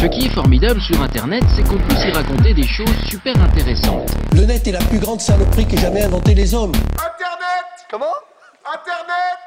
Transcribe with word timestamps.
Ce 0.00 0.06
qui 0.06 0.26
est 0.26 0.30
formidable 0.30 0.80
sur 0.80 1.00
Internet, 1.02 1.42
c'est 1.54 1.62
qu'on 1.66 1.78
peut 1.78 1.94
s'y 1.94 2.10
raconter 2.10 2.54
des 2.54 2.62
choses 2.66 2.94
super 3.08 3.40
intéressantes. 3.42 4.10
Le 4.34 4.44
net 4.44 4.66
est 4.66 4.72
la 4.72 4.78
plus 4.80 4.98
grande 4.98 5.20
saloperie 5.20 5.66
qu'ait 5.66 5.76
jamais 5.76 6.02
inventé 6.02 6.34
les 6.34 6.54
hommes. 6.54 6.72
Internet 6.72 7.66
Comment? 7.90 8.04
Internet 8.64 9.38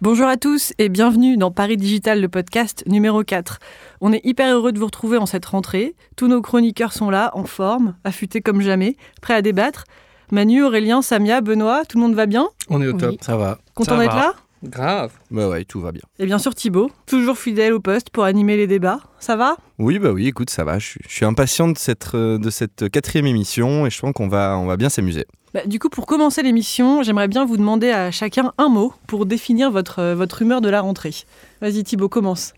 Bonjour 0.00 0.26
à 0.28 0.36
tous 0.36 0.72
et 0.78 0.88
bienvenue 0.88 1.36
dans 1.36 1.50
Paris 1.50 1.76
Digital, 1.76 2.20
le 2.20 2.28
podcast 2.28 2.84
numéro 2.86 3.22
4. 3.22 3.58
On 4.00 4.12
est 4.12 4.20
hyper 4.24 4.54
heureux 4.54 4.72
de 4.72 4.78
vous 4.78 4.86
retrouver 4.86 5.18
en 5.18 5.26
cette 5.26 5.46
rentrée. 5.46 5.94
Tous 6.16 6.28
nos 6.28 6.40
chroniqueurs 6.40 6.92
sont 6.92 7.10
là, 7.10 7.30
en 7.34 7.44
forme, 7.44 7.94
affûtés 8.04 8.40
comme 8.40 8.60
jamais, 8.60 8.96
prêts 9.20 9.34
à 9.34 9.42
débattre. 9.42 9.84
Manu, 10.30 10.62
Aurélien, 10.62 11.02
Samia, 11.02 11.40
Benoît, 11.40 11.84
tout 11.84 11.96
le 11.98 12.02
monde 12.04 12.14
va 12.14 12.26
bien? 12.26 12.48
On 12.70 12.80
est 12.82 12.86
au 12.86 12.92
Oui. 12.92 12.98
top. 12.98 13.16
Ça 13.22 13.36
va. 13.36 13.58
Content 13.74 13.98
d'être 13.98 14.14
là? 14.14 14.34
Grave. 14.62 15.12
Bah 15.30 15.48
ouais, 15.48 15.64
tout 15.64 15.80
va 15.80 15.92
bien. 15.92 16.02
Et 16.18 16.26
bien 16.26 16.38
sûr 16.38 16.54
Thibaut, 16.54 16.90
toujours 17.06 17.38
fidèle 17.38 17.72
au 17.72 17.80
poste 17.80 18.10
pour 18.10 18.24
animer 18.24 18.56
les 18.56 18.66
débats. 18.66 19.00
Ça 19.20 19.36
va? 19.36 19.56
Oui, 19.78 19.98
bah 19.98 20.10
oui, 20.10 20.26
écoute, 20.26 20.50
ça 20.50 20.64
va. 20.64 20.78
Je 20.78 20.86
suis, 20.86 21.00
je 21.08 21.14
suis 21.14 21.24
impatient 21.24 21.68
de 21.68 21.78
cette, 21.78 22.14
euh, 22.14 22.38
de 22.38 22.50
cette 22.50 22.88
quatrième 22.90 23.26
émission 23.26 23.86
et 23.86 23.90
je 23.90 24.00
pense 24.00 24.12
qu'on 24.12 24.28
va, 24.28 24.56
on 24.58 24.66
va 24.66 24.76
bien 24.76 24.88
s'amuser. 24.88 25.26
Bah, 25.54 25.60
Du 25.66 25.78
coup, 25.78 25.88
pour 25.88 26.06
commencer 26.06 26.42
l'émission, 26.42 27.02
j'aimerais 27.02 27.28
bien 27.28 27.44
vous 27.44 27.56
demander 27.56 27.90
à 27.90 28.10
chacun 28.10 28.52
un 28.58 28.68
mot 28.68 28.92
pour 29.06 29.26
définir 29.26 29.70
votre, 29.70 30.00
euh, 30.00 30.14
votre 30.14 30.42
humeur 30.42 30.60
de 30.60 30.68
la 30.68 30.80
rentrée. 30.80 31.14
Vas-y 31.60 31.84
Thibaut, 31.84 32.08
commence. 32.08 32.52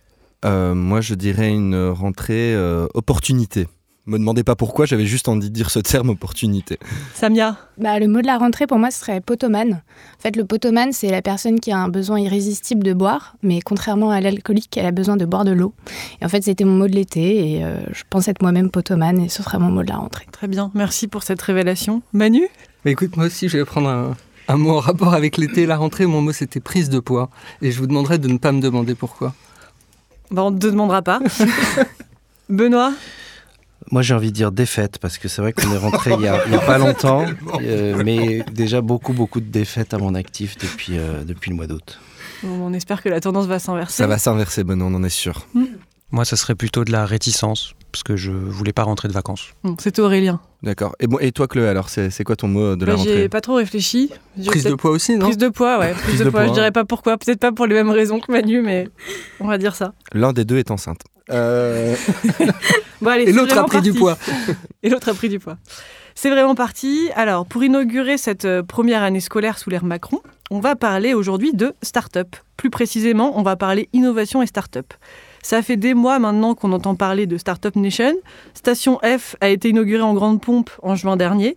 Euh, 0.44 0.74
moi, 0.74 1.00
je 1.00 1.14
dirais 1.14 1.50
une 1.50 1.88
rentrée 1.90 2.54
euh, 2.54 2.86
opportunité. 2.94 3.68
Me 4.06 4.18
demandez 4.18 4.42
pas 4.42 4.56
pourquoi, 4.56 4.86
j'avais 4.86 5.04
juste 5.04 5.28
envie 5.28 5.50
de 5.50 5.54
dire 5.54 5.70
ce 5.70 5.78
terme 5.78 6.08
opportunité. 6.08 6.78
Samia 7.14 7.56
Bah, 7.78 7.98
le 8.00 8.08
mot 8.08 8.22
de 8.22 8.26
la 8.26 8.38
rentrée 8.38 8.66
pour 8.66 8.78
moi 8.78 8.90
ce 8.90 8.98
serait 9.00 9.20
potomane. 9.20 9.74
En 9.74 10.20
fait, 10.22 10.36
le 10.36 10.44
potomane, 10.44 10.92
c'est 10.92 11.10
la 11.10 11.22
personne 11.22 11.60
qui 11.60 11.70
a 11.70 11.78
un 11.78 11.88
besoin 11.88 12.18
irrésistible 12.18 12.82
de 12.82 12.92
boire, 12.94 13.36
mais 13.42 13.60
contrairement 13.60 14.10
à 14.10 14.20
l'alcoolique, 14.20 14.74
elle 14.76 14.86
a 14.86 14.90
besoin 14.90 15.16
de 15.16 15.26
boire 15.26 15.44
de 15.44 15.52
l'eau. 15.52 15.74
Et 16.20 16.24
en 16.24 16.28
fait, 16.28 16.42
c'était 16.42 16.64
mon 16.64 16.76
mot 16.76 16.88
de 16.88 16.94
l'été 16.94 17.52
et 17.58 17.64
euh, 17.64 17.78
je 17.92 18.02
pense 18.08 18.26
être 18.26 18.40
moi-même 18.42 18.70
potomane 18.70 19.20
et 19.20 19.28
ce 19.28 19.42
sera 19.42 19.58
mon 19.58 19.70
mot 19.70 19.82
de 19.82 19.88
la 19.90 19.96
rentrée. 19.96 20.26
Très 20.32 20.48
bien, 20.48 20.70
merci 20.74 21.06
pour 21.06 21.22
cette 21.22 21.42
révélation. 21.42 22.02
Manu? 22.12 22.48
Mais 22.84 22.92
écoute, 22.92 23.16
moi 23.16 23.26
aussi, 23.26 23.48
je 23.50 23.58
vais 23.58 23.64
prendre 23.66 23.88
un, 23.90 24.16
un 24.48 24.56
mot 24.56 24.70
en 24.76 24.80
rapport 24.80 25.12
avec 25.12 25.36
l'été 25.36 25.62
et 25.62 25.66
la 25.66 25.76
rentrée. 25.76 26.06
Mon 26.06 26.22
mot, 26.22 26.32
c'était 26.32 26.60
prise 26.60 26.88
de 26.88 26.98
poids. 27.00 27.28
Et 27.60 27.70
je 27.70 27.78
vous 27.78 27.86
demanderai 27.86 28.18
de 28.18 28.28
ne 28.28 28.38
pas 28.38 28.50
me 28.52 28.60
demander 28.62 28.94
pourquoi. 28.94 29.34
bah, 30.30 30.42
On 30.42 30.50
ne 30.50 30.58
te 30.58 30.66
demandera 30.66 31.02
pas. 31.02 31.20
Benoît? 32.48 32.92
Moi, 33.90 34.02
j'ai 34.02 34.14
envie 34.14 34.30
de 34.30 34.34
dire 34.36 34.52
défaite 34.52 34.98
parce 34.98 35.18
que 35.18 35.28
c'est 35.28 35.42
vrai 35.42 35.52
qu'on 35.52 35.72
est 35.72 35.78
rentré 35.78 36.12
il 36.12 36.20
y 36.20 36.28
a, 36.28 36.38
pas 36.58 36.78
longtemps, 36.78 37.24
euh, 37.62 38.02
mais 38.04 38.44
déjà 38.52 38.80
beaucoup, 38.80 39.12
beaucoup 39.12 39.40
de 39.40 39.50
défaites 39.50 39.94
à 39.94 39.98
mon 39.98 40.14
actif 40.14 40.56
depuis, 40.58 40.98
euh, 40.98 41.24
depuis 41.24 41.50
le 41.50 41.56
mois 41.56 41.66
d'août. 41.66 41.98
Bon, 42.42 42.66
On 42.66 42.72
espère 42.72 43.02
que 43.02 43.08
la 43.08 43.20
tendance 43.20 43.46
va 43.46 43.58
s'inverser. 43.58 43.96
Ça 43.96 44.06
va 44.06 44.18
s'inverser, 44.18 44.64
Benoît, 44.64 44.88
on 44.88 44.94
en 44.94 45.02
est 45.02 45.08
sûr. 45.08 45.46
Moi, 46.12 46.24
ça 46.24 46.36
serait 46.36 46.54
plutôt 46.56 46.84
de 46.84 46.90
la 46.92 47.06
réticence, 47.06 47.74
parce 47.92 48.02
que 48.02 48.16
je 48.16 48.32
voulais 48.32 48.72
pas 48.72 48.82
rentrer 48.82 49.08
de 49.08 49.12
vacances. 49.12 49.50
Bon, 49.62 49.76
C'est 49.78 49.98
Aurélien. 49.98 50.40
D'accord. 50.62 50.94
Et, 51.00 51.06
bon, 51.06 51.18
et 51.20 51.32
toi, 51.32 51.46
Chloé, 51.46 51.68
alors, 51.68 51.88
c'est 51.88 52.10
c'est 52.10 52.24
quoi 52.24 52.36
ton 52.36 52.48
mot 52.48 52.76
de 52.76 52.84
la 52.84 52.94
Bah, 52.94 53.00
J'ai 53.02 53.10
rentrée? 53.10 53.28
pas 53.28 53.40
trop 53.40 53.54
réfléchi. 53.54 54.10
Prise 54.44 54.64
de 54.64 54.74
poids 54.74 54.90
aussi, 54.90 55.16
non? 55.16 55.26
Prise 55.26 55.38
de 55.38 55.48
poids, 55.48 55.78
ouais. 55.78 55.92
Prise, 55.92 56.18
de, 56.20 56.28
poids. 56.28 56.46
Je 56.48 56.52
dirais 56.52 56.72
pas 56.72 56.84
pourquoi. 56.84 57.16
Peut-être 57.16 57.38
pas 57.38 57.52
pour 57.52 57.66
les 57.66 57.74
mêmes 57.74 57.90
raisons 57.90 58.20
que 58.20 58.30
Manu, 58.30 58.60
mais 58.60 58.88
on 59.38 59.46
va 59.46 59.56
dire 59.56 59.74
ça. 59.74 59.92
L'un 60.12 60.32
des 60.32 60.44
deux 60.44 60.58
est 60.58 60.70
enceinte. 60.70 61.00
Euh, 61.30 61.96
Bon, 63.00 63.10
allez, 63.10 63.24
Et 63.24 63.32
l'autre 63.32 63.56
a 63.56 63.64
pris 63.64 63.80
du 63.80 63.94
poids. 63.94 64.18
Et 64.82 64.90
l'autre 64.90 65.08
a 65.08 65.14
pris 65.14 65.28
du 65.28 65.38
poids. 65.38 65.56
C'est 66.14 66.28
vraiment 66.28 66.54
parti. 66.54 67.08
Alors, 67.14 67.46
pour 67.46 67.64
inaugurer 67.64 68.18
cette 68.18 68.44
euh, 68.44 68.62
première 68.62 69.02
année 69.02 69.20
scolaire 69.20 69.58
sous 69.58 69.70
l'ère 69.70 69.84
Macron, 69.84 70.20
on 70.50 70.60
va 70.60 70.76
parler 70.76 71.14
aujourd'hui 71.14 71.52
de 71.54 71.72
start-up. 71.82 72.36
Plus 72.58 72.68
précisément, 72.68 73.38
on 73.38 73.42
va 73.42 73.56
parler 73.56 73.88
innovation 73.94 74.42
et 74.42 74.46
start-up. 74.46 74.92
Ça 75.42 75.62
fait 75.62 75.78
des 75.78 75.94
mois 75.94 76.18
maintenant 76.18 76.54
qu'on 76.54 76.72
entend 76.72 76.94
parler 76.94 77.26
de 77.26 77.38
Startup 77.38 77.74
Nation. 77.74 78.14
Station 78.52 78.98
F 79.02 79.36
a 79.40 79.48
été 79.48 79.70
inaugurée 79.70 80.02
en 80.02 80.12
grande 80.12 80.42
pompe 80.42 80.70
en 80.82 80.94
juin 80.94 81.16
dernier. 81.16 81.56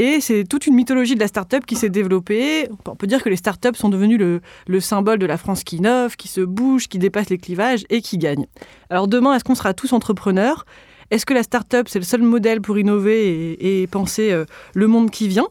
Et 0.00 0.20
c'est 0.20 0.44
toute 0.44 0.68
une 0.68 0.76
mythologie 0.76 1.16
de 1.16 1.20
la 1.20 1.26
start-up 1.26 1.66
qui 1.66 1.74
s'est 1.74 1.88
développée. 1.88 2.68
On 2.86 2.94
peut 2.94 3.08
dire 3.08 3.20
que 3.20 3.28
les 3.28 3.34
start-up 3.34 3.74
sont 3.74 3.88
devenues 3.88 4.16
le, 4.16 4.40
le 4.68 4.78
symbole 4.78 5.18
de 5.18 5.26
la 5.26 5.36
France 5.36 5.64
qui 5.64 5.78
innove, 5.78 6.14
qui 6.14 6.28
se 6.28 6.40
bouge, 6.40 6.86
qui 6.86 7.00
dépasse 7.00 7.30
les 7.30 7.38
clivages 7.38 7.84
et 7.90 8.00
qui 8.00 8.16
gagne. 8.16 8.46
Alors 8.90 9.08
demain, 9.08 9.34
est-ce 9.34 9.42
qu'on 9.42 9.56
sera 9.56 9.74
tous 9.74 9.92
entrepreneurs? 9.92 10.66
Est-ce 11.10 11.26
que 11.26 11.34
la 11.34 11.42
start-up, 11.42 11.88
c'est 11.88 11.98
le 11.98 12.04
seul 12.04 12.22
modèle 12.22 12.60
pour 12.60 12.78
innover 12.78 13.26
et, 13.54 13.82
et 13.82 13.86
penser 13.88 14.30
euh, 14.30 14.44
le 14.72 14.86
monde 14.86 15.10
qui 15.10 15.26
vient? 15.26 15.48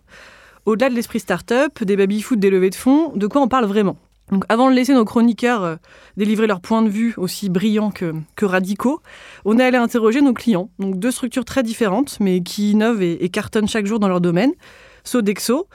Au-delà 0.66 0.90
de 0.90 0.96
l'esprit 0.96 1.20
start-up, 1.20 1.84
des 1.84 1.98
baby-foot, 1.98 2.40
des 2.40 2.50
levées 2.50 2.70
de 2.70 2.76
fonds, 2.76 3.12
de 3.16 3.28
quoi 3.28 3.42
on 3.42 3.50
parle 3.50 3.66
vraiment? 3.66 3.98
Donc, 4.32 4.44
avant 4.50 4.70
de 4.70 4.76
laisser 4.76 4.94
nos 4.94 5.06
chroniqueurs 5.06 5.64
euh, 5.64 5.76
délivrer 6.18 6.48
leur 6.48 6.60
point 6.60 6.82
de 6.82 6.90
vue 6.90 7.14
aussi 7.18 7.50
brillants 7.50 7.92
que, 7.92 8.14
que 8.36 8.46
radicaux, 8.46 9.02
on 9.46 9.58
est 9.58 9.64
allé 9.64 9.78
interroger 9.78 10.22
nos 10.22 10.34
clients. 10.34 10.70
Donc, 10.80 11.00
deux 11.00 11.12
structures 11.12 11.46
très 11.46 11.64
différentes, 11.64 12.20
mais 12.20 12.42
qui 12.42 12.72
innovent 12.72 13.02
et, 13.02 13.24
et 13.24 13.30
cartonnent 13.30 13.70
chaque 13.70 13.86
jour 13.86 14.00
dans 14.00 14.10
leur 14.10 14.20
domaine. 14.20 14.52
Sodexo, 15.06 15.68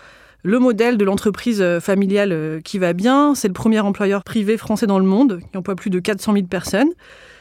le 0.43 0.59
modèle 0.59 0.99
de 0.99 1.05
l'entreprise 1.05 1.63
euh, 1.63 1.81
familiale 1.81 2.33
euh, 2.33 2.61
qui 2.61 2.79
va 2.79 2.93
bien. 2.93 3.35
C'est 3.35 3.49
le 3.49 3.55
premier 3.55 3.81
employeur 3.81 4.25
privé 4.25 4.57
français 4.57 4.87
dans 4.87 4.99
le 4.99 5.05
monde, 5.07 5.41
qui 5.51 5.57
emploie 5.57 5.77
plus 5.77 5.91
de 5.91 6.01
400 6.01 6.35
000 6.35 6.47
personnes. 6.47 6.91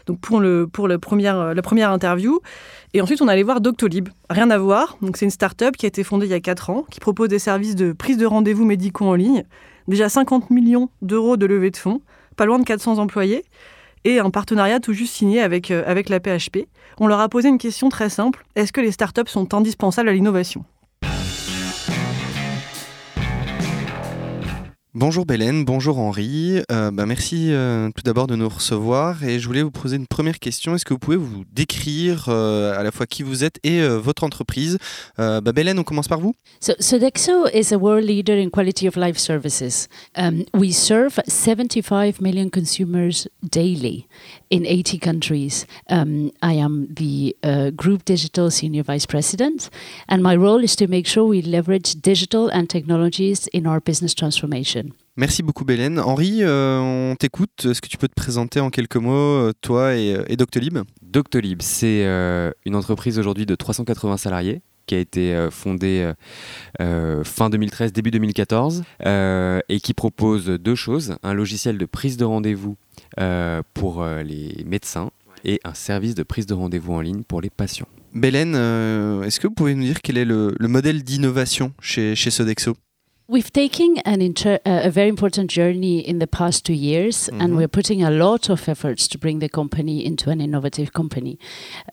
Donc 0.07 0.19
pour, 0.19 0.39
la 0.87 0.97
première 0.97 1.91
interview. 1.91 2.39
Et 2.93 3.01
ensuite, 3.01 3.21
on 3.21 3.27
allait 3.27 3.43
voir 3.43 3.61
Doctolib. 3.61 4.09
Rien 4.29 4.49
à 4.49 4.57
voir. 4.57 4.97
Donc 5.01 5.17
c'est 5.17 5.25
une 5.25 5.31
start-up 5.31 5.75
qui 5.77 5.85
a 5.85 5.89
été 5.89 6.03
fondée 6.03 6.25
il 6.25 6.31
y 6.31 6.35
a 6.35 6.39
4 6.39 6.69
ans, 6.69 6.85
qui 6.89 6.99
propose 6.99 7.29
des 7.29 7.39
services 7.39 7.75
de 7.75 7.91
prise 7.91 8.17
de 8.17 8.25
rendez-vous 8.25 8.65
médicaux 8.65 9.05
en 9.05 9.15
ligne. 9.15 9.43
Déjà 9.91 10.07
50 10.07 10.51
millions 10.51 10.87
d'euros 11.01 11.35
de 11.35 11.45
levée 11.45 11.69
de 11.69 11.75
fonds, 11.75 11.99
pas 12.37 12.45
loin 12.45 12.59
de 12.59 12.63
400 12.63 12.97
employés. 12.97 13.43
Et 14.05 14.19
un 14.19 14.29
partenariat 14.29 14.79
tout 14.79 14.93
juste 14.93 15.13
signé 15.13 15.41
avec, 15.41 15.69
euh, 15.69 15.83
avec 15.85 16.07
la 16.07 16.21
PHP. 16.21 16.69
On 16.97 17.07
leur 17.07 17.19
a 17.19 17.27
posé 17.27 17.49
une 17.49 17.57
question 17.57 17.89
très 17.89 18.09
simple. 18.09 18.45
Est-ce 18.55 18.71
que 18.71 18.79
les 18.79 18.93
startups 18.93 19.27
sont 19.27 19.53
indispensables 19.53 20.07
à 20.07 20.13
l'innovation? 20.13 20.63
Bonjour 25.01 25.25
Bélène, 25.25 25.65
bonjour 25.65 25.97
Henri. 25.97 26.61
Euh, 26.71 26.91
bah, 26.91 27.07
merci 27.07 27.47
euh, 27.49 27.89
tout 27.89 28.03
d'abord 28.03 28.27
de 28.27 28.35
nous 28.35 28.47
recevoir 28.47 29.23
et 29.23 29.39
je 29.39 29.47
voulais 29.47 29.63
vous 29.63 29.71
poser 29.71 29.95
une 29.95 30.05
première 30.05 30.37
question. 30.37 30.75
Est-ce 30.75 30.85
que 30.85 30.93
vous 30.93 30.99
pouvez 30.99 31.17
vous 31.17 31.43
décrire 31.51 32.25
euh, 32.27 32.79
à 32.79 32.83
la 32.83 32.91
fois 32.91 33.07
qui 33.07 33.23
vous 33.23 33.43
êtes 33.43 33.57
et 33.63 33.81
votre 33.81 34.23
entreprise? 34.23 34.77
Bah, 35.17 35.41
Bélène, 35.41 35.79
on 35.79 35.83
commence 35.83 36.07
par 36.07 36.19
vous 36.19 36.35
So, 36.59 36.73
Sodexo 36.79 37.47
is 37.51 37.73
a 37.73 37.79
world 37.79 38.05
leader 38.05 38.37
in 38.37 38.51
quality 38.51 38.87
of 38.87 38.95
life 38.95 39.17
services. 39.17 39.87
Um, 40.15 40.43
we 40.53 40.71
serve 40.71 41.19
75 41.27 42.21
million 42.21 42.51
consumers 42.51 43.27
daily 43.41 44.05
in 44.51 44.65
80 44.65 44.99
countries. 44.99 45.65
Um, 45.89 46.31
I 46.43 46.53
am 46.59 46.87
the 46.93 47.35
uh, 47.43 47.71
Group 47.71 48.03
Digital 48.05 48.51
Senior 48.51 48.83
Vice 48.83 49.07
President, 49.07 49.69
and 50.07 50.21
my 50.21 50.35
role 50.35 50.63
is 50.63 50.75
to 50.75 50.87
make 50.87 51.07
sure 51.07 51.23
we 51.23 51.41
leverage 51.41 51.95
digital 52.01 52.49
and 52.51 52.67
technologies 52.67 53.47
in 53.53 53.65
our 53.65 53.79
business 53.79 54.13
transformation. 54.13 54.91
Merci 55.17 55.43
beaucoup 55.43 55.65
Bélène. 55.65 55.99
Henri, 55.99 56.41
euh, 56.41 56.79
on 56.79 57.15
t'écoute. 57.15 57.65
Est-ce 57.65 57.81
que 57.81 57.89
tu 57.89 57.97
peux 57.97 58.07
te 58.07 58.13
présenter 58.15 58.59
en 58.59 58.69
quelques 58.69 58.95
mots, 58.95 59.11
euh, 59.11 59.53
toi 59.61 59.95
et, 59.95 60.15
et 60.27 60.37
Doctolib? 60.37 60.79
Doctolib, 61.01 61.61
c'est 61.61 62.05
euh, 62.05 62.51
une 62.65 62.75
entreprise 62.75 63.19
aujourd'hui 63.19 63.45
de 63.45 63.55
380 63.55 64.17
salariés 64.17 64.61
qui 64.85 64.95
a 64.95 64.99
été 64.99 65.33
euh, 65.33 65.49
fondée 65.51 66.01
euh, 66.01 66.13
euh, 66.81 67.23
fin 67.23 67.49
2013, 67.49 67.93
début 67.93 68.11
2014, 68.11 68.83
euh, 69.05 69.59
et 69.69 69.79
qui 69.79 69.93
propose 69.93 70.47
deux 70.47 70.75
choses, 70.75 71.15
un 71.23 71.33
logiciel 71.33 71.77
de 71.77 71.85
prise 71.85 72.17
de 72.17 72.25
rendez-vous 72.25 72.71
euh, 72.71 72.90
pour 73.73 74.01
euh, 74.03 74.23
les 74.23 74.63
médecins 74.65 75.11
et 75.43 75.59
un 75.63 75.73
service 75.73 76.15
de 76.15 76.23
prise 76.23 76.45
de 76.45 76.53
rendez-vous 76.53 76.93
en 76.93 77.01
ligne 77.01 77.23
pour 77.23 77.41
les 77.41 77.49
patients. 77.49 77.87
Bélène, 78.13 78.53
euh, 78.55 79.23
est-ce 79.23 79.39
que 79.39 79.47
vous 79.47 79.53
pouvez 79.53 79.73
nous 79.73 79.83
dire 79.83 80.01
quel 80.01 80.17
est 80.17 80.25
le, 80.25 80.53
le 80.59 80.67
modèle 80.67 81.01
d'innovation 81.03 81.71
chez, 81.81 82.15
chez 82.15 82.29
Sodexo? 82.29 82.75
We've 83.29 83.49
taken 83.51 83.95
an 84.05 84.19
inter- 84.19 84.59
uh, 84.65 84.85
a 84.85 84.89
very 84.89 85.07
important 85.07 85.47
journey 85.49 85.99
in 86.05 86.19
the 86.19 86.27
past 86.27 86.65
two 86.65 86.73
years, 86.73 87.29
and 87.39 87.51
Mhm. 87.53 87.55
we're 87.57 87.69
putting 87.69 88.03
a 88.03 88.09
lot 88.09 88.49
of 88.49 88.67
efforts 88.67 89.07
to 89.07 89.17
bring 89.17 89.39
the 89.39 89.47
company 89.47 90.05
into 90.05 90.29
an 90.29 90.41
innovative 90.41 90.91
company. 90.91 91.37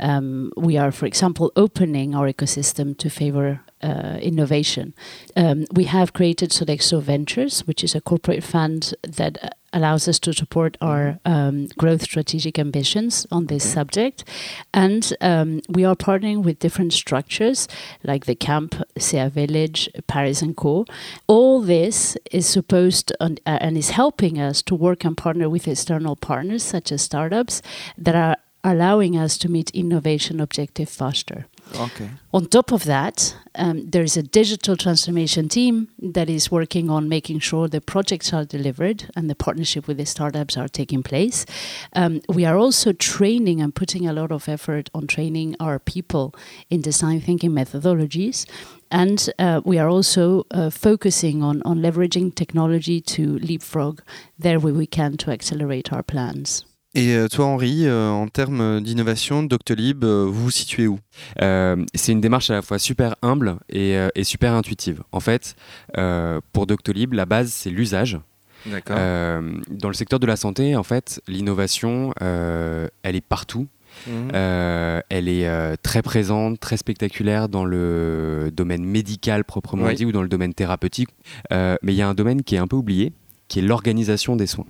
Um, 0.00 0.50
we 0.56 0.76
are, 0.76 0.90
for 0.90 1.06
example, 1.06 1.52
opening 1.54 2.16
our 2.16 2.26
ecosystem 2.28 2.96
to 2.96 3.08
favor 3.08 3.60
uh, 3.84 4.18
innovation. 4.20 4.94
Um, 5.36 5.64
we 5.72 5.84
have 5.84 6.12
created 6.12 6.50
Sodexo 6.50 7.00
Ventures, 7.00 7.62
which 7.68 7.84
is 7.84 7.94
a 7.94 8.00
corporate 8.00 8.42
fund 8.42 8.94
that 9.16 9.38
uh, 9.40 9.50
allows 9.72 10.08
us 10.08 10.18
to 10.20 10.32
support 10.32 10.76
our 10.80 11.18
um, 11.24 11.66
growth 11.78 12.02
strategic 12.02 12.58
ambitions 12.58 13.26
on 13.30 13.46
this 13.46 13.70
subject. 13.70 14.24
And 14.72 15.12
um, 15.20 15.60
we 15.68 15.84
are 15.84 15.96
partnering 15.96 16.42
with 16.42 16.58
different 16.58 16.92
structures 16.92 17.68
like 18.04 18.26
the 18.26 18.34
Camp, 18.34 18.74
SEA 18.98 19.28
Village, 19.28 19.88
Paris 20.06 20.42
and 20.42 20.56
Co. 20.56 20.86
All 21.26 21.60
this 21.60 22.16
is 22.30 22.46
supposed 22.46 23.12
and, 23.20 23.40
uh, 23.46 23.58
and 23.60 23.76
is 23.76 23.90
helping 23.90 24.38
us 24.40 24.62
to 24.62 24.74
work 24.74 25.04
and 25.04 25.16
partner 25.16 25.48
with 25.48 25.68
external 25.68 26.16
partners 26.16 26.62
such 26.62 26.92
as 26.92 27.02
startups 27.02 27.62
that 27.96 28.14
are 28.14 28.36
allowing 28.64 29.16
us 29.16 29.38
to 29.38 29.48
meet 29.48 29.70
innovation 29.70 30.40
objective 30.40 30.88
faster. 30.88 31.46
Okay. 31.76 32.10
On 32.32 32.46
top 32.46 32.72
of 32.72 32.84
that, 32.84 33.36
um, 33.54 33.88
there 33.90 34.02
is 34.02 34.16
a 34.16 34.22
digital 34.22 34.76
transformation 34.76 35.48
team 35.48 35.88
that 35.98 36.28
is 36.28 36.50
working 36.50 36.90
on 36.90 37.08
making 37.08 37.40
sure 37.40 37.68
the 37.68 37.80
projects 37.80 38.32
are 38.32 38.44
delivered 38.44 39.10
and 39.16 39.28
the 39.28 39.34
partnership 39.34 39.86
with 39.86 39.96
the 39.96 40.06
startups 40.06 40.56
are 40.56 40.68
taking 40.68 41.02
place. 41.02 41.44
Um, 41.92 42.20
we 42.28 42.44
are 42.44 42.56
also 42.56 42.92
training 42.92 43.60
and 43.60 43.74
putting 43.74 44.06
a 44.06 44.12
lot 44.12 44.32
of 44.32 44.48
effort 44.48 44.90
on 44.94 45.06
training 45.06 45.56
our 45.60 45.78
people 45.78 46.34
in 46.70 46.80
design 46.80 47.20
thinking 47.20 47.50
methodologies. 47.50 48.46
And 48.90 49.28
uh, 49.38 49.60
we 49.64 49.78
are 49.78 49.88
also 49.88 50.46
uh, 50.50 50.70
focusing 50.70 51.42
on, 51.42 51.62
on 51.62 51.80
leveraging 51.80 52.34
technology 52.34 53.00
to 53.02 53.38
leapfrog 53.38 54.00
there 54.38 54.58
where 54.58 54.74
we 54.74 54.86
can 54.86 55.16
to 55.18 55.30
accelerate 55.30 55.92
our 55.92 56.02
plans. 56.02 56.64
Et 56.94 57.14
euh, 57.14 57.28
toi, 57.28 57.44
Henri, 57.46 57.86
euh, 57.86 58.08
en 58.08 58.28
termes 58.28 58.80
d'innovation, 58.80 59.42
Doctolib, 59.42 60.04
euh, 60.04 60.24
vous 60.24 60.44
vous 60.44 60.50
situez 60.50 60.86
où? 60.86 60.98
Euh, 61.42 61.76
c'est 61.94 62.12
une 62.12 62.20
démarche 62.20 62.50
à 62.50 62.54
la 62.54 62.62
fois 62.62 62.78
super 62.78 63.14
humble 63.22 63.58
et, 63.68 63.96
euh, 63.96 64.08
et 64.14 64.24
super 64.24 64.54
intuitive. 64.54 65.02
En 65.12 65.20
fait, 65.20 65.54
euh, 65.98 66.40
pour 66.52 66.66
Doctolib, 66.66 67.12
la 67.12 67.26
base, 67.26 67.52
c'est 67.52 67.70
l'usage. 67.70 68.18
D'accord. 68.66 68.96
Euh, 68.98 69.52
dans 69.70 69.88
le 69.88 69.94
secteur 69.94 70.18
de 70.18 70.26
la 70.26 70.36
santé, 70.36 70.76
en 70.76 70.82
fait, 70.82 71.20
l'innovation, 71.28 72.12
euh, 72.22 72.88
elle 73.02 73.16
est 73.16 73.24
partout. 73.24 73.68
Mhm. 74.06 74.30
Euh, 74.34 75.00
elle 75.08 75.28
est 75.28 75.46
euh, 75.48 75.74
très 75.82 76.02
présente, 76.02 76.58
très 76.60 76.76
spectaculaire 76.76 77.48
dans 77.48 77.64
le 77.64 78.50
domaine 78.52 78.84
médical 78.84 79.44
proprement 79.44 79.86
Oui. 79.86 79.94
dit 79.94 80.04
ou 80.04 80.12
dans 80.12 80.22
le 80.22 80.28
domaine 80.28 80.54
thérapeutique. 80.54 81.10
Euh, 81.52 81.76
mais 81.82 81.92
il 81.92 81.96
y 81.96 82.02
a 82.02 82.08
un 82.08 82.14
domaine 82.14 82.42
qui 82.42 82.54
est 82.54 82.58
un 82.58 82.66
peu 82.66 82.76
oublié, 82.76 83.12
qui 83.48 83.58
est 83.58 83.62
l'organisation 83.62 84.36
des 84.36 84.46
soins. 84.46 84.66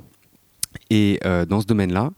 Et 0.91 1.19
euh, 1.25 1.45
dans 1.45 1.61
ce 1.61 1.67
domaine-là, 1.67 2.11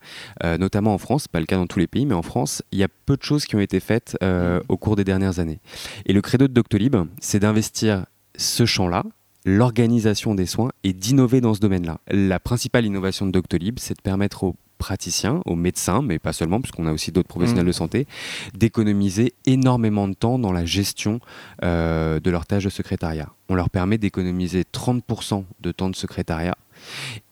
euh, 0.44 0.58
notamment 0.58 0.94
en 0.94 0.99
France, 0.99 1.29
pas 1.29 1.41
le 1.41 1.47
cas 1.47 1.56
dans 1.56 1.67
tous 1.67 1.79
les 1.79 1.87
pays, 1.87 2.06
mais 2.06 2.14
en 2.14 2.23
France, 2.23 2.62
il 2.73 2.79
y 2.79 2.85
a 2.85 2.88
peu 3.06 3.17
de 3.17 3.23
choses 3.23 3.44
qui 3.44 3.56
ont 3.56 3.61
été 3.61 3.81
faites 3.81 4.17
euh, 4.23 4.61
au 4.69 4.76
cours 4.76 4.97
des 4.97 5.05
dernières 5.05 5.38
années. 5.38 5.61
Et 6.06 6.12
le 6.12 6.20
credo 6.23 6.49
de 6.49 6.52
Doctolib, 6.52 6.97
c'est 7.20 7.41
d'investir 7.41 8.06
ce 8.37 8.64
champ-là, 8.67 9.05
l'organisation 9.44 10.35
des 10.35 10.47
soins, 10.47 10.70
et 10.85 10.93
d'innover 10.93 11.41
dans 11.41 11.55
ce 11.55 11.61
domaine-là. 11.61 11.99
La 12.08 12.38
principale 12.41 12.85
innovation 12.87 13.26
de 13.26 13.32
Doctolib, 13.32 13.79
c'est 13.79 13.97
de 13.97 14.02
permettre 14.02 14.44
aux 14.44 14.55
praticiens, 14.79 15.43
aux 15.44 15.56
médecins, 15.56 16.00
mais 16.00 16.19
pas 16.19 16.32
seulement, 16.32 16.61
puisqu'on 16.61 16.87
a 16.87 16.93
aussi 16.93 17.12
d'autres 17.12 17.29
professionnels 17.29 17.64
Mhm. 17.64 17.69
de 17.69 17.73
santé, 17.73 18.06
d'économiser 18.55 19.35
énormément 19.44 20.08
de 20.08 20.14
temps 20.14 20.38
dans 20.38 20.53
la 20.53 20.64
gestion 20.64 21.20
de 21.62 22.31
leurs 22.31 22.46
tâches 22.46 22.64
de 22.64 22.70
secrétariat. 22.70 23.29
On 23.50 23.55
leur 23.55 23.69
permet 23.69 23.99
d'économiser 23.99 24.64
30% 24.64 25.44
de 25.61 25.70
temps 25.73 25.91
de 25.91 25.96
secrétariat 25.96 26.56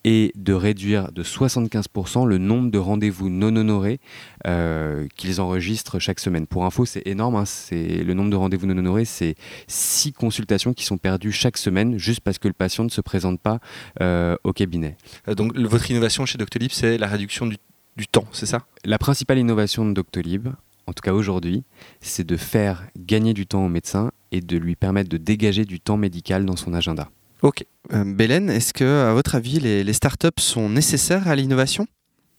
et 0.05 0.33
de 0.37 0.53
réduire 0.53 1.13
de 1.13 1.23
75% 1.23 2.27
le 2.27 2.39
nombre 2.39 2.71
de 2.71 2.79
rendez-vous 2.79 3.29
non 3.29 3.55
honorés 3.57 4.01
euh, 4.47 5.07
qu'ils 5.17 5.41
enregistrent 5.41 5.99
chaque 5.99 6.21
semaine. 6.21 6.47
Pour 6.47 6.65
info, 6.65 6.85
c'est 6.85 7.07
énorme. 7.07 7.37
hein, 7.37 7.45
c'est 7.45 8.03
le 8.05 8.15
nombre 8.15 8.31
de 8.31 8.37
rendez-vous 8.37 8.67
non 8.67 8.79
honorés, 8.79 9.05
c'est 9.05 9.35
six 9.67 10.13
consultations 10.13 10.73
qui 10.75 10.85
sont 10.85 10.99
perdues 10.99 11.33
chaque 11.33 11.59
semaine 11.59 11.99
juste 11.99 12.21
parce 12.21 12.39
que 12.39 12.49
le 12.49 12.55
patient 12.55 12.85
ne 12.85 12.89
se 12.91 13.01
présente 13.01 13.41
pas 13.41 13.59
euh, 14.01 14.37
au 14.45 14.53
cabinet. 14.53 14.97
Euh, 15.29 15.35
Donc, 15.35 15.55
le- 15.55 15.69
votre 15.69 15.91
innovation 15.91 16.25
chez 16.27 16.39
Doctolib, 16.39 16.71
c'est 16.73 16.99
la 16.99 17.07
réduction 17.07 17.47
du, 17.47 17.57
du 17.97 18.07
temps, 18.07 18.25
c'est 18.33 18.47
ça? 18.47 18.67
La 18.85 18.99
principale 18.99 19.39
innovation 19.39 19.85
de 19.87 19.93
Doctolib, 19.93 20.49
en 20.87 20.93
tout 20.93 21.03
cas 21.03 21.13
aujourd'hui, 21.13 21.65
c'est 22.01 22.25
de 22.27 22.37
faire 22.37 22.87
gagner 22.99 23.35
du 23.35 23.47
temps 23.47 23.65
au 23.65 23.69
médecin 23.69 24.11
et 24.33 24.41
de 24.41 24.57
lui 24.57 24.75
permettre 24.77 25.11
de 25.11 25.17
dégager 25.19 25.65
du 25.65 25.81
temps 25.81 25.97
médical 25.99 26.47
dans 26.47 26.57
son 26.57 26.73
agenda. 26.73 27.11
Ok. 27.43 27.65
Euh, 27.93 28.05
Bélène, 28.05 28.51
est-ce 28.51 28.73
que, 28.73 29.09
à 29.09 29.13
votre 29.13 29.35
avis, 29.35 29.61
les, 29.61 29.85
les 29.85 29.93
startups 29.93 30.29
sont 30.39 30.69
nécessaires 30.69 31.29
à 31.29 31.37
l'innovation? 31.37 31.87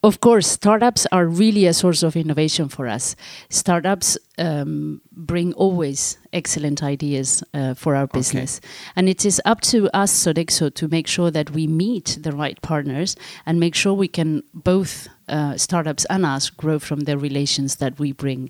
Of 0.01 0.21
course, 0.21 0.47
startups 0.47 1.05
are 1.11 1.25
really 1.27 1.65
a 1.65 1.73
source 1.73 2.03
of 2.03 2.15
innovation 2.15 2.69
for 2.69 2.87
us. 2.87 3.17
Startups 3.49 4.17
um, 4.37 5.01
bring 5.11 5.51
always 5.55 6.17
excellent 6.31 6.81
ideas 6.81 7.43
uh, 7.53 7.73
for 7.73 7.95
our 7.95 8.07
business. 8.07 8.61
And 8.95 9.09
it 9.09 9.25
is 9.25 9.41
up 9.43 9.59
to 9.61 9.89
us, 9.93 10.13
Sodexo, 10.13 10.73
to 10.75 10.87
make 10.87 11.05
sure 11.05 11.31
that 11.31 11.51
we 11.51 11.67
meet 11.67 12.17
the 12.21 12.31
right 12.31 12.61
partners 12.61 13.17
and 13.45 13.59
make 13.59 13.75
sure 13.75 13.93
we 13.93 14.07
can 14.07 14.41
both 14.53 15.09
uh, 15.27 15.57
startups 15.57 16.05
and 16.05 16.25
us 16.25 16.49
grow 16.49 16.79
from 16.79 17.01
the 17.01 17.17
relations 17.17 17.75
that 17.75 17.99
we 17.99 18.13
bring. 18.13 18.49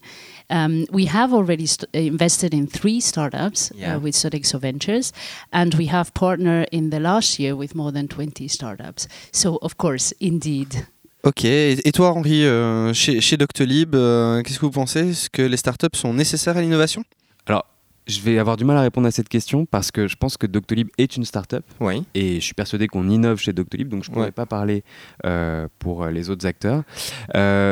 Um, 0.51 0.85
we 0.91 1.05
have 1.05 1.33
already 1.33 1.65
st- 1.65 1.89
invested 1.95 2.53
in 2.53 2.67
three 2.67 2.99
startups 2.99 3.71
Yeah. 3.73 3.95
uh, 3.95 3.99
with 3.99 4.13
Sodexo 4.13 4.59
Ventures, 4.59 5.11
and 5.51 5.73
we 5.73 5.87
have 5.87 6.13
partnered 6.13 6.69
in 6.71 6.91
the 6.91 6.99
last 6.99 7.39
year 7.39 7.55
with 7.55 7.73
more 7.73 7.91
than 7.91 8.07
20 8.07 8.47
startups. 8.47 9.07
So, 9.31 9.57
of 9.63 9.77
course, 9.79 10.13
indeed. 10.19 10.85
Ok. 11.24 11.44
Et, 11.44 11.92
toi, 11.94 12.12
Henri, 12.12 12.45
euh, 12.45 12.94
chez, 12.94 13.19
chez 13.19 13.36
Doctolib, 13.38 13.94
euh, 13.95 14.42
qu'est-ce 14.42 14.60
que 14.60 14.66
vous 14.66 14.71
pensez? 14.71 15.10
Est-ce 15.10 15.30
que 15.30 15.42
les 15.42 15.57
startups 15.57 15.88
sont 15.94 16.13
nécessaires 16.13 16.56
à 16.56 16.62
l'innovation? 16.62 17.04
Alors, 17.45 17.66
je 18.07 18.21
vais 18.21 18.39
avoir 18.39 18.56
du 18.56 18.63
mal 18.63 18.77
à 18.77 18.81
répondre 18.81 19.06
à 19.07 19.12
cette 19.12 19.27
question 19.27 19.66
parce 19.66 19.92
que 19.92 20.07
je 20.07 20.16
pense 20.16 20.38
que 20.38 20.48
Doctolib 20.48 20.88
est 20.98 21.18
une 21.18 21.25
start-up 21.25 21.63
Oui. 21.81 22.04
et 22.16 22.36
je 22.36 22.45
suis 22.45 22.54
persuadé 22.54 22.88
qu'on 22.88 23.10
innove 23.10 23.38
chez 23.39 23.51
Doctolib, 23.54 23.89
donc 23.89 24.04
je 24.04 24.10
ne 24.10 24.13
pourrais 24.13 24.27
Ouais. 24.27 24.31
pas 24.31 24.45
parler 24.45 24.83
euh, 25.25 25.68
pour 25.77 26.06
les 26.07 26.30
autres 26.30 26.48
acteurs. 26.48 26.83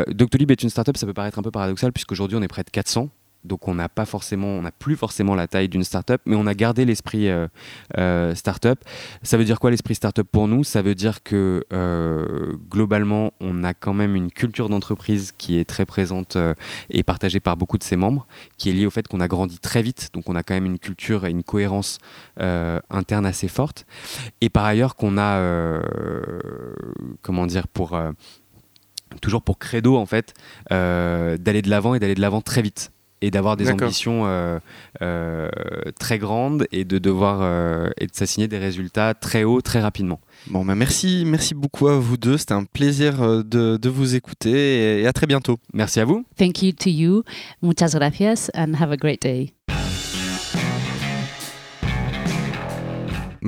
Doctolib 0.10 0.52
est 0.52 0.62
une 0.62 0.70
start-up, 0.70 0.98
ça 0.98 1.06
peut 1.08 1.14
paraître 1.14 1.40
un 1.40 1.42
peu 1.42 1.50
paradoxal 1.52 1.92
puisqu'aujourd'hui 1.94 2.38
on 2.38 2.42
est 2.44 2.48
près 2.50 2.64
de 2.64 2.70
400. 2.70 3.10
Donc 3.48 3.68
on 3.68 3.76
n'a 3.76 3.90
pas 3.90 4.06
forcément, 4.06 4.48
on 4.48 4.62
n'a 4.62 4.72
plus 4.72 4.96
forcément 4.96 5.34
la 5.34 5.48
taille 5.48 5.70
d'une 5.70 5.84
start-up, 5.84 6.22
mais 6.26 6.36
on 6.36 6.46
a 6.46 6.54
gardé 6.54 6.86
l'esprit 6.86 7.30
euh, 7.30 7.48
euh, 7.98 8.36
start-up. 8.36 8.80
Ça 9.24 9.38
veut 9.38 9.46
dire 9.46 9.60
quoi 9.60 9.72
l'esprit 9.72 9.96
start-up 9.96 10.28
pour 10.32 10.48
nous? 10.48 10.64
Ça 10.64 10.82
veut 10.82 10.96
dire 10.96 11.24
que 11.24 11.64
euh, 11.74 12.54
globalement, 12.70 13.32
on 13.40 13.64
a 13.64 13.74
quand 13.74 13.94
même 13.94 14.16
une 14.16 14.32
culture 14.32 14.70
d'entreprise 14.70 15.34
qui 15.38 15.58
est 15.58 15.66
très 15.66 15.86
présente 15.86 16.38
et 16.90 17.04
partagée 17.04 17.40
par 17.40 17.58
beaucoup 17.58 17.78
de 17.78 17.84
ses 17.84 17.96
membres, 17.96 18.28
qui 18.58 18.70
est 18.70 18.74
liée 18.74 18.86
au 18.86 18.92
fait 18.92 19.08
qu'on 19.08 19.22
a 19.22 19.28
grandi 19.28 19.60
très 19.60 19.82
vite, 19.82 20.10
donc 20.14 20.30
on 20.30 20.36
a 20.36 20.44
quand 20.44 20.54
même 20.54 20.66
une 20.66 20.80
culture 20.80 21.26
et 21.26 21.32
une 21.32 21.44
cohérence 21.44 22.00
interne 22.38 23.26
assez 23.26 23.48
forte. 23.48 23.86
Et 24.42 24.50
par 24.50 24.66
ailleurs 24.66 24.96
qu'on 24.96 25.18
a, 25.18 25.82
comment 27.22 27.48
dire, 27.48 27.68
pour 27.68 27.98
toujours 29.22 29.42
pour 29.42 29.58
credo 29.58 29.96
en 29.98 30.06
fait, 30.06 30.34
d'aller 30.70 31.62
de 31.62 31.70
l'avant 31.70 31.96
et 31.96 32.00
d'aller 32.00 32.16
de 32.16 32.22
l'avant 32.22 32.42
très 32.42 32.62
vite 32.62 32.92
et 33.22 33.32
d'avoir 33.32 33.58
des 33.58 33.70
ambitions 33.72 34.24
euh, 34.26 34.60
euh, 35.02 35.50
très 36.00 36.20
grandes 36.20 36.68
et 36.72 36.86
de 36.86 36.98
devoir 36.98 37.40
euh, 37.42 37.90
et 38.00 38.08
de 38.08 38.14
s'assigner 38.14 38.48
des 38.48 38.58
résultats 38.58 39.14
très 39.14 39.44
hauts 39.44 39.62
très 39.62 39.80
rapidement. 39.80 40.20
Bon, 40.48 40.64
bah 40.64 40.76
merci, 40.76 41.24
merci 41.26 41.56
beaucoup 41.56 41.88
à 41.88 41.98
vous 41.98 42.18
deux. 42.18 42.38
C'était 42.38 42.54
un 42.54 42.64
plaisir 42.64 43.44
de, 43.44 43.78
de 43.78 43.90
vous 43.90 44.16
écouter 44.16 44.52
et, 44.52 45.02
et 45.02 45.08
à 45.08 45.14
très 45.14 45.28
bientôt. 45.28 45.58
Merci 45.74 46.00
à 46.00 46.06
vous. 46.06 46.26
Thank 46.38 46.62
you 46.62 46.72
to 46.72 46.90
you. 46.90 47.24
Muchas 47.62 47.92
gracias 47.96 48.50
and 48.54 48.74
have 48.80 48.92
a 48.92 48.98
great 48.98 49.22
day. 49.22 49.57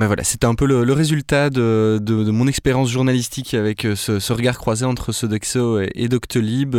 Bah 0.00 0.06
voilà, 0.06 0.24
c'était 0.24 0.46
un 0.46 0.54
peu 0.54 0.64
le, 0.64 0.82
le 0.82 0.92
résultat 0.94 1.50
de, 1.50 1.98
de- 2.00 2.24
de 2.24 2.30
mon 2.30 2.46
expérience 2.46 2.88
journalistique 2.88 3.52
avec 3.52 3.84
euh, 3.84 3.94
ce, 3.94 4.18
ce 4.18 4.32
regard 4.32 4.56
croisé 4.56 4.86
entre 4.86 5.12
Sodexo 5.12 5.78
et, 5.78 5.90
et 5.94 6.08
Doctolib, 6.08 6.74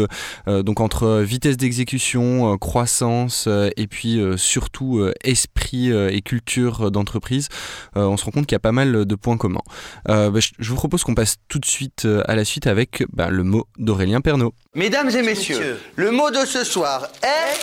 euh, 0.48 0.64
donc 0.64 0.80
entre 0.80 1.22
vitesse 1.22 1.56
d'exécution, 1.56 2.52
euh, 2.52 2.58
croissance 2.58 3.46
euh, 3.48 3.70
et 3.78 3.86
puis 3.86 4.20
euh, 4.20 4.38
surtout 4.38 4.98
euh, 4.98 5.14
esprit 5.24 5.92
euh, 5.92 6.10
et 6.12 6.24
culture 6.24 6.90
d'entreprise. 6.90 7.48
Euh, 7.96 8.06
on 8.06 8.18
se 8.18 8.26
rend 8.26 8.32
compte 8.32 8.48
qu'il 8.48 8.56
y 8.56 8.58
a 8.58 8.60
pas 8.60 8.72
mal 8.72 9.06
de 9.06 9.16
points 9.16 9.38
communs. 9.38 9.62
Euh, 10.10 10.32
bah, 10.32 10.40
je, 10.40 10.50
je 10.58 10.70
vous 10.72 10.76
propose 10.76 11.04
qu'on 11.04 11.14
passe 11.14 11.36
tout 11.48 11.60
de 11.60 11.66
suite 11.68 12.06
euh, 12.06 12.24
à 12.26 12.34
la 12.36 12.44
suite 12.44 12.66
avec 12.66 13.04
bah, 13.14 13.30
le 13.30 13.44
mot 13.44 13.68
d'Aurélien 13.78 14.22
Pernaud. 14.22 14.56
Mesdames 14.74 15.12
et 15.12 15.22
messieurs, 15.22 15.78
le 15.96 16.10
mot 16.10 16.32
de 16.32 16.44
ce 16.48 16.64
soir 16.64 17.08
est... 17.22 17.60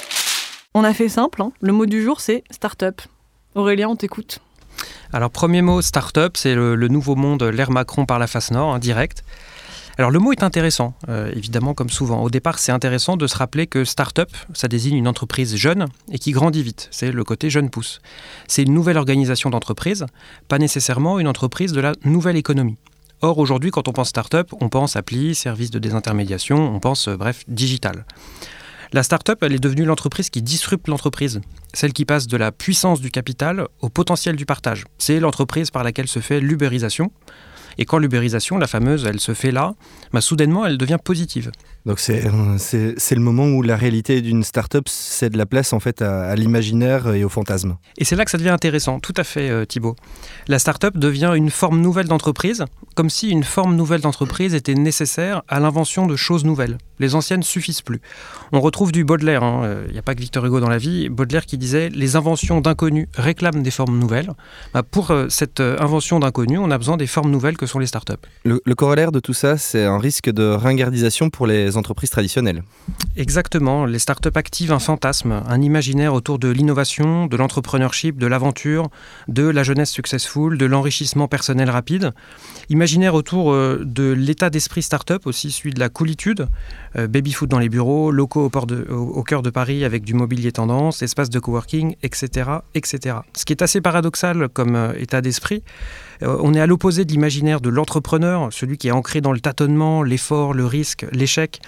On 0.75 0.85
a 0.85 0.95
fait 0.95 1.09
simple, 1.09 1.43
hein. 1.43 1.51
le 1.61 1.73
mot 1.73 1.87
du 1.87 2.05
jour 2.05 2.21
c'est 2.21 2.45
start-up. 2.53 3.01
Aurélien, 3.57 3.89
on 3.89 3.97
t'écoute. 3.97 4.39
Alors, 5.13 5.31
premier 5.31 5.63
mot, 5.63 5.81
start-up, 5.81 6.37
c'est 6.37 6.55
le, 6.55 6.77
nouveau 6.89 7.17
monde, 7.17 7.43
l'ère 7.43 7.71
Macron 7.71 8.05
par 8.05 8.19
la 8.19 8.27
face 8.27 8.51
nord, 8.51 8.75
hein, 8.75 8.79
direct. 8.79 9.25
Alors, 9.97 10.11
le 10.11 10.19
mot 10.19 10.33
est 10.33 10.43
intéressant, 10.43 10.95
euh, 11.09 11.33
évidemment, 11.35 11.73
comme 11.73 11.89
souvent. 11.89 12.23
Au 12.23 12.29
départ, 12.29 12.59
c'est 12.59 12.73
intéressant 12.73 13.17
de 13.17 13.27
se 13.27 13.37
rappeler 13.37 13.67
que 13.67 13.85
start-up, 13.85 14.29
ça 14.53 14.69
désigne 14.69 14.97
une 14.97 15.09
entreprise 15.09 15.57
jeune 15.57 15.87
et 16.13 16.19
qui 16.19 16.33
grandit 16.33 16.63
vite. 16.63 16.89
C'est 16.91 17.11
le 17.11 17.25
côté 17.25 17.49
jeune 17.49 17.71
pousse. 17.71 18.01
C'est 18.47 18.63
une 18.63 18.75
nouvelle 18.75 18.99
organisation 18.99 19.49
d'entreprise, 19.49 20.05
pas 20.47 20.59
nécessairement 20.59 21.19
une 21.19 21.27
entreprise 21.27 21.73
de 21.73 21.81
la 21.81 21.93
nouvelle 22.05 22.37
économie. 22.37 22.77
Or, 23.23 23.39
aujourd'hui, 23.39 23.71
quand 23.71 23.89
on 23.89 23.93
pense 23.93 24.11
start-up, 24.11 24.53
on 24.61 24.69
pense 24.69 24.95
appli, 24.95 25.35
service 25.35 25.71
de 25.71 25.79
désintermédiation, 25.79 26.75
on 26.75 26.79
pense, 26.81 27.09
euh, 27.09 27.17
bref, 27.17 27.45
digital. 27.49 28.05
La 28.93 29.03
start-up, 29.03 29.43
elle 29.43 29.55
est 29.55 29.59
devenue 29.59 29.85
l'entreprise 29.85 30.31
qui 30.31 30.41
disrupte 30.41 30.89
l'entreprise, 30.89 31.43
celle 31.75 31.93
qui 31.93 32.07
passe 32.07 32.27
de 32.27 32.39
la 32.39 32.53
puissance 32.53 33.03
du 33.03 33.11
capital 33.11 33.69
au 33.81 33.91
potentiel 33.91 34.35
du 34.35 34.47
partage. 34.47 34.85
C'est 34.97 35.21
l'entreprise 35.21 35.71
par 35.71 35.85
laquelle 35.85 36.09
se 36.09 36.21
fait 36.21 36.41
l'ubérisation. 36.41 37.13
Et 37.77 37.85
quand 37.85 37.99
l'ubérisation, 37.99 38.57
la 38.57 38.67
fameuse, 38.67 39.05
elle 39.05 39.21
se 39.21 39.35
fait 39.35 39.53
là, 39.53 39.75
bah, 40.13 40.23
soudainement, 40.23 40.65
elle 40.65 40.79
devient 40.79 40.97
positive. 41.03 41.53
Donc 41.89 42.01
c'est 42.01 42.21
le 42.21 43.21
moment 43.21 43.47
où 43.47 43.63
la 43.63 43.75
réalité 43.75 44.21
d'une 44.21 44.45
start-up 44.45 44.89
cède 44.89 45.35
la 45.37 45.47
place 45.47 45.73
en 45.73 45.81
fait 45.81 46.03
à, 46.03 46.35
l'imaginaire 46.35 47.15
et 47.15 47.25
au 47.25 47.31
fantasme. 47.31 47.79
Et 47.97 48.05
c'est 48.05 48.15
là 48.15 48.27
que 48.27 48.31
ça 48.31 48.37
devient 48.37 48.51
intéressant, 48.51 49.01
tout 49.01 49.15
à 49.17 49.25
fait 49.25 49.49
euh, 49.49 49.65
Thibault. 49.65 49.97
La 50.49 50.59
start-up 50.59 50.99
devient 50.99 51.33
une 51.35 51.49
forme 51.49 51.81
nouvelle 51.81 52.07
d'entreprise, 52.07 52.67
comme 52.95 53.09
si 53.09 53.31
une 53.31 53.43
forme 53.43 53.75
nouvelle 53.75 54.03
d'entreprise 54.03 54.55
était 54.55 54.75
nécessaire 54.75 55.43
à 55.49 55.61
l'invention 55.61 56.07
de 56.07 56.15
choses 56.15 56.45
nouvelles. 56.45 56.77
Les 56.99 57.15
anciennes 57.15 57.43
suffisent 57.43 57.81
plus. 57.81 58.03
On 58.53 58.61
retrouve 58.61 58.93
du 58.93 59.05
Baudelaire, 59.05 59.41
il 59.41 59.47
hein. 59.47 59.87
n'y 59.91 59.97
euh, 59.97 60.01
a 60.01 60.03
pas 60.03 60.15
que 60.15 60.21
Victor 60.21 60.45
Hugo 60.45 60.61
dans 60.61 60.69
la 60.69 60.79
vie, 60.79 61.09
Baudelaire 61.09 61.47
qui 61.47 61.57
disait 61.57 61.89
les 61.89 62.17
inventions 62.17 62.61
d'inconnus 62.61 63.07
réclament 63.15 63.63
des 63.63 63.71
formes 63.71 63.99
nouvelles. 63.99 64.33
Bah, 64.75 64.83
pour 64.83 65.11
euh, 65.11 65.29
cette 65.31 65.61
invention 65.61 66.21
d'inconnus, 66.21 66.59
on 66.61 66.71
a 66.71 66.77
besoin 66.77 66.99
des 66.99 67.07
formes 67.07 67.31
nouvelles 67.31 67.57
que 67.57 67.65
sont 67.65 67.79
les 67.79 67.87
start-up. 67.87 68.27
Le, 68.45 68.61
le 68.63 68.75
corollaire 68.75 69.11
de 69.11 69.21
tout 69.21 69.33
ça, 69.33 69.57
c'est 69.57 69.85
un 69.85 69.99
risque 69.99 70.29
de 70.29 70.51
ringardisation 70.51 71.31
pour 71.31 71.47
les 71.47 71.78
entreprises. 71.79 72.11
Exactement, 73.17 73.85
les 73.85 73.99
startups 73.99 74.29
activent 74.35 74.73
un 74.73 74.79
fantasme, 74.79 75.43
un 75.47 75.63
imaginaire 75.63 76.15
autour 76.15 76.39
de 76.39 76.49
l'innovation, 76.49 77.27
de 77.27 77.37
l'entrepreneurship, 77.37 78.19
de 78.19 78.27
l'aventure, 78.27 78.91
de 79.29 79.45
la 79.45 79.63
jeunesse 79.63 79.91
successful, 79.91 80.59
de 80.59 80.67
l'enrichissement 80.67 81.29
personnel 81.29 81.71
rapide. 81.71 82.13
Imaginaire 82.69 83.15
autour 83.15 83.53
euh, 83.53 83.83
de 83.85 84.13
l'état 84.13 84.51
d'esprit 84.51 84.83
startup, 84.83 85.27
aussi 85.27 85.51
celui 85.51 85.73
de 85.73 85.81
la 85.81 85.89
coolitude, 85.89 86.49
euh, 86.97 87.07
baby-foot 87.07 87.49
dans 87.49 87.59
les 87.59 87.69
bureaux, 87.69 88.11
locaux 88.11 88.51
au, 88.89 89.23
cœur 89.23 89.43
de 89.43 89.51
Paris 89.51 89.85
avec 89.85 90.05
du 90.05 90.15
mobilier 90.15 90.53
tendance, 90.53 91.03
espace 91.03 91.31
de 91.31 91.39
coworking, 91.39 91.97
etc., 92.03 92.51
etc. 92.75 93.17
Ce 93.35 93.45
qui 93.45 93.53
est 93.53 93.63
assez 93.63 93.81
paradoxal 93.81 94.49
comme 94.49 94.77
euh, 94.77 94.93
état 94.99 95.21
d'esprit, 95.21 95.63
on 96.23 96.55
est 96.55 96.61
à 96.61 96.67
l'opposé 96.67 97.05
de 97.05 97.13
l'imaginaire 97.13 97.61
de 97.61 97.69
l'entrepreneur, 97.69 98.49
celui 98.53 98.79
qui 98.79 98.89
est 98.89 98.93
ancré 98.93 99.21
dans 99.21 99.33
le 99.33 99.41
tâtonnement, 99.41 100.03
l'effort, 100.03 100.55
le 100.55 100.67
risque, 100.67 101.07
l'échec. 101.13 101.61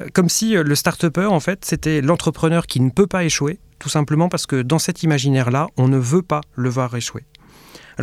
Euh, 0.00 0.06
comme 0.12 0.28
si 0.28 0.56
euh, 0.56 0.62
le 0.62 0.74
start-upper, 0.74 1.26
en 1.26 1.40
fait, 1.40 1.64
c'était 1.64 2.00
l'entrepreneur 2.00 2.66
qui 2.66 2.80
ne 2.80 2.90
peut 2.90 3.06
pas 3.06 3.24
échouer, 3.24 3.58
tout 3.78 3.88
simplement 3.88 4.28
parce 4.28 4.46
que 4.46 4.62
dans 4.62 4.78
cet 4.78 5.02
imaginaire-là, 5.02 5.68
on 5.76 5.88
ne 5.88 5.98
veut 5.98 6.22
pas 6.22 6.40
le 6.54 6.68
voir 6.68 6.94
échouer. 6.96 7.24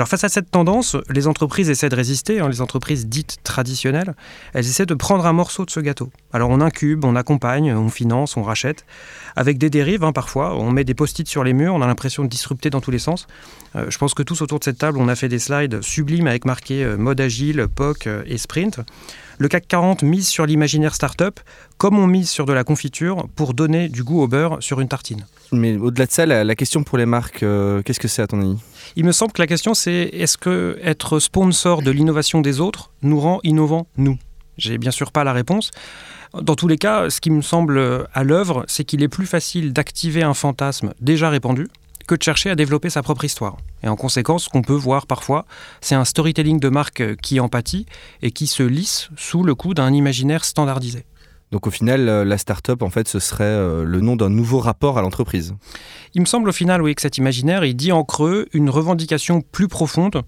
Face 0.05 0.23
à 0.23 0.29
cette 0.29 0.49
tendance, 0.51 0.97
les 1.09 1.27
entreprises 1.27 1.69
essaient 1.69 1.89
de 1.89 1.95
résister, 1.95 2.39
hein, 2.39 2.49
les 2.49 2.61
entreprises 2.61 3.07
dites 3.07 3.37
traditionnelles, 3.43 4.15
elles 4.53 4.65
essaient 4.65 4.85
de 4.85 4.93
prendre 4.95 5.25
un 5.25 5.33
morceau 5.33 5.65
de 5.65 5.69
ce 5.69 5.79
gâteau. 5.79 6.09
Alors 6.33 6.49
on 6.49 6.61
incube, 6.61 7.05
on 7.05 7.15
accompagne, 7.15 7.73
on 7.73 7.89
finance, 7.89 8.35
on 8.35 8.43
rachète, 8.43 8.85
avec 9.35 9.57
des 9.57 9.69
dérives 9.69 10.03
hein, 10.03 10.11
parfois, 10.11 10.55
on 10.57 10.71
met 10.71 10.83
des 10.83 10.93
post-it 10.93 11.27
sur 11.27 11.43
les 11.43 11.53
murs, 11.53 11.73
on 11.75 11.81
a 11.81 11.87
l'impression 11.87 12.23
de 12.23 12.29
disrupter 12.29 12.69
dans 12.69 12.81
tous 12.81 12.91
les 12.91 12.99
sens. 12.99 13.27
Euh, 13.75 13.85
je 13.89 13.97
pense 13.97 14.13
que 14.13 14.23
tous 14.23 14.41
autour 14.41 14.59
de 14.59 14.63
cette 14.63 14.79
table, 14.79 14.97
on 14.97 15.07
a 15.07 15.15
fait 15.15 15.29
des 15.29 15.39
slides 15.39 15.81
sublimes 15.81 16.27
avec 16.27 16.45
marqué 16.45 16.85
mode 16.97 17.21
agile, 17.21 17.67
POC 17.73 18.09
et 18.25 18.37
sprint. 18.37 18.79
Le 19.37 19.47
CAC 19.47 19.67
40 19.67 20.03
mise 20.03 20.27
sur 20.27 20.45
l'imaginaire 20.45 20.95
startup 20.95 21.39
comme 21.77 21.97
on 21.97 22.07
mise 22.07 22.29
sur 22.29 22.45
de 22.45 22.53
la 22.53 22.63
confiture 22.63 23.27
pour 23.35 23.53
donner 23.53 23.89
du 23.89 24.03
goût 24.03 24.21
au 24.21 24.27
beurre 24.27 24.57
sur 24.61 24.79
une 24.79 24.87
tartine. 24.87 25.25
Mais 25.53 25.77
au-delà 25.77 26.05
de 26.07 26.11
ça, 26.11 26.25
la, 26.25 26.55
question 26.55 26.83
pour 26.83 26.97
les 26.97 27.05
marques, 27.05 27.43
euh, 27.43 27.81
qu'est-ce 27.83 27.99
que 27.99 28.07
c'est 28.07 28.21
à 28.21 28.27
ton 28.27 28.41
avis? 28.41 28.57
Il 28.95 29.05
me 29.05 29.11
semble 29.11 29.31
que 29.31 29.41
la 29.41 29.47
question 29.47 29.73
c'est 29.73 30.09
est-ce 30.11 30.37
que 30.37 30.79
être 30.83 31.19
sponsor 31.19 31.81
de 31.81 31.91
l'innovation 31.91 32.41
des 32.41 32.59
autres 32.59 32.91
nous 33.01 33.19
rend 33.19 33.39
innovants 33.43 33.87
nous? 33.97 34.17
J'ai 34.57 34.77
bien 34.77 34.91
sûr 34.91 35.11
pas 35.11 35.23
la 35.23 35.33
réponse. 35.33 35.71
Dans 36.39 36.55
tous 36.55 36.67
les 36.67 36.77
cas, 36.77 37.09
ce 37.09 37.21
qui 37.21 37.29
me 37.29 37.41
semble 37.41 38.07
à 38.13 38.23
l'œuvre, 38.23 38.65
c'est 38.67 38.83
qu'il 38.83 39.03
est 39.03 39.07
plus 39.07 39.27
facile 39.27 39.71
d'activer 39.73 40.23
un 40.23 40.33
fantasme 40.33 40.93
déjà 40.99 41.29
répandu, 41.29 41.67
que 42.07 42.15
de 42.15 42.23
chercher 42.23 42.49
à 42.49 42.55
développer 42.55 42.89
sa 42.89 43.03
propre 43.03 43.23
histoire. 43.23 43.57
Et 43.83 43.87
en 43.87 43.95
conséquence, 43.95 44.45
ce 44.45 44.49
qu'on 44.49 44.61
peut 44.61 44.73
voir 44.73 45.07
parfois, 45.07 45.45
c'est 45.81 45.95
un 45.95 46.05
storytelling 46.05 46.59
de 46.59 46.69
marque 46.69 47.15
qui 47.17 47.39
empathie 47.39 47.85
et 48.21 48.31
qui 48.31 48.47
se 48.47 48.63
lisse 48.63 49.09
sous 49.15 49.43
le 49.43 49.55
coup 49.55 49.73
d'un 49.73 49.93
imaginaire 49.93 50.43
standardisé. 50.43 51.05
Donc 51.53 51.67
au 51.67 51.69
final, 51.69 52.09
euh, 52.09 52.25
la 52.25 52.39
start-up, 52.39 52.81
en 52.81 52.89
fait, 52.89 53.07
ce 53.07 53.19
serait 53.19 53.43
euh, 53.43 53.83
le 53.83 54.01
nom 54.01 54.15
d'un 54.15 54.31
nouveau 54.31 54.57
rapport 54.57 54.97
à 54.97 55.03
l'entreprise. 55.03 55.53
Il 56.15 56.21
me 56.21 56.25
semble 56.25 56.49
au 56.49 56.51
final, 56.51 56.81
oui, 56.81 56.95
que 56.95 57.01
cet 57.03 57.19
imaginaire, 57.19 57.63
il 57.63 57.75
dit 57.75 57.91
en 57.91 58.03
creux 58.03 58.47
une 58.53 58.71
revendication 58.71 59.41
plus 59.51 59.67
profonde, 59.67 60.23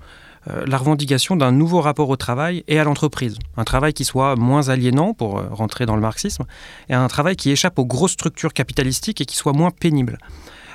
euh, 0.48 0.64
la 0.68 0.78
revendication 0.78 1.36
d'un 1.36 1.52
nouveau 1.52 1.82
rapport 1.82 2.10
au 2.10 2.16
travail 2.16 2.64
et 2.68 2.78
à 2.78 2.84
l'entreprise. 2.84 3.40
Un 3.58 3.64
travail 3.64 3.94
qui 3.94 4.06
soit 4.06 4.36
moins 4.36 4.70
aliénant, 4.70 5.16
pour 5.16 5.42
rentrer 5.50 5.88
dans 5.88 5.96
le 5.96 6.02
marxisme, 6.02 6.46
et 6.90 6.94
un 6.94 7.08
travail 7.08 7.36
qui 7.36 7.50
échappe 7.50 7.80
aux 7.80 7.86
grosses 7.86 8.12
structures 8.12 8.54
capitalistiques 8.54 9.20
et 9.20 9.26
qui 9.26 9.36
soit 9.36 9.54
moins 9.54 9.72
pénible 9.72 10.20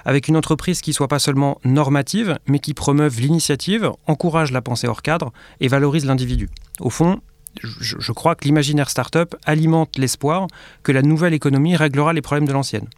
avec 0.06 0.28
une 0.28 0.36
entreprise 0.38 0.80
qui 0.80 0.94
soit 0.94 1.08
pas 1.08 1.18
seulement 1.18 1.60
normative, 1.62 2.38
mais 2.46 2.58
qui 2.58 2.72
promeuve 2.72 3.20
l'initiative, 3.20 3.90
encourage 4.06 4.50
la 4.50 4.62
pensée 4.62 4.86
hors 4.86 5.02
cadre 5.02 5.30
et 5.60 5.68
valorise 5.68 6.06
l'individu. 6.06 6.48
Au 6.80 6.88
fond, 6.88 7.20
je, 7.62 8.12
crois 8.12 8.34
que 8.34 8.44
l'imaginaire 8.44 8.90
start-up 8.90 9.34
alimente 9.44 9.98
l'espoir 9.98 10.46
que 10.82 10.92
la 10.92 11.02
nouvelle 11.02 11.34
économie 11.34 11.76
réglera 11.76 12.12
les 12.12 12.22
problèmes 12.22 12.46
de 12.46 12.52
l'ancienne. 12.52 12.88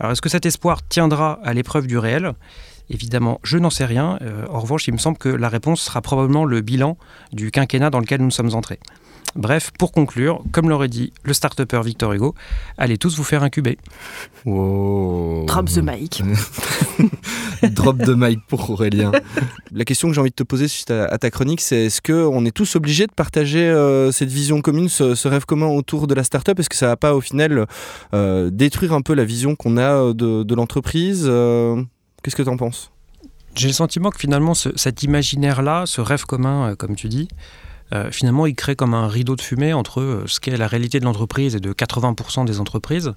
Alors 0.00 0.12
est-ce 0.12 0.22
que 0.22 0.28
cet 0.28 0.46
espoir 0.46 0.86
tiendra 0.86 1.38
à 1.44 1.52
l'épreuve 1.54 1.86
du 1.86 1.98
réel? 1.98 2.32
Évidemment, 2.90 3.38
je 3.42 3.58
n'en 3.58 3.70
sais 3.70 3.84
rien. 3.84 4.18
Euh, 4.22 4.46
en 4.50 4.60
revanche, 4.60 4.88
il 4.88 4.94
me 4.94 4.98
semble 4.98 5.18
que 5.18 5.28
la 5.28 5.48
réponse 5.48 5.82
sera 5.82 6.00
probablement 6.00 6.44
le 6.44 6.60
bilan 6.62 6.96
du 7.32 7.50
quinquennat 7.50 7.90
dans 7.90 8.00
lequel 8.00 8.22
nous 8.22 8.30
sommes 8.30 8.54
entrés. 8.54 8.80
Bref, 9.36 9.70
pour 9.78 9.92
conclure, 9.92 10.42
comme 10.52 10.68
l'aurait 10.68 10.88
dit 10.88 11.12
le 11.22 11.32
start 11.32 11.60
Victor 11.84 12.12
Hugo, 12.12 12.34
allez 12.76 12.98
tous 12.98 13.16
vous 13.16 13.24
faire 13.24 13.42
incuber. 13.42 13.78
Drop 14.44 15.66
the 15.66 15.78
mic. 15.82 16.22
Drop 17.72 17.98
the 17.98 18.14
mic 18.16 18.40
pour 18.46 18.70
Aurélien. 18.70 19.12
La 19.72 19.84
question 19.84 20.08
que 20.08 20.14
j'ai 20.14 20.20
envie 20.20 20.30
de 20.30 20.34
te 20.34 20.42
poser 20.42 20.68
suite 20.68 20.90
à, 20.90 21.18
ta 21.18 21.30
chronique, 21.30 21.60
c'est 21.60 21.86
est-ce 21.86 22.00
qu'on 22.00 22.44
est 22.44 22.50
tous 22.50 22.76
obligés 22.76 23.06
de 23.06 23.12
partager 23.12 23.68
euh, 23.68 24.10
cette 24.12 24.30
vision 24.30 24.60
commune, 24.60 24.88
ce, 24.88 25.28
rêve 25.28 25.44
commun 25.44 25.66
autour 25.66 26.06
de 26.06 26.14
la 26.14 26.24
start-up? 26.24 26.58
Est-ce 26.58 26.70
que 26.70 26.76
ça 26.76 26.86
va 26.86 26.96
pas 26.96 27.14
au 27.14 27.20
final 27.20 27.66
euh, 28.14 28.50
détruire 28.50 28.92
un 28.92 29.02
peu 29.02 29.14
la 29.14 29.24
vision 29.24 29.56
qu'on 29.56 29.76
a 29.76 29.92
euh, 29.92 30.14
de, 30.14 30.54
l'entreprise 30.54 31.24
Qu'est-ce 32.22 32.36
que 32.36 32.42
tu 32.42 32.48
en 32.48 32.56
penses? 32.56 32.90
J'ai 33.54 33.68
le 33.68 33.74
sentiment 33.74 34.10
que 34.10 34.18
finalement 34.18 34.54
cet 34.54 35.02
imaginaire-là, 35.02 35.84
ce 35.86 36.00
rêve 36.00 36.24
commun, 36.24 36.74
comme 36.76 36.94
tu 36.94 37.08
dis, 37.08 37.28
euh, 37.92 38.10
finalement, 38.10 38.46
il 38.46 38.54
crée 38.54 38.76
comme 38.76 38.94
un 38.94 39.08
rideau 39.08 39.36
de 39.36 39.40
fumée 39.40 39.72
entre 39.72 40.00
euh, 40.00 40.24
ce 40.26 40.40
qu'est 40.40 40.56
la 40.56 40.66
réalité 40.66 41.00
de 41.00 41.04
l'entreprise 41.04 41.54
et 41.56 41.60
de 41.60 41.72
80% 41.72 42.44
des 42.44 42.60
entreprises 42.60 43.14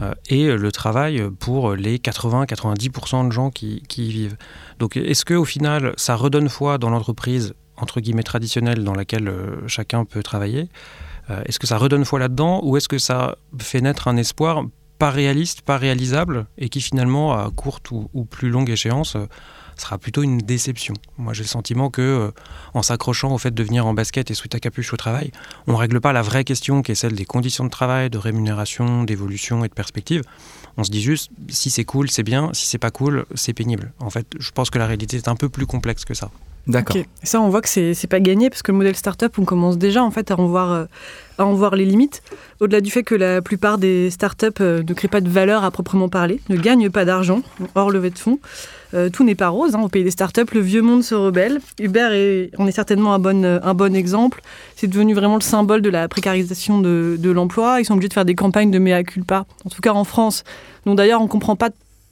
euh, 0.00 0.12
et 0.28 0.54
le 0.54 0.72
travail 0.72 1.22
pour 1.38 1.72
les 1.72 1.98
80-90% 1.98 3.28
de 3.28 3.32
gens 3.32 3.50
qui, 3.50 3.82
y 3.96 4.10
vivent. 4.10 4.36
Donc, 4.78 4.96
est-ce 4.96 5.24
qu'au 5.24 5.44
final, 5.44 5.94
ça 5.96 6.16
redonne 6.16 6.48
foi 6.48 6.78
dans 6.78 6.90
l'entreprise, 6.90 7.54
entre 7.76 8.00
guillemets, 8.00 8.22
traditionnelle 8.22 8.84
dans 8.84 8.94
laquelle 8.94 9.32
chacun 9.66 10.04
peut 10.04 10.22
travailler 10.22 10.68
Est-ce 11.46 11.58
que 11.58 11.66
ça 11.66 11.78
redonne 11.78 12.04
foi 12.04 12.18
là-dedans 12.18 12.60
ou 12.62 12.76
est-ce 12.76 12.88
que 12.88 12.98
ça 12.98 13.36
fait 13.58 13.80
naître 13.80 14.08
un 14.08 14.16
espoir 14.16 14.64
pas 14.98 15.10
réaliste, 15.10 15.62
pas 15.62 15.78
réalisable 15.78 16.46
et 16.58 16.68
qui 16.68 16.80
finalement, 16.80 17.32
à 17.32 17.50
courte 17.50 17.90
ou, 17.90 18.08
ou 18.14 18.24
plus 18.24 18.50
longue 18.50 18.70
échéance, 18.70 19.16
sera 19.76 19.98
plutôt 19.98 20.22
une 20.22 20.38
déception. 20.38 20.94
Moi, 21.18 21.32
j'ai 21.32 21.42
le 21.42 21.48
sentiment 21.48 21.90
que, 21.90 22.02
euh, 22.02 22.30
en 22.74 22.82
s'accrochant 22.82 23.32
au 23.32 23.38
fait 23.38 23.52
de 23.52 23.62
venir 23.62 23.86
en 23.86 23.94
basket 23.94 24.30
et 24.30 24.34
sous 24.34 24.48
ta 24.48 24.60
capuche 24.60 24.92
au 24.92 24.96
travail, 24.96 25.32
on 25.66 25.72
ne 25.72 25.76
règle 25.76 26.00
pas 26.00 26.12
la 26.12 26.22
vraie 26.22 26.44
question 26.44 26.82
qui 26.82 26.92
est 26.92 26.96
celle 26.96 27.14
des 27.14 27.24
conditions 27.24 27.64
de 27.64 27.70
travail, 27.70 28.10
de 28.10 28.18
rémunération, 28.18 29.04
d'évolution 29.04 29.64
et 29.64 29.68
de 29.68 29.74
perspective. 29.74 30.22
On 30.76 30.84
se 30.84 30.90
dit 30.90 31.02
juste, 31.02 31.30
si 31.48 31.70
c'est 31.70 31.84
cool, 31.84 32.10
c'est 32.10 32.22
bien, 32.22 32.50
si 32.52 32.66
c'est 32.66 32.78
pas 32.78 32.90
cool, 32.90 33.26
c'est 33.34 33.52
pénible. 33.52 33.92
En 34.00 34.10
fait, 34.10 34.26
je 34.38 34.50
pense 34.50 34.70
que 34.70 34.78
la 34.78 34.86
réalité 34.86 35.16
est 35.16 35.28
un 35.28 35.36
peu 35.36 35.48
plus 35.48 35.66
complexe 35.66 36.04
que 36.04 36.14
ça. 36.14 36.30
D'accord. 36.68 36.96
Ça, 37.24 37.40
on 37.40 37.48
voit 37.48 37.60
que 37.60 37.68
c'est 37.68 38.06
pas 38.06 38.20
gagné 38.20 38.48
parce 38.48 38.62
que 38.62 38.70
le 38.70 38.78
modèle 38.78 38.94
startup, 38.94 39.36
on 39.38 39.44
commence 39.44 39.78
déjà 39.78 40.02
en 40.04 40.10
fait 40.10 40.30
à 40.30 40.38
en 40.38 40.46
voir, 40.46 40.72
euh, 40.72 40.84
à 41.38 41.44
en 41.44 41.54
voir 41.54 41.74
les 41.74 41.84
limites. 41.84 42.22
Au-delà 42.60 42.80
du 42.80 42.90
fait 42.90 43.02
que 43.02 43.16
la 43.16 43.42
plupart 43.42 43.78
des 43.78 44.10
startups 44.10 44.46
euh, 44.60 44.82
ne 44.82 44.94
créent 44.94 45.08
pas 45.08 45.20
de 45.20 45.28
valeur 45.28 45.64
à 45.64 45.70
proprement 45.72 46.08
parler, 46.08 46.40
ne 46.48 46.56
gagnent 46.56 46.90
pas 46.90 47.04
d'argent 47.04 47.42
hors 47.74 47.90
levée 47.90 48.10
de 48.10 48.18
fonds. 48.18 48.38
Euh, 48.94 49.08
tout 49.08 49.24
n'est 49.24 49.34
pas 49.34 49.48
rose. 49.48 49.74
Hein. 49.74 49.80
Au 49.82 49.88
pays 49.88 50.04
des 50.04 50.10
startups, 50.10 50.52
le 50.52 50.60
vieux 50.60 50.82
monde 50.82 51.02
se 51.02 51.14
rebelle. 51.14 51.60
Uber 51.80 52.08
est, 52.12 52.50
on 52.58 52.66
est 52.66 52.72
certainement 52.72 53.14
un 53.14 53.18
bon, 53.18 53.44
un 53.44 53.74
bon 53.74 53.94
exemple. 53.94 54.42
C'est 54.76 54.86
devenu 54.86 55.14
vraiment 55.14 55.36
le 55.36 55.42
symbole 55.42 55.82
de 55.82 55.88
la 55.88 56.08
précarisation 56.08 56.80
de, 56.80 57.30
l'emploi. 57.30 57.80
Ils 57.80 57.84
sont 57.84 57.94
obligés 57.94 58.08
de 58.08 58.14
faire 58.14 58.24
des 58.24 58.34
campagnes 58.34 58.70
de 58.70 58.78
mea 58.78 59.02
culpa, 59.02 59.46
en 59.64 59.70
tout 59.70 59.80
cas 59.80 59.92
en 59.92 60.04
France. 60.04 60.44
Donc 60.84 60.96
d'ailleurs, 60.96 61.20
on 61.20 61.24
ne 61.24 61.28
comprend 61.28 61.56
pas 61.56 61.70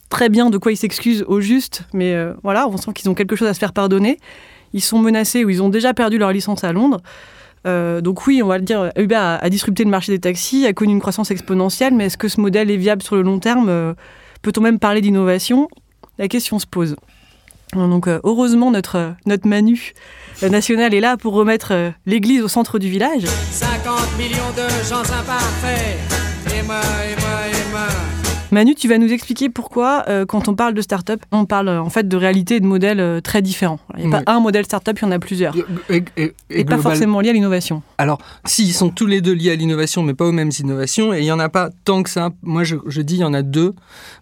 très 0.08 0.28
bien 0.28 0.50
de 0.50 0.58
quoi 0.58 0.72
ils 0.72 0.76
s'excusent 0.76 1.24
au 1.28 1.40
juste, 1.40 1.82
mais 1.92 2.14
euh, 2.14 2.32
voilà, 2.42 2.66
on 2.68 2.76
sent 2.76 2.92
qu'ils 2.94 3.08
ont 3.10 3.14
quelque 3.14 3.36
chose 3.36 3.48
à 3.48 3.54
se 3.54 3.58
faire 3.58 3.72
pardonner. 3.72 4.18
Ils 4.72 4.80
sont 4.80 4.98
menacés 4.98 5.44
ou 5.44 5.50
ils 5.50 5.62
ont 5.62 5.68
déjà 5.68 5.94
perdu 5.94 6.18
leur 6.18 6.32
licence 6.32 6.64
à 6.64 6.72
Londres. 6.72 7.00
Euh, 7.66 8.00
donc 8.00 8.26
oui, 8.26 8.42
on 8.42 8.46
va 8.46 8.56
le 8.56 8.64
dire, 8.64 8.90
Uber 8.96 9.16
a, 9.16 9.50
disrupté 9.50 9.84
le 9.84 9.90
marché 9.90 10.12
des 10.12 10.18
taxis, 10.18 10.64
a 10.66 10.72
connu 10.72 10.92
une 10.92 11.00
croissance 11.00 11.30
exponentielle, 11.30 11.94
mais 11.94 12.06
est-ce 12.06 12.16
que 12.16 12.28
ce 12.28 12.40
modèle 12.40 12.70
est 12.70 12.76
viable 12.76 13.02
sur 13.02 13.16
le 13.16 13.22
long 13.22 13.38
terme? 13.38 13.94
Peut-on 14.42 14.62
même 14.62 14.78
parler 14.78 15.02
d'innovation? 15.02 15.68
La 16.20 16.28
question 16.28 16.58
se 16.58 16.66
pose. 16.66 16.94
Donc 17.72 18.06
euh, 18.06 18.20
heureusement, 18.24 18.70
notre, 18.70 19.14
notre 19.26 19.48
Manu 19.48 19.94
national 20.42 20.92
est 20.94 21.00
là 21.00 21.16
pour 21.16 21.32
remettre 21.32 21.72
euh, 21.72 21.90
l'église 22.06 22.42
au 22.42 22.48
centre 22.48 22.78
du 22.78 22.88
village. 22.88 23.24
50 23.24 24.18
millions 24.18 24.52
de 24.56 24.88
gens 24.88 25.00
imparfaits, 25.00 25.98
et 26.54 26.62
moi, 26.62 26.80
et 26.80 27.20
moi, 27.20 27.48
et 27.48 27.70
moi. 27.70 28.19
Manu, 28.52 28.74
tu 28.74 28.88
vas 28.88 28.98
nous 28.98 29.12
expliquer 29.12 29.48
pourquoi, 29.48 30.04
euh, 30.08 30.26
quand 30.26 30.48
on 30.48 30.54
parle 30.56 30.74
de 30.74 30.82
start-up, 30.82 31.22
on 31.30 31.44
parle 31.44 31.68
euh, 31.68 31.80
en 31.80 31.88
fait 31.88 32.08
de 32.08 32.16
réalité 32.16 32.56
et 32.56 32.60
de 32.60 32.66
modèles 32.66 32.98
euh, 32.98 33.20
très 33.20 33.42
différents. 33.42 33.78
Il 33.96 34.08
n'y 34.08 34.12
a 34.14 34.18
Oui. 34.18 34.24
pas 34.24 34.32
un 34.32 34.40
modèle 34.40 34.64
start-up, 34.64 34.98
il 35.00 35.04
y 35.04 35.08
en 35.08 35.12
a 35.12 35.18
plusieurs. 35.20 35.54
Et, 35.56 35.64
et- 36.16 36.34
Et, 36.50 36.60
et 36.60 36.64
pas 36.64 36.78
forcément 36.78 37.20
lié 37.20 37.30
à 37.30 37.32
l'innovation. 37.32 37.82
Alors, 37.98 38.18
si, 38.44 38.64
ils 38.64 38.72
sont 38.72 38.88
tous 38.90 39.06
les 39.06 39.20
deux 39.20 39.32
liés 39.34 39.52
à 39.52 39.54
l'innovation, 39.54 40.02
mais 40.02 40.14
pas 40.14 40.24
aux 40.26 40.32
mêmes 40.32 40.50
innovations, 40.58 41.14
et 41.14 41.18
il 41.20 41.22
n'y 41.22 41.30
en 41.30 41.38
a 41.38 41.48
pas 41.48 41.70
tant 41.84 42.02
que 42.02 42.10
ça. 42.10 42.30
Moi, 42.42 42.64
je, 42.64 42.74
je 42.86 43.02
dis, 43.02 43.14
il 43.16 43.20
y 43.20 43.24
en 43.24 43.34
a 43.34 43.42
deux 43.42 43.72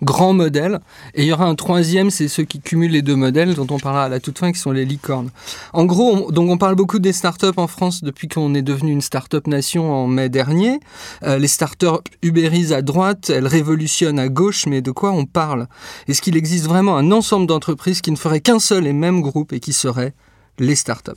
grands 0.03 0.35
modèles, 0.35 0.79
et 1.15 1.23
il 1.23 1.29
y 1.29 1.33
aura 1.33 1.47
un 1.47 1.55
troisième, 1.55 2.11
c'est 2.11 2.29
ceux 2.29 2.45
qui 2.45 2.61
cumulent 2.61 2.91
les 2.93 3.03
deux 3.03 3.17
modèles, 3.17 3.55
dont 3.55 3.67
on 3.71 3.79
parlera 3.79 4.05
à 4.05 4.09
la 4.11 4.21
toute 4.21 4.39
fin, 4.39 4.53
qui 4.53 4.59
sont 4.59 4.73
les 4.73 4.85
licornes. 4.85 5.31
En 5.73 5.87
gros, 5.87 6.27
on, 6.29 6.31
donc 6.31 6.51
on 6.51 6.59
parle 6.59 6.75
beaucoup 6.75 6.99
des 6.99 7.15
startups 7.15 7.47
en 7.57 7.67
France 7.67 8.05
depuis 8.05 8.29
qu'on 8.29 8.55
est 8.55 8.63
devenu 8.63 8.93
une 8.93 9.01
startup 9.01 9.47
nation 9.47 9.91
en 9.91 10.07
mai 10.07 10.29
dernier. 10.29 10.81
Les 11.27 11.49
startups 11.49 11.87
ubérisent 12.23 12.73
à 12.75 12.83
droite, 12.83 13.31
elles 13.31 13.47
révolutionnent 13.47 14.18
à 14.19 14.29
gauche, 14.29 14.67
mais 14.67 14.83
de 14.83 14.91
quoi 14.91 15.13
on 15.13 15.25
parle? 15.25 15.67
Est-ce 16.07 16.21
qu'il 16.21 16.37
existe 16.37 16.67
vraiment 16.67 16.97
un 16.97 17.11
ensemble 17.13 17.47
d'entreprises 17.47 18.01
qui 18.01 18.11
ne 18.11 18.17
feraient 18.17 18.41
qu'un 18.41 18.59
seul 18.59 18.87
et 18.87 18.93
même 18.93 19.21
groupe 19.21 19.53
et 19.53 19.61
qui 19.61 19.73
seraient 19.73 20.15
les 20.59 20.75
startups? 20.75 21.13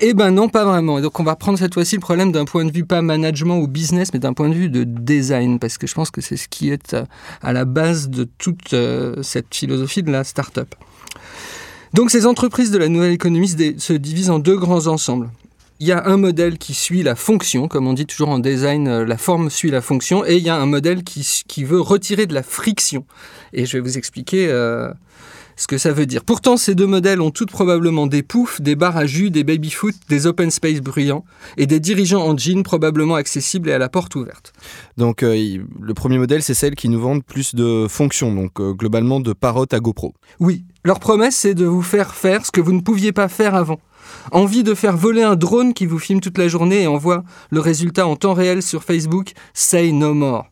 Eh 0.00 0.14
ben 0.14 0.30
non, 0.30 0.48
pas 0.48 0.64
vraiment. 0.64 0.98
Et 0.98 1.02
donc 1.02 1.18
on 1.18 1.24
va 1.24 1.36
prendre 1.36 1.58
cette 1.58 1.74
fois-ci 1.74 1.96
le 1.96 2.00
problème 2.00 2.32
d'un 2.32 2.44
point 2.44 2.64
de 2.64 2.72
vue 2.72 2.84
pas 2.84 3.02
management 3.02 3.58
ou 3.58 3.66
business, 3.66 4.12
mais 4.12 4.18
d'un 4.18 4.34
point 4.34 4.48
de 4.48 4.54
vue 4.54 4.68
de 4.68 4.84
design, 4.84 5.58
parce 5.58 5.78
que 5.78 5.86
je 5.86 5.94
pense 5.94 6.10
que 6.10 6.20
c'est 6.20 6.36
ce 6.36 6.48
qui 6.48 6.70
est 6.70 6.94
euh, 6.94 7.04
à 7.42 7.52
la 7.52 7.64
base 7.64 8.08
de 8.08 8.24
toute 8.24 8.72
euh, 8.72 9.22
cette 9.22 9.54
philosophie 9.54 10.02
de 10.02 10.10
la 10.10 10.24
startup. 10.24 10.74
Donc 11.94 12.10
ces 12.10 12.26
entreprises 12.26 12.70
de 12.70 12.78
la 12.78 12.88
nouvelle 12.88 13.12
économie 13.12 13.48
se 13.48 13.92
divisent 13.94 14.30
en 14.30 14.38
deux 14.38 14.58
grands 14.58 14.86
ensembles. 14.86 15.30
Il 15.80 15.86
y 15.86 15.92
a 15.92 16.06
un 16.06 16.16
modèle 16.16 16.58
qui 16.58 16.74
suit 16.74 17.04
la 17.04 17.14
fonction, 17.14 17.68
comme 17.68 17.86
on 17.86 17.92
dit 17.92 18.04
toujours 18.04 18.30
en 18.30 18.40
design, 18.40 18.88
euh, 18.88 19.04
la 19.04 19.16
forme 19.16 19.48
suit 19.48 19.70
la 19.70 19.80
fonction, 19.80 20.24
et 20.24 20.36
il 20.36 20.42
y 20.42 20.48
a 20.48 20.56
un 20.56 20.66
modèle 20.66 21.04
qui, 21.04 21.24
qui 21.46 21.62
veut 21.62 21.80
retirer 21.80 22.26
de 22.26 22.34
la 22.34 22.42
friction. 22.42 23.04
Et 23.52 23.64
je 23.64 23.76
vais 23.76 23.80
vous 23.80 23.96
expliquer 23.96 24.48
euh, 24.48 24.92
ce 25.58 25.66
que 25.66 25.76
ça 25.76 25.92
veut 25.92 26.06
dire. 26.06 26.24
Pourtant, 26.24 26.56
ces 26.56 26.74
deux 26.74 26.86
modèles 26.86 27.20
ont 27.20 27.30
toutes 27.30 27.50
probablement 27.50 28.06
des 28.06 28.22
poufs, 28.22 28.62
des 28.62 28.76
bars 28.76 28.96
à 28.96 29.06
jus, 29.06 29.30
des 29.30 29.44
baby-foot, 29.44 29.94
des 30.08 30.26
open 30.26 30.50
space 30.50 30.80
bruyants 30.80 31.24
et 31.56 31.66
des 31.66 31.80
dirigeants 31.80 32.24
en 32.24 32.38
jean 32.38 32.62
probablement 32.62 33.16
accessibles 33.16 33.68
et 33.68 33.72
à 33.72 33.78
la 33.78 33.88
porte 33.88 34.14
ouverte. 34.14 34.52
Donc 34.96 35.22
euh, 35.22 35.58
le 35.80 35.94
premier 35.94 36.18
modèle, 36.18 36.42
c'est 36.42 36.54
celle 36.54 36.76
qui 36.76 36.88
nous 36.88 37.00
vendent 37.00 37.24
plus 37.24 37.54
de 37.54 37.86
fonctions, 37.88 38.32
donc 38.32 38.60
euh, 38.60 38.72
globalement 38.72 39.20
de 39.20 39.32
parotte 39.32 39.74
à 39.74 39.80
GoPro. 39.80 40.14
Oui, 40.38 40.64
leur 40.84 41.00
promesse, 41.00 41.36
c'est 41.36 41.54
de 41.54 41.66
vous 41.66 41.82
faire 41.82 42.14
faire 42.14 42.46
ce 42.46 42.52
que 42.52 42.60
vous 42.60 42.72
ne 42.72 42.80
pouviez 42.80 43.12
pas 43.12 43.28
faire 43.28 43.56
avant. 43.56 43.80
Envie 44.30 44.62
de 44.62 44.74
faire 44.74 44.96
voler 44.96 45.22
un 45.22 45.34
drone 45.34 45.74
qui 45.74 45.86
vous 45.86 45.98
filme 45.98 46.20
toute 46.20 46.38
la 46.38 46.48
journée 46.48 46.82
et 46.82 46.86
envoie 46.86 47.24
le 47.50 47.60
résultat 47.60 48.06
en 48.06 48.14
temps 48.14 48.32
réel 48.32 48.62
sur 48.62 48.84
Facebook, 48.84 49.32
say 49.54 49.90
no 49.90 50.14
more. 50.14 50.46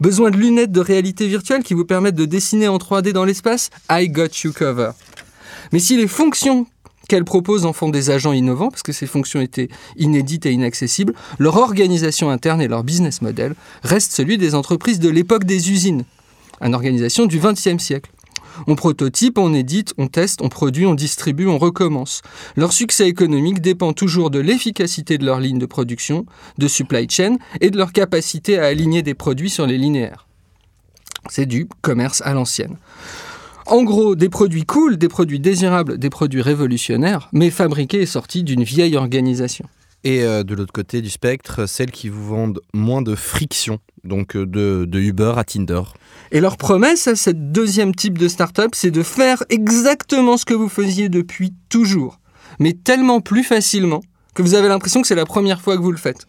Besoin 0.00 0.30
de 0.30 0.38
lunettes 0.38 0.72
de 0.72 0.80
réalité 0.80 1.28
virtuelle 1.28 1.62
qui 1.62 1.74
vous 1.74 1.84
permettent 1.84 2.14
de 2.14 2.24
dessiner 2.24 2.68
en 2.68 2.78
3D 2.78 3.12
dans 3.12 3.26
l'espace? 3.26 3.68
I 3.90 4.08
got 4.08 4.28
you 4.42 4.50
cover. 4.50 4.92
Mais 5.72 5.78
si 5.78 5.98
les 5.98 6.08
fonctions 6.08 6.66
qu'elles 7.06 7.26
proposent 7.26 7.66
en 7.66 7.74
font 7.74 7.90
des 7.90 8.08
agents 8.08 8.32
innovants, 8.32 8.70
parce 8.70 8.82
que 8.82 8.92
ces 8.92 9.06
fonctions 9.06 9.42
étaient 9.42 9.68
inédites 9.96 10.46
et 10.46 10.52
inaccessibles, 10.52 11.12
leur 11.38 11.58
organisation 11.58 12.30
interne 12.30 12.62
et 12.62 12.68
leur 12.68 12.82
business 12.82 13.20
model 13.20 13.54
restent 13.82 14.12
celui 14.12 14.38
des 14.38 14.54
entreprises 14.54 15.00
de 15.00 15.10
l'époque 15.10 15.44
des 15.44 15.70
usines, 15.70 16.04
une 16.62 16.74
organisation 16.74 17.26
du 17.26 17.38
XXe 17.38 17.76
siècle. 17.76 18.10
On 18.66 18.74
prototype, 18.74 19.38
on 19.38 19.54
édite, 19.54 19.94
on 19.98 20.08
teste, 20.08 20.42
on 20.42 20.48
produit, 20.48 20.86
on 20.86 20.94
distribue, 20.94 21.46
on 21.46 21.58
recommence. 21.58 22.22
Leur 22.56 22.72
succès 22.72 23.08
économique 23.08 23.60
dépend 23.60 23.92
toujours 23.92 24.30
de 24.30 24.38
l'efficacité 24.38 25.18
de 25.18 25.24
leur 25.24 25.40
ligne 25.40 25.58
de 25.58 25.66
production, 25.66 26.26
de 26.58 26.68
supply 26.68 27.08
chain 27.08 27.36
et 27.60 27.70
de 27.70 27.76
leur 27.76 27.92
capacité 27.92 28.58
à 28.58 28.66
aligner 28.66 29.02
des 29.02 29.14
produits 29.14 29.50
sur 29.50 29.66
les 29.66 29.78
linéaires. 29.78 30.26
C'est 31.28 31.46
du 31.46 31.68
commerce 31.82 32.22
à 32.24 32.34
l'ancienne. 32.34 32.76
En 33.66 33.84
gros, 33.84 34.16
des 34.16 34.28
produits 34.28 34.64
cool, 34.64 34.96
des 34.96 35.08
produits 35.08 35.38
désirables, 35.38 35.98
des 35.98 36.10
produits 36.10 36.42
révolutionnaires, 36.42 37.28
mais 37.32 37.50
fabriqués 37.50 38.02
et 38.02 38.06
sortis 38.06 38.42
d'une 38.42 38.64
vieille 38.64 38.96
organisation. 38.96 39.66
Et 40.02 40.22
euh, 40.22 40.42
de 40.42 40.54
l'autre 40.54 40.72
côté 40.72 41.02
du 41.02 41.10
spectre, 41.10 41.68
celles 41.68 41.90
qui 41.90 42.08
vous 42.08 42.26
vendent 42.26 42.60
moins 42.72 43.02
de 43.02 43.14
friction, 43.14 43.78
donc 44.02 44.34
euh, 44.34 44.46
de, 44.46 44.86
de 44.88 44.98
Uber 44.98 45.34
à 45.36 45.44
Tinder. 45.44 45.82
Et 46.32 46.40
leur 46.40 46.56
promesse 46.56 47.08
à 47.08 47.16
cette 47.16 47.50
deuxième 47.50 47.94
type 47.94 48.16
de 48.16 48.28
start-up, 48.28 48.70
c'est 48.74 48.92
de 48.92 49.02
faire 49.02 49.42
exactement 49.48 50.36
ce 50.36 50.44
que 50.44 50.54
vous 50.54 50.68
faisiez 50.68 51.08
depuis 51.08 51.52
toujours, 51.68 52.20
mais 52.60 52.72
tellement 52.72 53.20
plus 53.20 53.42
facilement 53.42 54.00
que 54.34 54.42
vous 54.42 54.54
avez 54.54 54.68
l'impression 54.68 55.02
que 55.02 55.08
c'est 55.08 55.16
la 55.16 55.26
première 55.26 55.60
fois 55.60 55.76
que 55.76 55.82
vous 55.82 55.90
le 55.90 55.98
faites. 55.98 56.26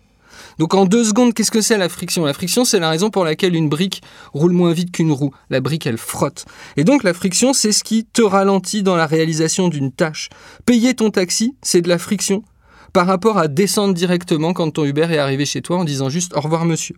Donc 0.58 0.74
en 0.74 0.86
deux 0.86 1.04
secondes, 1.04 1.36
qu'est-ce 1.36 1.52
que 1.52 1.62
c'est 1.62 1.78
la 1.78 1.88
friction? 1.88 2.26
La 2.26 2.34
friction, 2.34 2.66
c'est 2.66 2.80
la 2.80 2.90
raison 2.90 3.12
pour 3.12 3.24
laquelle 3.24 3.56
une 3.56 3.70
brique 3.70 4.02
roule 4.34 4.54
moins 4.54 4.74
vite 4.74 4.92
qu'une 4.92 5.12
roue. 5.12 5.32
La 5.52 5.62
brique, 5.62 5.86
elle 5.86 6.00
frotte. 6.00 6.46
Et 6.78 6.84
donc 6.84 7.04
la 7.04 7.14
friction, 7.14 7.54
c'est 7.54 7.72
ce 7.72 7.84
qui 7.84 8.04
te 8.06 8.24
ralentit 8.24 8.82
dans 8.82 8.96
la 8.96 9.06
réalisation 9.06 9.68
d'une 9.70 9.92
tâche. 9.92 10.30
Payer 10.66 10.96
ton 10.96 11.12
taxi, 11.12 11.56
c'est 11.62 11.82
de 11.82 11.90
la 11.90 12.00
friction 12.00 12.44
par 12.92 13.06
rapport 13.06 13.38
à 13.38 13.48
descendre 13.48 13.94
directement 13.94 14.54
quand 14.54 14.72
ton 14.72 14.84
Uber 14.84 15.08
est 15.12 15.20
arrivé 15.20 15.46
chez 15.46 15.62
toi 15.62 15.78
en 15.78 15.84
disant 15.84 16.10
juste 16.10 16.36
au 16.36 16.42
revoir 16.42 16.66
monsieur. 16.66 16.96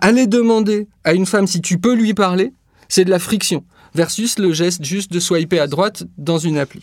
Aller 0.00 0.26
demander 0.26 0.88
à 1.04 1.14
une 1.14 1.26
femme 1.26 1.46
si 1.46 1.60
tu 1.60 1.78
peux 1.78 1.94
lui 1.94 2.14
parler, 2.14 2.52
c'est 2.88 3.04
de 3.04 3.10
la 3.10 3.18
friction, 3.18 3.64
versus 3.94 4.38
le 4.38 4.52
geste 4.52 4.84
juste 4.84 5.12
de 5.12 5.20
swiper 5.20 5.58
à 5.58 5.66
droite 5.66 6.04
dans 6.18 6.38
une 6.38 6.58
appli. 6.58 6.80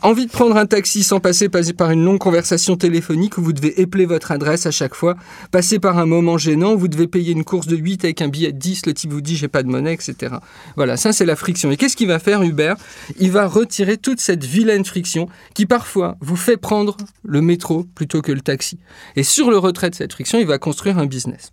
Envie 0.00 0.24
de 0.24 0.30
prendre 0.30 0.56
un 0.56 0.64
taxi 0.64 1.02
sans 1.02 1.20
passer 1.20 1.50
par 1.50 1.90
une 1.90 2.02
longue 2.02 2.18
conversation 2.18 2.76
téléphonique 2.76 3.36
où 3.36 3.42
vous 3.42 3.52
devez 3.52 3.78
épeler 3.80 4.06
votre 4.06 4.32
adresse 4.32 4.64
à 4.64 4.70
chaque 4.70 4.94
fois, 4.94 5.16
passer 5.50 5.78
par 5.78 5.98
un 5.98 6.06
moment 6.06 6.38
gênant 6.38 6.72
où 6.72 6.78
vous 6.78 6.88
devez 6.88 7.06
payer 7.06 7.32
une 7.32 7.44
course 7.44 7.66
de 7.66 7.76
8 7.76 8.04
avec 8.04 8.22
un 8.22 8.28
billet 8.28 8.52
de 8.52 8.58
10, 8.58 8.86
le 8.86 8.94
type 8.94 9.12
vous 9.12 9.20
dit 9.20 9.36
j'ai 9.36 9.48
pas 9.48 9.62
de 9.62 9.68
monnaie, 9.68 9.92
etc. 9.92 10.36
Voilà, 10.76 10.96
ça 10.96 11.12
c'est 11.12 11.26
la 11.26 11.36
friction. 11.36 11.70
Et 11.70 11.76
qu'est-ce 11.76 11.96
qu'il 11.96 12.08
va 12.08 12.18
faire 12.18 12.42
Uber 12.42 12.74
Il 13.18 13.32
va 13.32 13.46
retirer 13.46 13.98
toute 13.98 14.20
cette 14.20 14.44
vilaine 14.44 14.84
friction 14.86 15.28
qui 15.54 15.66
parfois 15.66 16.16
vous 16.20 16.36
fait 16.36 16.56
prendre 16.56 16.96
le 17.22 17.42
métro 17.42 17.84
plutôt 17.94 18.22
que 18.22 18.32
le 18.32 18.40
taxi. 18.40 18.78
Et 19.16 19.22
sur 19.22 19.50
le 19.50 19.58
retrait 19.58 19.90
de 19.90 19.94
cette 19.94 20.12
friction, 20.12 20.38
il 20.38 20.46
va 20.46 20.58
construire 20.58 20.98
un 20.98 21.06
business. 21.06 21.52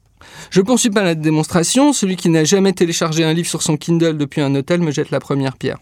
Je 0.51 0.59
ne 0.59 0.65
poursuis 0.65 0.89
pas 0.89 1.03
la 1.03 1.15
démonstration, 1.15 1.93
celui 1.93 2.15
qui 2.15 2.29
n'a 2.29 2.43
jamais 2.43 2.73
téléchargé 2.73 3.23
un 3.23 3.33
livre 3.33 3.47
sur 3.47 3.61
son 3.61 3.77
Kindle 3.77 4.17
depuis 4.17 4.41
un 4.41 4.53
hôtel 4.55 4.81
me 4.81 4.91
jette 4.91 5.11
la 5.11 5.19
première 5.19 5.57
pierre. 5.57 5.77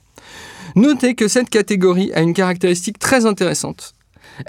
Notez 0.75 1.15
que 1.15 1.27
cette 1.27 1.49
catégorie 1.49 2.11
a 2.13 2.21
une 2.21 2.33
caractéristique 2.33 2.99
très 2.99 3.25
intéressante. 3.25 3.93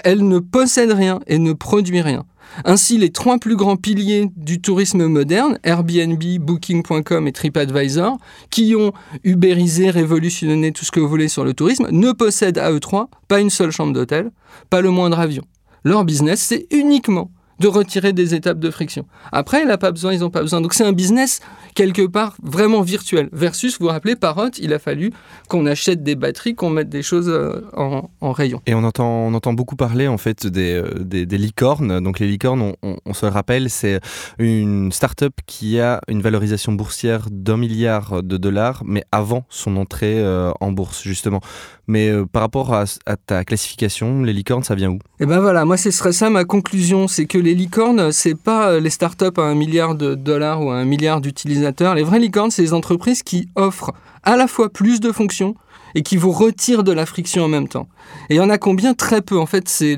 Elle 0.03 0.27
ne 0.27 0.39
possède 0.39 0.91
rien 0.91 1.19
et 1.27 1.39
ne 1.39 1.53
produit 1.53 2.01
rien. 2.01 2.25
Ainsi, 2.65 2.97
les 2.97 3.11
trois 3.11 3.37
plus 3.37 3.55
grands 3.55 3.77
piliers 3.77 4.29
du 4.35 4.59
tourisme 4.59 5.05
moderne, 5.05 5.59
Airbnb, 5.63 6.23
Booking.com 6.39 7.27
et 7.27 7.31
TripAdvisor, 7.31 8.17
qui 8.49 8.75
ont 8.75 8.91
ubérisé, 9.23 9.89
révolutionné 9.89 10.71
tout 10.71 10.85
ce 10.85 10.91
que 10.91 10.99
vous 10.99 11.07
voulez 11.07 11.27
sur 11.27 11.43
le 11.43 11.53
tourisme, 11.53 11.87
ne 11.91 12.11
possèdent 12.11 12.57
à 12.57 12.71
eux 12.71 12.79
trois 12.79 13.09
pas 13.27 13.39
une 13.39 13.49
seule 13.49 13.71
chambre 13.71 13.93
d'hôtel, 13.93 14.31
pas 14.69 14.81
le 14.81 14.89
moindre 14.89 15.19
avion. 15.19 15.43
Leur 15.83 16.05
business, 16.05 16.41
c'est 16.41 16.67
uniquement 16.71 17.31
de 17.59 17.67
retirer 17.67 18.13
des 18.13 18.35
étapes 18.35 18.59
de 18.59 18.69
friction. 18.69 19.05
Après, 19.31 19.61
il 19.61 19.67
n'a 19.67 19.77
pas 19.77 19.91
besoin, 19.91 20.13
ils 20.13 20.21
n'ont 20.21 20.29
pas 20.29 20.41
besoin. 20.41 20.61
Donc 20.61 20.73
c'est 20.73 20.85
un 20.85 20.93
business 20.93 21.39
quelque 21.75 22.05
part 22.05 22.35
vraiment 22.41 22.81
virtuel. 22.81 23.29
Versus, 23.31 23.79
vous 23.79 23.85
vous 23.85 23.91
rappelez, 23.91 24.15
Parrot, 24.15 24.49
il 24.59 24.73
a 24.73 24.79
fallu 24.79 25.11
qu'on 25.47 25.65
achète 25.65 26.03
des 26.03 26.15
batteries, 26.15 26.55
qu'on 26.55 26.69
mette 26.69 26.89
des 26.89 27.03
choses 27.03 27.29
euh, 27.29 27.61
en, 27.75 28.09
en, 28.21 28.31
rayon. 28.31 28.61
Et 28.65 28.73
on 28.73 28.83
entend, 28.83 29.09
on 29.09 29.33
entend 29.33 29.53
beaucoup 29.53 29.75
parler 29.75 30.07
en 30.07 30.17
fait 30.17 30.47
des, 30.47 30.73
euh, 30.73 31.03
des, 31.03 31.37
licornes. 31.37 31.99
Donc 32.01 32.19
les 32.19 32.27
licornes, 32.27 32.73
on 32.83 33.13
se 33.13 33.25
le 33.25 33.31
rappelle, 33.31 33.69
c'est 33.69 33.99
une 34.37 34.91
start-up 34.91 35.33
qui 35.45 35.79
a 35.79 36.01
une 36.07 36.21
valorisation 36.21 36.73
boursière 36.73 37.27
d'un 37.31 37.57
milliard 37.57 38.23
de 38.23 38.37
dollars, 38.37 38.83
mais 38.85 39.03
avant 39.11 39.45
son 39.49 39.77
entrée 39.77 40.19
euh, 40.19 40.51
en 40.59 40.71
bourse 40.71 41.03
justement. 41.03 41.41
Mais 41.89 42.07
euh, 42.07 42.23
par 42.23 42.43
rapport 42.43 42.71
à, 42.75 42.85
ta 43.25 43.43
classification, 43.43 44.21
les 44.21 44.31
licornes, 44.31 44.61
ça 44.63 44.75
vient 44.75 44.91
où? 44.91 44.99
Eh 45.19 45.25
ben 45.25 45.39
voilà, 45.39 45.65
moi 45.65 45.75
ce 45.75 45.89
serait 45.89 46.11
ça 46.11 46.29
ma 46.29 46.45
conclusion, 46.45 47.07
c'est 47.07 47.25
que 47.25 47.39
les 47.39 47.55
licornes, 47.55 48.11
c'est 48.11 48.35
pas 48.35 48.79
les 48.79 48.91
startups 48.91 49.25
à 49.37 49.41
un 49.41 49.55
milliard 49.55 49.95
de 49.95 50.13
dollars 50.13 50.61
ou 50.61 50.69
à 50.69 50.75
un 50.75 50.85
milliard 50.85 51.19
d'utilisateurs. 51.19 51.95
Les 51.95 52.03
vraies 52.03 52.19
licornes, 52.19 52.51
c'est 52.51 52.61
les 52.61 52.75
entreprises 52.75 53.23
qui 53.23 53.49
offrent 53.55 53.91
à 54.21 54.37
la 54.37 54.47
fois 54.47 54.69
plus 54.69 54.99
de 54.99 55.11
fonctions 55.11 55.55
et 55.95 56.03
qui 56.03 56.15
vous 56.15 56.31
retirent 56.31 56.83
de 56.83 56.91
la 56.91 57.07
friction 57.07 57.45
en 57.45 57.47
même 57.47 57.67
temps. 57.67 57.87
Et 58.29 58.35
il 58.35 58.37
y 58.37 58.41
en 58.41 58.51
a 58.51 58.59
combien? 58.59 58.93
Très 58.93 59.23
peu. 59.23 59.39
En 59.39 59.47
fait, 59.47 59.67
c'est 59.67 59.97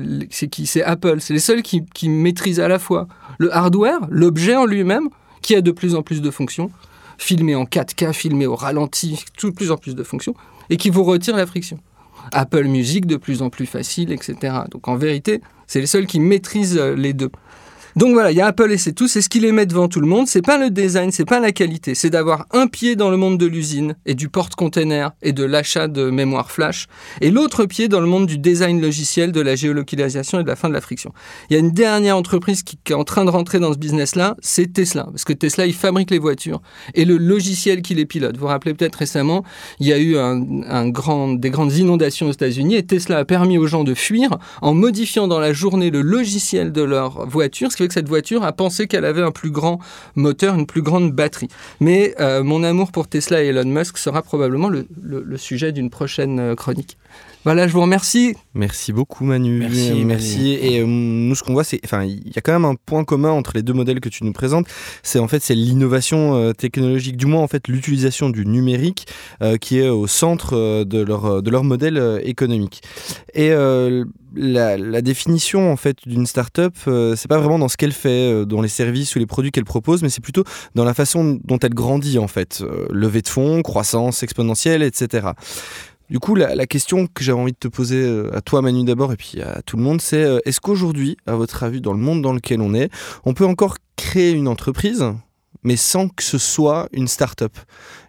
Apple. 0.82 1.20
C'est 1.20 1.34
les 1.34 1.40
seuls 1.40 1.60
qui, 1.60 1.84
qui 1.92 2.08
maîtrisent 2.08 2.60
à 2.60 2.68
la 2.68 2.78
fois 2.78 3.06
le 3.36 3.54
hardware, 3.54 4.00
l'objet 4.08 4.56
en 4.56 4.64
lui-même, 4.64 5.10
qui 5.42 5.54
a 5.54 5.60
de 5.60 5.72
plus 5.72 5.94
en 5.94 6.02
plus 6.02 6.22
de 6.22 6.30
fonctions, 6.30 6.70
filmé 7.18 7.54
en 7.54 7.64
4K, 7.64 8.14
filmé 8.14 8.46
au 8.46 8.56
ralenti, 8.56 9.22
tout 9.36 9.52
plus 9.52 9.70
en 9.70 9.76
plus 9.76 9.94
de 9.94 10.02
fonctions, 10.02 10.34
et 10.70 10.76
qui 10.76 10.90
vous 10.90 11.04
retire 11.04 11.36
la 11.36 11.46
friction. 11.46 11.78
Apple 12.32 12.64
Music 12.64 13.06
de 13.06 13.16
plus 13.16 13.42
en 13.42 13.50
plus 13.50 13.66
facile, 13.66 14.12
etc. 14.12 14.54
Donc 14.70 14.88
en 14.88 14.96
vérité, 14.96 15.40
c'est 15.66 15.80
les 15.80 15.86
seuls 15.86 16.06
qui 16.06 16.20
maîtrisent 16.20 16.78
les 16.78 17.12
deux. 17.12 17.30
Donc 17.96 18.14
voilà, 18.14 18.30
il 18.30 18.36
y 18.36 18.40
a 18.40 18.46
Apple 18.46 18.72
et 18.72 18.78
c'est 18.78 18.92
tout, 18.92 19.08
c'est 19.08 19.20
ce 19.20 19.28
qui 19.28 19.40
les 19.40 19.52
met 19.52 19.66
devant 19.66 19.88
tout 19.88 20.00
le 20.00 20.06
monde. 20.06 20.26
C'est 20.26 20.42
pas 20.42 20.56
le 20.56 20.70
design, 20.70 21.12
c'est 21.12 21.24
pas 21.24 21.40
la 21.40 21.52
qualité, 21.52 21.94
c'est 21.94 22.10
d'avoir 22.10 22.46
un 22.52 22.66
pied 22.66 22.96
dans 22.96 23.10
le 23.10 23.16
monde 23.16 23.38
de 23.38 23.46
l'usine 23.46 23.96
et 24.06 24.14
du 24.14 24.28
porte-container 24.28 25.12
et 25.20 25.32
de 25.32 25.44
l'achat 25.44 25.88
de 25.88 26.10
mémoire 26.10 26.50
flash, 26.50 26.86
et 27.20 27.30
l'autre 27.30 27.66
pied 27.66 27.88
dans 27.88 28.00
le 28.00 28.06
monde 28.06 28.26
du 28.26 28.38
design 28.38 28.80
logiciel, 28.80 29.32
de 29.32 29.40
la 29.40 29.56
géolocalisation 29.56 30.40
et 30.40 30.42
de 30.42 30.48
la 30.48 30.56
fin 30.56 30.68
de 30.68 30.74
la 30.74 30.80
friction. 30.80 31.12
Il 31.50 31.54
y 31.54 31.56
a 31.56 31.60
une 31.60 31.70
dernière 31.70 32.16
entreprise 32.16 32.62
qui, 32.62 32.78
est 32.88 32.94
en 32.94 33.04
train 33.04 33.24
de 33.24 33.30
rentrer 33.30 33.58
dans 33.58 33.72
ce 33.72 33.78
business-là, 33.78 34.36
c'est 34.40 34.72
Tesla, 34.72 35.04
parce 35.04 35.24
que 35.24 35.32
Tesla, 35.32 35.66
il 35.66 35.74
fabrique 35.74 36.10
les 36.10 36.18
voitures 36.18 36.62
et 36.94 37.04
le 37.04 37.16
logiciel 37.16 37.82
qui 37.82 37.94
les 37.94 38.06
pilote. 38.06 38.36
Vous 38.36 38.42
vous 38.42 38.46
rappelez 38.48 38.74
peut-être 38.74 38.96
récemment, 38.96 39.44
il 39.80 39.86
y 39.86 39.92
a 39.92 39.98
eu 39.98 40.16
un, 40.16 40.88
grand, 40.88 41.34
des 41.34 41.50
grandes 41.50 41.74
inondations 41.74 42.28
aux 42.28 42.32
États-Unis 42.32 42.76
et 42.76 42.82
Tesla 42.82 43.18
a 43.18 43.24
permis 43.24 43.58
aux 43.58 43.66
gens 43.66 43.84
de 43.84 43.94
fuir 43.94 44.30
en 44.60 44.74
modifiant 44.74 45.28
dans 45.28 45.38
la 45.38 45.52
journée 45.52 45.90
le 45.90 46.00
logiciel 46.00 46.72
de 46.72 46.82
leur 46.82 47.26
voiture, 47.26 47.70
cette 47.90 48.08
voiture 48.08 48.44
a 48.44 48.52
pensé 48.52 48.86
qu'elle 48.86 49.04
avait 49.04 49.22
un 49.22 49.30
plus 49.32 49.50
grand 49.50 49.78
moteur, 50.14 50.54
une 50.54 50.66
plus 50.66 50.82
grande 50.82 51.12
batterie. 51.12 51.48
Mais 51.80 52.14
euh, 52.20 52.42
mon 52.42 52.62
amour 52.62 52.92
pour 52.92 53.08
Tesla 53.08 53.42
et 53.42 53.46
Elon 53.48 53.64
Musk 53.64 53.98
sera 53.98 54.22
probablement 54.22 54.68
le, 54.68 54.86
le- 55.02 55.22
le 55.22 55.36
sujet 55.38 55.72
d'une 55.72 55.90
prochaine 55.90 56.38
euh, 56.38 56.54
chronique. 56.54 56.98
Voilà, 57.44 57.66
je 57.66 57.72
vous 57.72 57.80
remercie. 57.80 58.36
Merci 58.54 58.92
beaucoup 58.92 59.24
Manu. 59.24 59.58
Merci, 59.58 59.90
Euh, 59.90 60.04
merci. 60.04 60.52
Et 60.52 60.80
euh, 60.80 60.86
nous, 60.86 61.34
ce 61.34 61.42
qu'on 61.42 61.54
voit, 61.54 61.64
c'est, 61.64 61.80
enfin, 61.84 62.04
il 62.04 62.28
y 62.28 62.38
a 62.38 62.40
quand 62.40 62.52
même 62.52 62.64
un 62.64 62.76
point 62.76 63.02
commun 63.04 63.30
entre 63.32 63.50
les 63.54 63.62
deux 63.64 63.72
modèles 63.72 63.98
que 63.98 64.08
tu 64.08 64.22
nous 64.22 64.32
présentes. 64.32 64.66
C'est 65.02 65.18
en 65.18 65.26
fait, 65.26 65.42
c'est 65.42 65.56
l'innovation 65.56 66.36
euh, 66.36 66.52
technologique, 66.52 67.16
du 67.16 67.26
moins 67.26 67.42
en 67.42 67.48
fait, 67.48 67.66
l'utilisation 67.66 68.30
du 68.30 68.46
numérique 68.46 69.06
euh, 69.42 69.56
qui 69.56 69.78
est 69.80 69.88
au 69.88 70.06
centre 70.06 70.56
euh, 70.56 70.84
de 70.84 71.00
leur 71.00 71.42
de 71.42 71.50
leur 71.50 71.64
modèle 71.64 71.98
euh, 71.98 72.20
économique. 72.22 72.80
Et 73.34 73.50
euh, 73.50 74.04
la, 74.36 74.78
la 74.78 75.02
définition 75.02 75.72
en 75.72 75.76
fait 75.76 75.96
d'une 76.06 76.26
start-up, 76.26 76.74
euh, 76.86 77.16
c'est 77.16 77.28
pas 77.28 77.38
vraiment 77.38 77.58
dans 77.58 77.68
ce 77.68 77.76
qu'elle 77.76 77.92
fait, 77.92 78.08
euh, 78.32 78.44
dans 78.44 78.62
les 78.62 78.68
services 78.68 79.16
ou 79.16 79.18
les 79.18 79.26
produits 79.26 79.50
qu'elle 79.50 79.64
propose, 79.64 80.02
mais 80.02 80.10
c'est 80.10 80.22
plutôt 80.22 80.44
dans 80.76 80.84
la 80.84 80.94
façon 80.94 81.40
dont 81.44 81.58
elle 81.58 81.74
grandit 81.74 82.18
en 82.20 82.28
fait. 82.28 82.60
Euh, 82.62 82.86
levée 82.90 83.20
de 83.22 83.28
fonds, 83.28 83.62
croissance 83.62 84.22
exponentielle, 84.22 84.84
etc. 84.84 85.30
Du 86.12 86.18
coup, 86.18 86.34
la, 86.34 86.54
la 86.54 86.66
question 86.66 87.06
que 87.06 87.24
j'avais 87.24 87.38
envie 87.40 87.52
de 87.52 87.56
te 87.58 87.68
poser 87.68 87.96
euh, 88.02 88.28
à 88.36 88.42
toi, 88.42 88.60
Manu, 88.60 88.84
d'abord, 88.84 89.12
et 89.12 89.16
puis 89.16 89.40
à 89.40 89.62
tout 89.62 89.78
le 89.78 89.82
monde, 89.82 90.00
c'est 90.02 90.22
euh, 90.22 90.38
est-ce 90.44 90.60
qu'aujourd'hui, 90.60 91.16
à 91.26 91.34
votre 91.36 91.62
avis, 91.62 91.80
dans 91.80 91.94
le 91.94 91.98
monde 91.98 92.20
dans 92.20 92.34
lequel 92.34 92.60
on 92.60 92.74
est, 92.74 92.90
on 93.24 93.32
peut 93.32 93.46
encore 93.46 93.76
créer 93.96 94.32
une 94.32 94.46
entreprise, 94.46 95.04
mais 95.64 95.76
sans 95.76 96.08
que 96.08 96.22
ce 96.22 96.36
soit 96.36 96.88
une 96.92 97.08
start-up? 97.08 97.56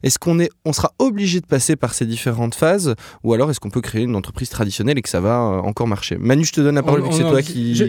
Est-ce 0.03 0.19
qu'on 0.19 0.39
est, 0.39 0.49
on 0.65 0.73
sera 0.73 0.91
obligé 0.99 1.39
de 1.39 1.45
passer 1.45 1.77
par 1.77 1.93
ces 1.93 2.05
différentes 2.05 2.55
phases, 2.55 2.93
ou 3.23 3.33
alors 3.33 3.49
est-ce 3.51 3.61
qu'on 3.61 3.69
peut 3.69 3.79
créer 3.79 4.03
une 4.03 4.17
entreprise 4.17 4.49
traditionnelle 4.49 4.97
et 4.97 5.01
que 5.01 5.07
ça 5.09 5.21
va 5.21 5.39
euh, 5.39 5.59
encore 5.61 5.87
marcher? 5.87 6.17
Manu, 6.17 6.43
je 6.43 6.51
te 6.51 6.59
donne 6.59 6.75
la 6.75 6.83
parole, 6.83 6.99
On- 6.99 7.03
vu 7.05 7.09
que 7.09 7.15
c'est 7.15 7.23
toi 7.29 7.41
qui. 7.41 7.73
je- 7.73 7.85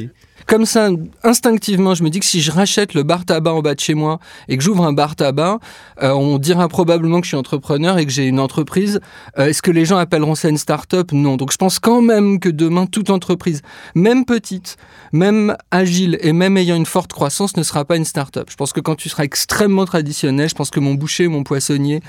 Comme 0.46 0.66
ça, 0.66 0.90
instinctivement, 1.22 1.94
je 1.94 2.02
me 2.02 2.10
dis 2.10 2.20
que 2.20 2.26
si 2.26 2.42
je 2.42 2.50
rachète 2.50 2.92
le 2.92 3.02
bar 3.02 3.24
tabac 3.24 3.52
en 3.52 3.62
bas 3.62 3.74
de 3.74 3.80
chez 3.80 3.94
moi 3.94 4.18
et 4.48 4.56
que 4.58 4.62
j'ouvre 4.62 4.84
un 4.84 4.92
bar 4.92 5.16
tabac, 5.16 5.58
euh, 6.02 6.10
on 6.12 6.38
dira 6.38 6.68
probablement 6.68 7.20
que 7.20 7.24
je 7.24 7.30
suis 7.30 7.36
entrepreneur 7.36 7.96
et 7.98 8.04
que 8.04 8.12
j'ai 8.12 8.26
une 8.26 8.40
entreprise. 8.40 9.00
Euh, 9.38 9.46
Est-ce 9.46 9.62
que 9.62 9.70
les 9.70 9.84
gens 9.86 9.96
appelleront 9.96 10.34
ça 10.34 10.48
une 10.50 10.58
start-up? 10.58 11.12
Non. 11.12 11.36
Donc 11.36 11.50
je 11.52 11.56
pense 11.56 11.78
quand 11.78 12.02
même 12.02 12.40
que 12.40 12.48
demain, 12.50 12.86
toute 12.86 13.10
entreprise, 13.10 13.62
même 13.94 14.24
petite, 14.26 14.76
même 15.12 15.56
agile 15.70 16.18
et 16.20 16.32
même 16.32 16.56
ayant 16.56 16.76
une 16.76 16.84
forte 16.86 17.12
croissance, 17.12 17.56
ne 17.56 17.62
sera 17.62 17.84
pas 17.84 17.96
une 17.96 18.04
start-up. 18.04 18.48
Je 18.50 18.56
pense 18.56 18.72
que 18.72 18.80
quand 18.80 18.96
tu 18.96 19.08
seras 19.08 19.24
extrêmement 19.24 19.86
traditionnel, 19.86 20.48
je 20.48 20.54
pense 20.54 20.70
que 20.70 20.80
mon 20.80 20.94
boucher, 20.94 21.28
mon 21.28 21.42
poissonnier, 21.44 22.00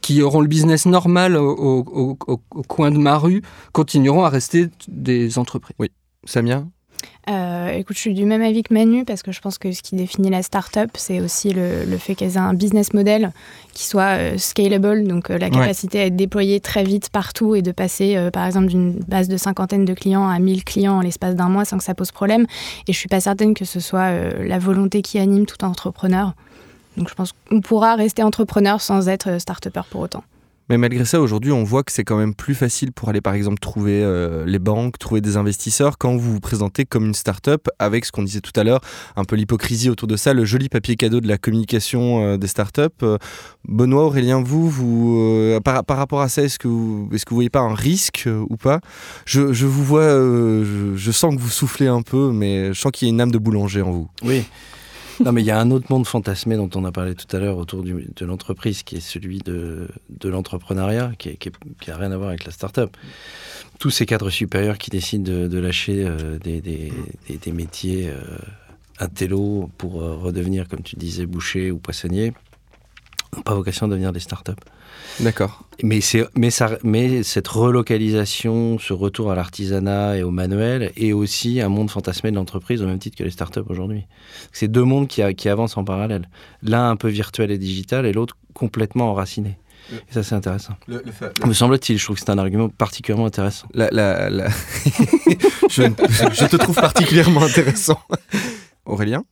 qui 0.00 0.20
auront 0.22 0.40
le 0.40 0.48
business 0.48 0.86
normal 0.86 1.36
au, 1.36 1.84
au- 1.86 2.14
coin 2.66 2.90
de 2.90 2.98
ma 2.98 3.18
rue, 3.18 3.42
continueront 3.72 4.24
à 4.24 4.30
rester 4.30 4.68
des 4.88 5.38
entreprises. 5.38 5.76
Oui. 5.78 5.88
Samia? 6.24 6.64
Euh, 7.30 7.70
écoute, 7.72 7.96
je 7.96 8.00
suis 8.02 8.14
du 8.14 8.24
même 8.26 8.42
avis 8.42 8.62
que 8.62 8.74
Manu 8.74 9.04
parce 9.04 9.22
que 9.22 9.32
je 9.32 9.40
pense 9.40 9.56
que 9.56 9.72
ce 9.72 9.80
qui 9.82 9.96
définit 9.96 10.28
la 10.30 10.42
start-up, 10.42 10.90
c'est 10.94 11.20
aussi 11.20 11.52
le, 11.52 11.84
le 11.84 11.96
fait 11.98 12.14
qu'elles 12.14 12.34
aient 12.34 12.38
un 12.38 12.52
business 12.54 12.92
model 12.92 13.32
qui 13.72 13.84
soit 13.84 14.18
euh, 14.18 14.38
scalable, 14.38 15.06
donc 15.06 15.30
euh, 15.30 15.38
la 15.38 15.46
Ouais. 15.46 15.52
capacité 15.52 16.00
à 16.00 16.06
être 16.06 16.16
déployé 16.16 16.60
très 16.60 16.84
vite 16.84 17.08
partout 17.10 17.54
et 17.54 17.62
de 17.62 17.72
passer, 17.72 18.28
par 18.32 18.44
exemple, 18.46 18.66
d'une 18.66 18.92
base 19.08 19.28
de 19.28 19.36
cinquantaine 19.36 19.84
de 19.84 19.94
clients 19.94 20.28
à 20.28 20.38
1000 20.38 20.64
clients 20.64 20.98
en 20.98 21.00
l'espace 21.00 21.34
d'un 21.34 21.48
mois 21.48 21.64
sans 21.64 21.78
que 21.78 21.84
ça 21.84 21.94
pose 21.94 22.10
problème. 22.12 22.46
Et 22.88 22.92
je 22.92 22.98
suis 22.98 23.08
pas 23.08 23.20
certaine 23.20 23.54
que 23.54 23.64
ce 23.64 23.80
soit 23.80 24.10
la 24.42 24.58
volonté 24.58 25.00
qui 25.02 25.18
anime 25.18 25.46
tout 25.46 25.64
entrepreneur. 25.64 26.34
Donc 26.96 27.08
je 27.08 27.14
pense 27.14 27.32
qu'on 27.48 27.60
pourra 27.60 27.94
rester 27.96 28.22
entrepreneur 28.22 28.80
sans 28.80 29.08
être 29.08 29.40
start-upper 29.40 29.82
pour 29.90 30.02
autant. 30.02 30.22
Mais 30.68 30.78
malgré 30.78 31.04
ça, 31.04 31.20
aujourd'hui, 31.20 31.52
on 31.52 31.62
voit 31.62 31.82
que 31.82 31.92
c'est 31.92 32.04
quand 32.04 32.16
même 32.16 32.34
plus 32.34 32.54
facile 32.54 32.90
pour 32.92 33.10
aller, 33.10 33.20
par 33.20 33.34
exemple, 33.34 33.58
trouver 33.58 34.02
euh, 34.02 34.46
les 34.46 34.58
banques, 34.58 34.98
trouver 34.98 35.20
des 35.20 35.36
investisseurs 35.36 35.98
quand 35.98 36.16
vous 36.16 36.32
vous 36.32 36.40
présentez 36.40 36.86
comme 36.86 37.04
une 37.04 37.14
start-up 37.14 37.68
avec 37.78 38.06
ce 38.06 38.12
qu'on 38.12 38.22
disait 38.22 38.40
tout 38.40 38.58
à 38.58 38.64
l'heure, 38.64 38.80
un 39.16 39.24
peu 39.24 39.36
l'hypocrisie 39.36 39.90
autour 39.90 40.08
de 40.08 40.16
ça, 40.16 40.32
le 40.32 40.44
joli 40.46 40.70
papier 40.70 40.96
cadeau 40.96 41.20
de 41.20 41.28
la 41.28 41.36
communication 41.36 42.24
euh, 42.24 42.36
des 42.38 42.46
start-up. 42.46 42.94
Euh, 43.02 43.18
Benoît, 43.68 44.04
Aurélien, 44.04 44.42
vous, 44.42 44.72
par, 45.64 45.84
rapport 45.86 46.20
à 46.20 46.28
ça, 46.28 46.42
est-ce 46.42 46.58
que 46.58 46.68
vous, 46.68 47.08
vous 47.08 47.18
voyez 47.30 47.50
pas 47.50 47.60
un 47.60 47.74
risque 47.74 48.28
ou 48.48 48.56
pas? 48.56 48.80
Je, 49.26 49.40
vous 49.40 49.84
vois, 49.84 50.02
je 50.02 51.10
sens 51.10 51.34
que 51.34 51.40
vous 51.40 51.48
soufflez 51.48 51.86
un 51.86 52.02
peu, 52.02 52.30
mais 52.30 52.74
je 52.74 52.80
sens 52.80 52.92
qu'il 52.92 53.08
y 53.08 53.10
a 53.10 53.14
une 53.14 53.20
âme 53.20 53.30
de 53.30 53.38
boulanger 53.38 53.80
en 53.80 53.90
vous. 53.90 54.08
Oui. 54.22 54.44
Non, 55.20 55.32
mais 55.32 55.42
il 55.42 55.46
y 55.46 55.50
a 55.50 55.58
un 55.58 55.70
autre 55.70 55.86
monde 55.90 56.06
fantasmé 56.06 56.56
dont 56.56 56.70
on 56.74 56.84
a 56.84 56.92
parlé 56.92 57.14
tout 57.14 57.36
à 57.36 57.38
l'heure 57.38 57.58
autour 57.58 57.82
de 57.82 58.24
l'entreprise, 58.24 58.82
qui 58.82 58.96
est 58.96 59.00
celui 59.00 59.38
de, 59.38 59.88
l'entrepreneuriat, 60.24 61.12
qui 61.18 61.38
n'a 61.86 61.96
rien 61.96 62.10
à 62.10 62.16
voir 62.16 62.30
avec 62.30 62.44
la 62.44 62.52
start-up. 62.52 62.96
Tous 63.78 63.90
ces 63.90 64.06
cadres 64.06 64.30
supérieurs 64.30 64.78
qui 64.78 64.90
décident 64.90 65.30
de, 65.46 65.58
lâcher 65.58 66.04
euh, 66.04 66.38
des, 66.38 67.52
métiers 67.52 68.08
euh, 68.08 68.38
intello 68.98 69.70
pour 69.78 70.02
euh, 70.02 70.16
redevenir, 70.16 70.68
comme 70.68 70.82
tu 70.82 70.96
disais, 70.96 71.26
boucher 71.26 71.70
ou 71.70 71.78
poissonnier, 71.78 72.32
n'ont 73.36 73.42
pas 73.42 73.54
vocation 73.54 73.86
à 73.86 73.88
devenir 73.88 74.12
des 74.12 74.20
start-up. 74.20 74.58
D'accord. 75.20 75.64
Mais, 75.82 76.00
mais, 76.36 76.50
ça, 76.50 76.78
mais 76.82 77.22
cette 77.22 77.46
relocalisation, 77.48 78.78
ce 78.78 78.92
retour 78.92 79.30
à 79.30 79.34
l'artisanat 79.34 80.16
et 80.16 80.22
au 80.22 80.30
manuel, 80.30 80.92
est 80.96 81.12
aussi 81.12 81.60
un 81.60 81.68
monde 81.68 81.90
fantasmé 81.90 82.30
de 82.30 82.36
l'entreprise 82.36 82.82
au 82.82 82.86
même 82.86 82.98
titre 82.98 83.16
que 83.16 83.24
les 83.24 83.30
startups 83.30 83.60
aujourd'hui. 83.68 84.06
C'est 84.52 84.68
deux 84.68 84.82
mondes 84.84 85.08
qui, 85.08 85.22
avancent 85.48 85.76
en 85.76 85.84
parallèle. 85.84 86.28
L'un 86.62 86.90
un 86.90 86.96
peu 86.96 87.08
virtuel 87.08 87.50
et 87.50 87.58
digital 87.58 88.06
et 88.06 88.12
l'autre 88.12 88.36
complètement 88.54 89.10
enraciné. 89.10 89.58
Et 89.92 90.12
ça, 90.14 90.22
c'est 90.22 90.34
intéressant. 90.34 90.74
Le- 90.86 91.02
le 91.04 91.12
fa- 91.12 91.30
Me 91.46 91.52
semble-t-il, 91.52 91.98
je 91.98 92.04
trouve 92.04 92.16
que 92.16 92.22
c'est 92.24 92.30
un 92.30 92.38
argument 92.38 92.68
particulièrement 92.70 93.26
intéressant. 93.26 93.66
La, 93.74 93.90
la, 93.92 94.30
la- 94.30 94.48
je, 95.68 95.82
je 95.82 96.46
te 96.46 96.56
trouve 96.56 96.74
particulièrement 96.76 97.42
intéressant. 97.42 97.98
Aurélien? 98.86 99.24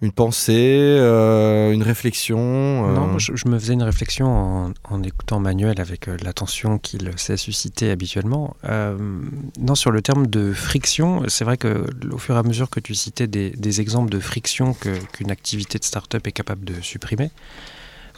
Une 0.00 0.12
pensée, 0.12 0.96
euh, 1.00 1.72
une 1.72 1.82
réflexion 1.82 2.38
euh, 2.38 2.94
Non, 2.94 3.18
je, 3.18 3.32
me 3.48 3.58
faisais 3.58 3.72
une 3.72 3.82
réflexion 3.82 4.26
en, 4.26 4.72
en 4.88 5.02
écoutant 5.02 5.40
Manuel 5.40 5.80
avec 5.80 6.06
euh, 6.06 6.16
l'attention 6.22 6.78
qu'il 6.78 7.10
sait 7.16 7.36
susciter 7.36 7.90
habituellement. 7.90 8.56
Non, 9.58 9.74
sur 9.74 9.90
le 9.90 10.00
terme 10.00 10.28
de 10.28 10.52
friction, 10.52 11.24
c'est 11.26 11.44
vrai 11.44 11.56
que 11.56 11.84
au 12.12 12.18
fur 12.18 12.36
et 12.36 12.38
à 12.38 12.42
mesure 12.44 12.70
que 12.70 12.78
tu 12.78 12.94
citais 12.94 13.26
des, 13.26 13.80
exemples 13.80 14.10
de 14.10 14.20
friction 14.20 14.74
qu'une 15.12 15.30
activité 15.30 15.78
de 15.78 15.84
start-up 15.84 16.26
est 16.26 16.32
capable 16.32 16.64
de 16.64 16.80
supprimer, 16.80 17.30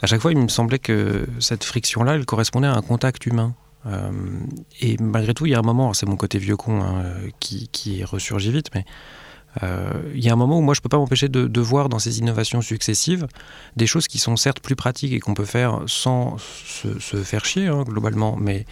à 0.03 0.07
chaque 0.07 0.21
fois, 0.21 0.31
il 0.31 0.37
me 0.37 0.47
semblait 0.47 0.79
que 0.79 1.25
cette 1.39 1.63
friction-là, 1.63 2.15
elle 2.15 2.25
correspondait 2.25 2.67
à 2.67 2.73
un 2.73 2.81
contact 2.81 3.25
humain. 3.25 3.55
Et 4.79 4.97
malgré 4.99 5.33
tout, 5.33 5.47
il 5.47 5.51
y 5.51 5.55
a 5.55 5.59
un 5.59 5.63
moment, 5.63 5.93
c'est 5.93 6.05
mon 6.05 6.15
côté 6.15 6.37
vieux 6.37 6.57
con 6.57 6.81
hein, 6.81 7.03
qui, 7.39 7.67
qui 7.69 8.03
ressurgit 8.03 8.51
vite, 8.51 8.69
mais 8.75 8.85
euh, 9.63 9.91
il 10.13 10.23
y 10.23 10.29
a 10.29 10.33
un 10.33 10.37
moment 10.37 10.59
où 10.59 10.61
moi 10.61 10.73
je 10.73 10.81
peux 10.81 10.89
pas 10.89 10.97
m'empêcher 10.97 11.27
de, 11.27 11.47
de 11.47 11.61
voir 11.61 11.89
dans 11.89 11.99
ces 11.99 12.19
innovations 12.19 12.61
successives 12.61 13.27
des 13.75 13.87
choses 13.87 14.07
qui 14.07 14.17
sont 14.17 14.37
certes 14.37 14.61
plus 14.61 14.75
pratiques 14.75 15.11
et 15.11 15.19
qu'on 15.19 15.33
peut 15.33 15.45
faire 15.45 15.81
sans 15.87 16.37
se, 16.37 16.99
se 16.99 17.17
faire 17.17 17.43
chier 17.43 17.67
hein, 17.67 17.83
globalement, 17.83 18.37
mais 18.39 18.65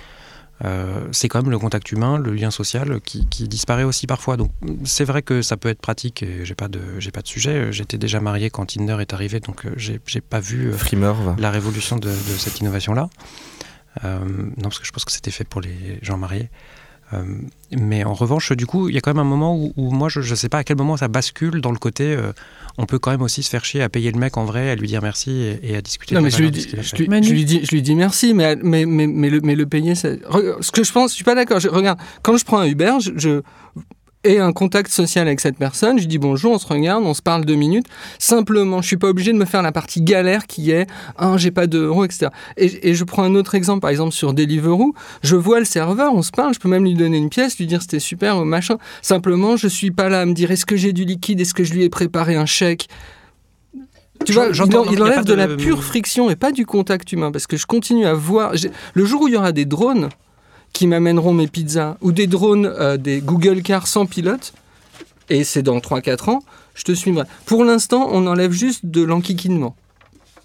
euh, 0.66 1.08
c'est 1.12 1.30
quand 1.30 1.42
même 1.42 1.52
le 1.52 1.60
contact 1.60 1.92
humain, 1.92 2.18
le 2.18 2.34
lien 2.34 2.52
social 2.52 3.00
qui, 3.02 3.26
qui 3.28 3.48
disparaît 3.48 3.84
aussi 3.84 4.08
parfois. 4.08 4.36
Donc 4.38 4.52
c'est 4.84 5.06
vrai 5.06 5.22
que 5.22 5.42
ça 5.42 5.58
peut 5.58 5.70
être 5.70 5.80
pratique. 5.82 6.24
et 6.24 6.46
J'ai 6.46 6.56
pas 6.56 6.68
de 6.68 6.82
j'ai 7.00 7.12
pas 7.12 7.22
de 7.22 7.28
sujet. 7.28 7.72
J'étais 7.72 7.98
déjà 7.98 8.20
marié 8.20 8.50
quand 8.50 8.66
Tinder 8.66 8.98
est 9.00 9.14
arrivé, 9.14 9.40
donc 9.40 9.66
euh, 9.66 9.72
j'ai 9.78 10.00
j'ai 10.06 10.22
pas 10.22 10.40
vu 10.40 10.72
euh, 10.74 11.36
la 11.38 11.52
révolution 11.52 11.98
de, 11.98 12.10
de 12.10 12.14
cette 12.38 12.60
innovation 12.60 12.94
là. 12.94 13.10
non 14.04 14.52
parce 14.64 14.80
que 14.80 14.86
je 14.86 14.92
pense 14.92 15.06
que 15.06 15.12
c'était 15.12 15.32
fait 15.32 15.46
pour 15.48 15.62
les 15.62 16.00
gens 16.02 16.18
mariés. 16.18 16.50
Euh, 17.14 17.24
mais 17.72 18.04
en 18.04 18.14
revanche, 18.14 18.52
du 18.52 18.66
coup, 18.66 18.90
il 18.90 18.96
y 18.96 18.98
a 18.98 19.02
quand 19.02 19.12
même 19.12 19.20
un 19.20 19.30
moment 19.30 19.56
où, 19.56 19.74
où 19.78 19.92
moi, 19.92 20.10
je 20.10 20.20
ne 20.20 20.36
sais 20.36 20.50
pas 20.50 20.60
à 20.60 20.64
quel 20.64 20.78
moment 20.78 20.98
ça 20.98 21.08
bascule 21.08 21.62
dans 21.62 21.72
le 21.72 21.78
côté, 21.78 22.04
euh, 22.04 22.32
on 22.78 22.86
peut 22.86 23.00
quand 23.00 23.12
même 23.12 23.22
aussi 23.22 23.42
se 23.42 23.50
faire 23.50 23.66
chier 23.66 23.82
à 23.82 23.90
payer 23.90 24.12
le 24.12 24.20
mec 24.20 24.38
en 24.38 24.46
vrai, 24.46 24.70
à 24.70 24.76
lui 24.76 24.88
dire 24.88 25.02
merci 25.02 25.32
et, 25.32 25.72
et 25.72 25.76
à 25.76 25.82
discuter. 25.82 26.16
Non, 26.16 26.22
mais 26.22 26.30
je 26.30 26.42
lui, 26.42 26.52
dis, 26.52 26.68
je, 26.70 26.96
lui, 26.96 27.08
je 27.24 27.32
lui 27.32 27.46
dis, 27.46 27.62
je 27.64 27.72
lui 27.72 27.82
dis 27.82 27.96
merci, 27.96 28.34
mais, 28.34 28.56
mais, 28.58 28.86
mais, 28.86 29.08
mais, 29.08 29.56
le, 29.56 29.66
payer, 29.66 29.96
ce 29.96 30.72
que 30.72 30.84
je 30.84 30.92
pense, 30.92 31.12
je 31.12 31.16
suis 31.16 31.24
pas 31.24 31.36
d'accord. 31.36 31.60
Regarde, 31.60 32.00
quand 32.22 32.38
je 32.38 32.46
prends 32.46 32.60
un 32.60 32.68
Uber, 32.68 32.94
je, 33.00 33.42
ai 34.24 34.40
un 34.40 34.52
contact 34.52 34.92
social 34.92 35.28
avec 35.28 35.40
cette 35.40 35.58
personne, 35.58 36.00
je 36.00 36.06
dis 36.06 36.18
bonjour, 36.18 36.52
on 36.52 36.58
se 36.58 36.68
regarde, 36.68 37.04
on 37.06 37.14
se 37.14 37.22
parle 37.22 37.46
deux 37.46 37.56
minutes. 37.56 37.86
Simplement, 38.18 38.82
je 38.82 38.88
suis 38.88 38.98
pas 38.98 39.08
obligé 39.08 39.32
de 39.32 39.38
me 39.38 39.46
faire 39.46 39.62
la 39.62 39.72
partie 39.72 40.02
galère 40.02 40.46
qui 40.46 40.72
est 40.72 40.88
ah, 41.18 41.36
j'ai 41.38 41.52
pas 41.52 41.68
d'euros, 41.68 42.04
etc. 42.04 42.28
Et, 42.58 42.90
et, 42.90 42.96
je 42.96 43.04
prends 43.04 43.24
un 43.24 43.36
autre 43.36 43.56
exemple, 43.56 43.82
par 43.82 43.90
exemple 43.90 44.12
sur 44.12 44.34
Deliveroo, 44.34 44.94
je 45.24 45.36
vois 45.36 45.60
le 45.60 45.66
serveur, 45.66 46.14
on 46.14 46.22
se 46.22 46.32
parle, 46.32 46.54
je 46.54 46.60
peux 46.60 46.70
même 46.70 46.84
lui 46.84 46.96
donner 46.96 47.18
une 47.18 47.30
pièce, 47.30 47.58
lui 47.58 47.68
dire 47.68 47.82
c'était 47.82 48.00
super 48.00 48.38
ou 48.38 48.44
machin. 48.44 48.78
Simplement, 49.02 49.56
je 49.56 49.68
suis 49.68 49.92
pas 49.92 50.10
là 50.10 50.22
à 50.22 50.26
me 50.26 50.34
dire 50.34 50.52
est-ce 50.52 50.66
que 50.66 50.76
j'ai 50.76 50.92
du 50.92 51.06
liquide, 51.06 51.40
est-ce 51.40 51.54
que 51.54 51.64
je 51.64 51.74
lui 51.74 51.84
ai 51.84 51.90
préparé 51.90 52.36
un 52.36 52.46
chèque. 52.46 52.88
Tu 54.26 54.34
vois, 54.34 54.48
il, 54.50 54.92
il 54.92 55.02
enlève 55.02 55.24
de, 55.24 55.30
de 55.30 55.34
la 55.34 55.48
pure 55.48 55.82
friction 55.82 56.30
et 56.30 56.36
pas 56.36 56.52
du 56.52 56.66
contact 56.66 57.14
humain 57.14 57.32
parce 57.32 57.48
que 57.48 57.56
je 57.56 57.66
continue 57.66 58.06
à 58.06 58.14
voir. 58.14 58.52
Le 58.94 59.06
jour 59.06 59.22
où 59.22 59.28
il 59.30 59.34
y 59.34 59.38
aura 59.38 59.54
des 59.54 59.64
drones 59.64 60.10
qui 60.74 60.88
m'amèneront 60.88 61.34
mes 61.34 61.48
pizzas 61.48 61.98
ou 62.02 62.12
des 62.12 62.28
drones, 62.28 62.66
euh, 62.66 62.98
des 62.98 63.22
Google 63.22 63.62
Cars 63.62 63.88
sans 63.88 64.06
pilote, 64.06 64.54
et 65.30 65.44
c'est 65.44 65.62
dans 65.62 65.80
3-4 65.80 66.30
ans, 66.30 66.44
je 66.76 66.84
te 66.84 66.92
suivrai. 66.94 67.24
Pour 67.46 67.64
l'instant, 67.64 68.10
on 68.12 68.26
enlève 68.28 68.52
juste 68.52 68.86
de 68.86 69.02
l'enquiquinement. 69.04 69.76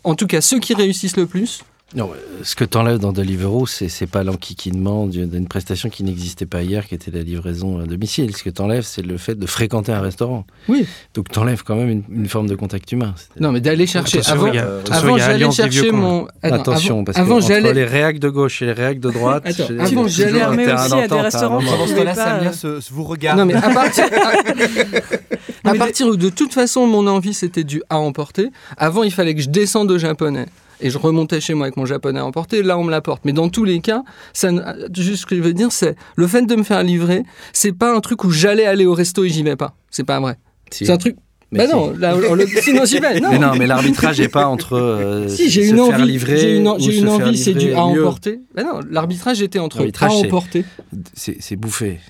En 0.03 0.15
tout 0.15 0.27
cas, 0.27 0.41
ceux 0.41 0.59
qui 0.59 0.75
réussissent 0.75 1.17
le 1.17 1.27
plus, 1.27 1.65
non, 1.95 2.11
ce 2.43 2.57
que 2.57 2.65
tu 2.65 2.77
enlèves 2.77 2.99
dans 2.99 3.13
Deliveroo, 3.13 3.67
c'est, 3.67 3.89
c'est 3.89 4.09
pas 4.09 4.25
l'enquiquinement 4.25 5.07
d'une 5.07 5.47
prestation 5.47 5.89
qui 5.89 6.03
n'existait 6.03 6.47
pas 6.47 6.63
hier, 6.63 6.89
qui 6.89 6.97
était 6.97 7.13
la 7.13 7.23
livraison 7.23 7.79
à 7.79 7.87
domicile. 7.87 8.37
Ce 8.37 8.43
que 8.43 8.51
tu 8.51 8.61
enlèves, 8.61 8.83
c'est 8.83 9.03
le 9.03 9.17
fait 9.17 9.37
de 9.37 9.47
fréquenter 9.47 9.93
un 9.93 10.01
restaurant. 10.01 10.45
Oui. 10.69 10.85
Donc 11.15 11.31
tu 11.31 11.39
enlèves 11.39 11.63
quand 11.63 11.77
même 11.77 11.91
une, 11.91 12.03
une, 12.11 12.29
forme 12.29 12.49
de 12.49 12.57
contact 12.57 12.91
humain. 12.91 13.15
Non, 13.39 13.53
mais 13.53 13.61
d'aller 13.61 13.87
chercher. 13.87 14.19
Attention, 14.19 14.47
avant, 14.47 14.59
a, 14.59 14.97
avant 14.97 15.19
j'allais 15.19 15.49
chercher 15.53 15.93
mon. 15.93 16.27
Attends, 16.43 16.57
attention, 16.57 16.95
avant, 16.95 17.05
parce 17.05 17.19
avant, 17.19 17.37
que 17.37 17.43
j'allais... 17.47 17.69
entre 17.69 17.77
les 17.77 17.85
réacs 17.85 18.19
de 18.19 18.29
gauche 18.29 18.61
et 18.63 18.67
les 18.67 18.73
réacs 18.73 18.99
de 18.99 19.11
droite. 19.11 19.45
Attends, 19.47 19.65
j'ai- 19.69 19.79
avant, 19.79 20.09
j'allais 20.09 20.45
aussi 20.45 20.95
à 20.95 21.07
des 21.07 21.21
restaurants. 21.21 21.61
Pendant 21.61 21.87
ce 21.87 21.95
temps-là, 21.95 22.15
pas, 22.15 22.25
Samia 22.25 22.51
euh, 22.51 22.53
se, 22.53 22.81
se 22.81 22.93
vous 22.93 23.05
regarde. 23.05 23.39
Non, 23.39 23.47
mais 23.47 23.55
à 23.55 23.61
partir 25.75 26.09
où 26.13 26.17
de 26.17 26.29
toute 26.29 26.53
façon 26.53 26.87
mon 26.87 27.07
envie 27.07 27.35
c'était 27.35 27.65
du 27.65 27.83
à 27.89 27.99
emporter, 27.99 28.51
avant 28.77 29.05
il 29.05 29.13
fallait 29.13 29.35
que 29.35 29.43
je 29.43 29.49
descende 29.49 29.93
au 29.93 29.99
japonais. 29.99 30.47
Et 30.85 30.91
je 30.91 30.99
remontais 30.99 31.41
chez 31.41 31.55
moi 31.55 31.65
avec 31.65 31.79
mon 31.79 31.87
japonais 31.87 32.21
à 32.21 32.27
emporter, 32.27 32.63
là 32.63 32.77
on 32.79 32.85
me 32.85 32.91
l'apporte. 32.91 33.25
Mais 33.25 33.33
dans 33.33 33.49
tous 33.49 33.65
les 33.65 33.81
cas, 33.81 34.03
ça, 34.35 34.51
juste 34.95 35.23
ce 35.23 35.27
que 35.27 35.35
je 35.35 35.41
veux 35.41 35.55
dire, 35.55 35.73
c'est 35.73 35.97
le 36.15 36.27
fait 36.27 36.43
de 36.43 36.55
me 36.55 36.63
faire 36.63 36.83
livrer, 36.83 37.23
c'est 37.55 37.73
pas 37.73 37.97
un 37.97 38.01
truc 38.01 38.23
où 38.23 38.31
j'allais 38.31 38.67
aller 38.67 38.85
au 38.85 38.93
resto 38.93 39.25
et 39.25 39.31
j'y 39.31 39.43
vais 39.43 39.57
pas. 39.57 39.75
C'est 39.91 40.05
pas 40.05 40.21
vrai. 40.21 40.37
Si. 40.71 40.85
C'est 40.85 40.93
un 40.93 40.99
truc. 40.99 41.17
Mais 41.53 41.67
bah 41.69 41.73
non, 41.73 41.95
là, 41.97 42.17
on 42.29 42.35
le- 42.35 42.47
sinon 42.49 42.85
j'y 42.85 42.99
vais. 42.99 43.21
Non. 43.21 43.31
Mais 43.31 43.39
non, 43.39 43.53
mais 43.57 43.67
l'arbitrage 43.67 44.21
n'est 44.21 44.29
pas 44.29 44.47
entre 44.49 44.75
euh, 44.75 45.29
Si 45.37 45.49
j'ai 45.49 45.65
se 45.67 45.71
une 45.71 45.77
faire 45.87 46.01
envie, 46.01 46.05
livrer 46.13 46.37
j'ai 46.37 46.57
une, 46.57 46.75
j'ai 46.79 46.93
se 46.93 47.01
faire 47.05 47.13
envie, 47.13 47.39
c'est 47.39 47.55
du 47.55 47.73
à 47.73 47.87
mieux. 47.87 48.03
emporter. 48.03 48.41
Bah 48.55 48.65
non, 48.65 48.81
l'arbitrage 48.91 49.41
était 49.41 49.61
entre 49.61 49.87
à 50.01 50.09
emporter. 50.11 50.65
C'est 51.15 51.57
bouffé. 51.57 52.01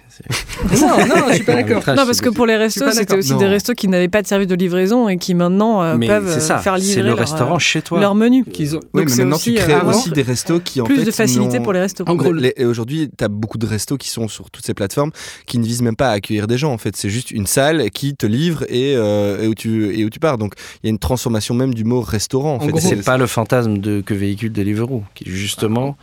Non, 0.80 1.06
non, 1.06 1.14
je 1.28 1.34
suis 1.34 1.44
pas 1.44 1.54
d'accord. 1.54 1.82
Non, 1.86 2.06
parce 2.06 2.20
que 2.20 2.28
pour 2.28 2.46
les 2.46 2.56
restos, 2.56 2.90
c'était 2.92 3.16
aussi 3.16 3.32
Non. 3.32 3.38
des 3.38 3.46
restos 3.46 3.74
qui 3.74 3.88
n'avaient 3.88 4.08
pas 4.08 4.22
de 4.22 4.26
service 4.26 4.46
de 4.48 4.54
livraison 4.54 5.08
et 5.08 5.16
qui 5.16 5.34
maintenant 5.34 5.82
euh, 5.82 5.96
Mais 5.96 6.06
peuvent 6.06 6.28
euh, 6.28 6.38
ça, 6.40 6.58
faire 6.58 6.76
livrer 6.76 6.94
c'est 6.94 7.00
le 7.02 7.08
leur, 7.08 7.18
restaurant 7.18 7.56
euh, 7.56 7.58
chez 7.58 7.82
toi. 7.82 8.00
leur 8.00 8.14
menu. 8.14 8.44
Qu'ils 8.44 8.76
ont- 8.76 8.80
Oui, 8.94 9.00
Donc 9.02 9.08
mais 9.10 9.14
c'est 9.16 9.22
maintenant 9.24 9.36
aussi, 9.36 9.54
tu 9.54 9.60
euh, 9.60 9.64
crées 9.64 9.86
aussi 9.88 10.10
des 10.10 10.22
restos 10.22 10.60
qui 10.60 10.80
en 10.80 10.84
plus 10.84 10.98
fait 10.98 11.04
de 11.04 11.10
facilité 11.10 11.60
pour 11.60 11.72
les 11.72 11.80
restos. 11.80 12.04
En 12.06 12.14
gros, 12.14 12.32
aujourd'hui, 12.66 13.10
tu 13.16 13.24
as 13.24 13.28
beaucoup 13.28 13.58
de 13.58 13.66
restos 13.66 13.96
qui 13.96 14.08
sont 14.08 14.28
sur 14.28 14.50
toutes 14.50 14.64
ces 14.66 14.74
plateformes 14.74 15.10
qui 15.46 15.58
ne 15.58 15.64
visent 15.64 15.82
même 15.82 15.96
pas 15.96 16.08
à 16.08 16.12
accueillir 16.12 16.46
des 16.46 16.58
gens. 16.58 16.72
En 16.72 16.78
fait, 16.78 16.96
c'est 16.96 17.10
juste 17.10 17.30
une 17.30 17.46
salle 17.46 17.90
qui 17.90 18.14
te 18.14 18.26
livre 18.26 18.64
et, 18.68 18.94
euh, 18.96 19.42
et 19.42 19.46
où, 19.48 19.54
tu, 19.54 19.98
et 19.98 20.04
où 20.04 20.10
tu 20.10 20.20
pars. 20.20 20.38
Donc, 20.38 20.54
il 20.82 20.86
y 20.86 20.88
a 20.88 20.90
une 20.90 20.98
transformation 20.98 21.54
même 21.54 21.74
du 21.74 21.84
mot 21.84 22.00
restaurant. 22.00 22.54
En, 22.54 22.56
En 22.56 22.60
fait. 22.60 22.68
gros, 22.68 22.80
C'est- 22.80 23.04
pas 23.04 23.18
le 23.18 23.26
fantasme 23.26 23.78
de, 23.78 24.00
que 24.00 24.14
véhicule 24.14 24.52
Deliveroo, 24.52 25.02
qui 25.14 25.24
justement 25.28 25.96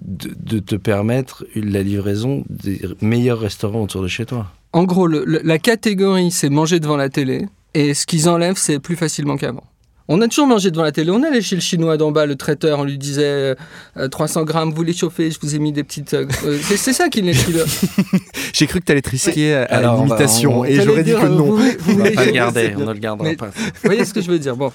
de, 0.00 0.58
te 0.58 0.76
permettre 0.76 1.46
la 1.54 1.82
livraison 1.82 2.44
des 2.48 2.80
meilleurs 3.00 3.40
restaurants 3.40 3.82
autour 3.82 4.02
de 4.02 4.08
chez 4.08 4.26
toi. 4.26 4.46
En 4.72 4.84
gros, 4.84 5.06
la 5.06 5.58
catégorie, 5.58 6.30
c'est 6.30 6.50
manger 6.50 6.80
devant 6.80 6.96
la 6.96 7.08
télé. 7.08 7.46
Et 7.74 7.94
ce 7.94 8.06
qu'ils 8.06 8.28
enlèvent, 8.28 8.58
c'est 8.58 8.78
plus 8.78 8.96
facilement 8.96 9.36
qu'avant. 9.36 9.64
On 10.10 10.22
a 10.22 10.28
toujours 10.28 10.46
mangé 10.46 10.70
devant 10.70 10.84
la 10.84 10.92
télé. 10.92 11.10
On 11.10 11.22
allait 11.22 11.42
chez 11.42 11.54
le 11.54 11.60
chinois 11.60 11.98
d'en 11.98 12.10
bas, 12.12 12.24
le 12.24 12.34
traiteur, 12.34 12.78
on 12.78 12.84
lui 12.84 12.96
disait 12.96 13.22
euh, 13.24 13.54
euh, 13.98 14.08
300 14.08 14.44
grammes, 14.44 14.72
vous 14.72 14.82
les 14.82 14.94
chauffez, 14.94 15.30
je 15.30 15.38
vous 15.42 15.54
ai 15.54 15.58
mis 15.58 15.70
des 15.70 15.84
petites. 15.84 16.14
euh, 16.14 16.26
euh, 16.44 16.58
c'est 16.62 16.78
c'est 16.78 16.94
ça 16.94 17.08
qu'il 17.10 17.28
est. 17.28 17.34
J'ai 18.54 18.66
cru 18.66 18.80
que 18.80 18.86
tu 18.86 18.92
allais 18.92 19.02
te 19.02 19.10
risquer 19.10 19.54
à- 19.54 19.64
à 19.64 19.96
l'imitation 19.96 20.60
on- 20.60 20.64
et 20.64 20.76
j'aurais 20.80 21.02
dit 21.04 21.10
dire, 21.10 21.20
que 21.20 21.26
euh, 21.26 21.28
non. 21.28 21.44
vous 21.44 21.56
voulez- 21.58 21.76
vous 21.78 21.92
On 21.92 21.96
va 21.96 22.02
voulez- 22.04 22.14
pas 22.14 22.24
le 22.26 22.32
garder, 22.32 22.74
on 22.76 22.80
ne 22.86 22.92
le 22.94 22.98
gardera 22.98 23.28
Mais- 23.28 23.36
pas. 23.36 23.48
Vous 23.48 23.62
voyez 23.84 24.04
ce 24.06 24.14
que 24.14 24.20
je 24.22 24.30
veux 24.30 24.38
dire 24.38 24.56
Bon, 24.56 24.72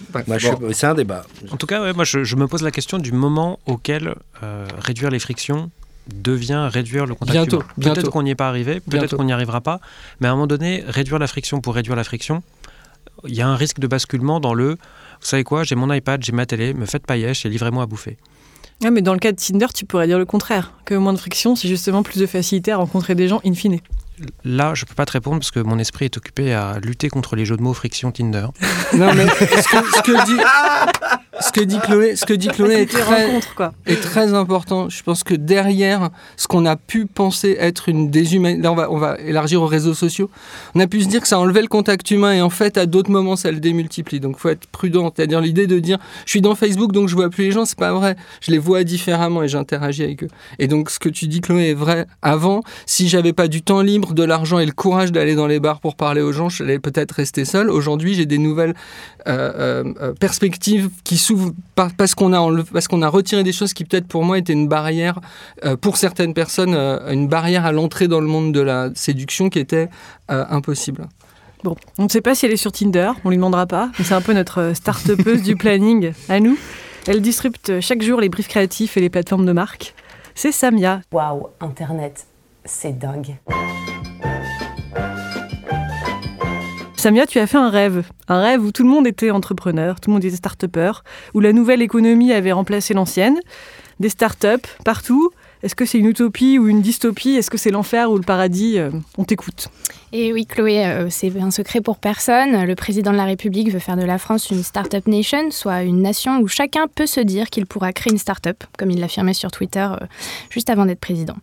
c'est 0.72 0.86
un 0.88 0.94
débat. 0.94 1.26
En 1.52 1.58
tout 1.58 1.66
cas, 1.68 1.82
ouais, 1.82 1.94
moi, 1.94 2.04
je, 2.04 2.24
je 2.24 2.36
me 2.36 2.48
pose 2.48 2.62
la 2.62 2.72
question 2.72 3.00
du 3.00 3.12
moment 3.12 3.60
auquel 3.66 4.14
euh, 4.44 4.68
réduire 4.80 5.10
les 5.10 5.20
frictions 5.20 5.72
devient 6.16 6.70
réduire 6.72 7.06
le 7.06 7.16
contact 7.16 7.32
Bientôt, 7.32 7.58
humain. 7.58 7.66
bientôt. 7.78 7.96
Peut-être 8.02 8.12
qu'on 8.12 8.24
n'y 8.24 8.32
est 8.32 8.36
pas 8.36 8.50
arrivé, 8.50 8.82
peut-être 8.82 8.88
Bientôt. 8.90 9.18
qu'on 9.18 9.24
n'y 9.24 9.34
arrivera 9.34 9.62
pas, 9.62 9.80
mais 10.20 10.28
à 10.28 10.32
un 10.32 10.34
moment 10.34 10.48
donné, 10.48 10.84
réduire 10.88 11.18
la 11.18 11.28
friction 11.28 11.62
pour 11.62 11.74
réduire 11.76 11.96
la 11.96 12.04
friction, 12.04 12.44
il 13.26 13.34
y 13.34 13.42
a 13.42 13.48
un 13.48 13.56
risque 13.56 13.80
de 13.80 13.88
basculement 13.88 14.40
dans 14.42 14.54
le 14.54 14.78
vous 15.24 15.30
savez 15.30 15.46
quoi, 15.46 15.64
j'ai 15.64 15.76
mon 15.76 15.92
iPad, 15.92 16.22
j'ai 16.22 16.34
ma 16.34 16.46
télé, 16.46 16.74
me 16.74 16.86
faites 16.86 17.08
paillèche 17.08 17.46
et 17.46 17.50
livrez-moi 17.50 17.84
à 17.84 17.86
bouffer. 17.86 18.18
Ah, 18.84 18.92
mais 18.92 19.02
dans 19.02 19.14
le 19.14 19.20
cas 19.20 19.32
de 19.32 19.38
Tinder, 19.38 19.68
tu 19.74 19.86
pourrais 19.86 20.06
dire 20.06 20.20
le 20.20 20.26
contraire. 20.26 20.74
Que 20.84 20.96
moins 20.96 21.14
de 21.14 21.18
friction, 21.18 21.56
c'est 21.56 21.70
justement 21.70 22.04
plus 22.04 22.20
de 22.20 22.26
facilité 22.26 22.74
à 22.74 22.78
rencontrer 22.78 23.16
des 23.16 23.30
gens 23.30 23.40
in 23.46 23.54
fine. 23.54 23.80
Là, 24.44 24.74
je 24.74 24.86
peux 24.86 24.96
pas 24.96 25.06
te 25.06 25.14
répondre 25.14 25.40
parce 25.40 25.52
que 25.52 25.60
mon 25.60 25.80
esprit 25.80 26.06
est 26.06 26.18
occupé 26.18 26.54
à 26.54 26.80
lutter 26.82 27.10
contre 27.10 27.36
les 27.36 27.46
jeux 27.46 27.58
de 27.58 27.62
mots 27.62 27.74
friction 27.74 28.12
Tinder. 28.12 28.48
Non, 28.94 29.12
mais 29.16 29.28
ce 29.28 29.68
que, 29.68 29.98
ce 29.98 30.02
que 30.04 30.26
dit, 30.26 30.40
ce 31.42 31.52
que 31.52 31.62
dit 31.62 31.80
Chloé, 31.80 32.16
ce 32.16 32.26
que 32.26 32.34
dit 32.34 32.48
Chloé 32.48 32.82
est 32.82 32.86
très, 32.86 33.26
rencontres, 33.26 33.56
quoi. 33.56 33.74
est 33.86 34.02
très 34.02 34.34
important. 34.34 34.88
Je 34.90 35.02
pense 35.04 35.24
que 35.24 35.34
derrière 35.34 36.10
ce 36.38 36.48
qu'on 36.48 36.66
a 36.66 36.76
pu 36.76 37.06
penser 37.06 37.58
être 37.60 37.90
une 37.90 38.12
déshumanisation, 38.12 38.64
là 38.64 38.72
on 38.72 38.76
va, 38.76 38.92
on 38.92 38.98
va 38.98 39.18
élargir 39.20 39.62
aux 39.62 39.68
réseaux 39.68 39.94
sociaux, 39.96 40.30
on 40.76 40.80
a 40.80 40.88
pu 40.88 41.02
se 41.02 41.08
dire 41.08 41.22
que 41.22 41.28
ça 41.28 41.40
enlevait 41.40 41.62
le 41.62 41.68
contact 41.68 42.12
humain 42.12 42.34
et 42.34 42.42
en 42.42 42.50
fait 42.52 42.78
à 42.78 42.86
d'autres 42.86 43.12
moments 43.12 43.36
ça 43.36 43.52
le 43.52 43.60
démultiplie. 43.60 44.20
Donc 44.20 44.38
faut 44.38 44.50
être 44.50 44.68
prudent. 44.68 45.12
C'est-à-dire 45.16 45.42
l'idée 45.42 45.68
de 45.68 45.80
dire 45.80 45.98
je 46.26 46.32
suis 46.32 46.42
dans 46.42 46.56
Facebook 46.56 46.92
donc 46.92 47.10
je 47.10 47.16
vois 47.16 47.30
plus 47.30 47.46
les 47.46 47.52
gens, 47.52 47.66
c'est 47.66 47.80
pas 47.80 47.94
vrai. 47.94 48.16
Je 48.42 48.52
les 48.52 48.60
vois 48.60 48.84
différemment 48.84 49.44
et 49.44 49.48
j'interagis 49.48 50.04
avec 50.04 50.24
eux. 50.24 50.30
Et 50.60 50.68
donc 50.68 50.92
ce 50.92 51.00
que 51.00 51.10
tu 51.10 51.28
dis 51.28 51.42
Chloé 51.42 51.72
est 51.72 51.74
vrai. 51.74 52.06
Avant, 52.22 52.62
si 52.86 53.10
j'avais 53.10 53.34
pas 53.34 53.48
du 53.48 53.64
temps 53.64 53.82
libre, 53.82 54.13
de 54.14 54.24
l'argent 54.24 54.60
et 54.60 54.66
le 54.66 54.72
courage 54.72 55.12
d'aller 55.12 55.36
dans 55.36 55.48
les 55.48 55.60
bars 55.60 55.80
pour 55.80 55.96
parler 55.96 56.22
aux 56.22 56.32
gens, 56.32 56.50
j'allais 56.50 56.80
peut-être 56.80 57.12
rester 57.14 57.46
seul. 57.46 57.70
Aujourd'hui 57.70 58.14
j'ai 58.14 58.26
des 58.26 58.38
nouvelles 58.38 58.74
euh, 59.28 59.84
euh, 59.86 59.94
euh, 60.02 60.14
perspectives 60.14 60.90
qui 61.04 61.18
s'ouvrent 61.18 61.52
par- 61.76 61.92
parce 61.96 62.16
qu'on 62.16 62.34
a 62.34 62.40
enlevé- 62.40 62.70
parce 62.72 62.88
qu'on 62.88 63.02
a 63.02 63.10
retiré 63.10 63.44
des 63.44 63.52
choses 63.54 63.74
qui 63.74 63.86
peut-être 63.86 64.08
pour 64.08 64.24
moi 64.24 64.38
étaient 64.38 64.54
une 64.54 64.68
barrière 64.68 65.20
euh, 65.66 65.76
pour 65.78 65.98
certaines 65.98 66.34
personnes 66.34 66.74
euh, 66.76 67.12
une 67.12 67.28
barrière 67.28 67.66
à 67.66 67.72
l'entrée 67.72 68.08
dans 68.08 68.22
le 68.22 68.28
monde 68.28 68.52
de 68.54 68.62
la 68.62 68.90
séduction 68.96 69.50
qui 69.50 69.60
était 69.60 69.90
euh, 70.32 70.46
impossible. 70.50 71.08
Bon, 71.64 71.76
on 71.98 72.04
ne 72.04 72.10
sait 72.10 72.20
pas 72.22 72.36
si 72.36 72.46
elle 72.46 72.52
est 72.52 72.58
sur 72.58 72.72
Tinder, 72.74 73.12
on 73.24 73.30
lui 73.30 73.38
demandera 73.38 73.66
pas. 73.68 73.90
mais 73.98 74.04
C'est 74.04 74.14
un 74.16 74.22
peu 74.22 74.34
notre 74.34 74.74
start-upeuse 74.76 75.44
du 75.44 75.56
planning 75.56 76.12
à 76.28 76.40
nous. 76.42 76.58
Elle 77.08 77.22
distribue 77.22 77.58
chaque 77.82 78.02
jour 78.02 78.20
les 78.20 78.30
briefs 78.30 78.48
créatifs 78.50 78.98
et 78.98 79.02
les 79.02 79.10
plateformes 79.10 79.46
de 79.46 79.52
marque. 79.54 79.94
C'est 80.36 80.52
Samia. 80.52 81.02
Waouh, 81.12 81.48
Internet, 81.62 82.26
c'est 82.66 82.98
dingue. 82.98 83.36
Samia, 87.04 87.28
tu 87.28 87.38
as 87.38 87.48
fait 87.48 87.58
un 87.58 87.70
rêve. 87.70 88.06
Un 88.30 88.40
rêve 88.40 88.64
où 88.64 88.72
tout 88.72 88.84
le 88.84 88.88
monde 88.88 89.06
était 89.06 89.30
entrepreneur, 89.30 90.00
tout 90.00 90.10
le 90.10 90.14
monde 90.14 90.24
était 90.24 90.38
start-upper, 90.38 90.94
où 91.34 91.42
la 91.42 91.52
nouvelle 91.52 91.82
économie 91.82 92.32
avait 92.32 92.54
remplacé 92.54 92.94
l'ancienne. 92.94 93.42
Des 94.00 94.08
start-up 94.08 94.66
partout. 94.86 95.30
Est-ce 95.64 95.76
que 95.76 95.84
c'est 95.86 95.98
une 95.98 96.06
utopie 96.06 96.58
ou 96.58 96.70
une 96.70 96.82
dystopie? 96.82 97.32
Est-ce 97.32 97.52
que 97.52 97.58
c'est 97.58 97.72
l'enfer 97.72 98.10
ou 98.10 98.16
le 98.16 98.24
paradis? 98.24 98.80
Euh, 98.80 98.90
On 99.18 99.26
t'écoute. 99.26 99.68
Et 100.16 100.32
oui, 100.32 100.46
Chloé, 100.46 100.86
euh, 100.86 101.08
c'est 101.10 101.36
un 101.42 101.50
secret 101.50 101.82
pour 101.82 101.98
personne. 101.98 102.66
Le 102.66 102.76
président 102.76 103.12
de 103.12 103.18
la 103.18 103.26
République 103.26 103.72
veut 103.72 103.80
faire 103.80 103.98
de 103.98 104.04
la 104.04 104.20
France 104.20 104.52
une 104.52 104.62
Startup 104.62 105.08
Nation, 105.08 105.50
soit 105.50 105.82
une 105.82 106.04
nation 106.04 106.38
où 106.38 106.48
chacun 106.48 106.86
peut 106.86 107.08
se 107.08 107.20
dire 107.20 107.50
qu'il 107.50 107.66
pourra 107.66 107.92
créer 107.94 108.14
une 108.14 108.20
start-up, 108.20 108.64
comme 108.78 108.92
il 108.92 109.00
l'affirmait 109.00 109.34
sur 109.34 109.50
Twitter 109.50 109.88
euh, 109.92 110.06
juste 110.52 110.70
avant 110.70 110.86
d'être 110.86 111.00
président. 111.00 111.34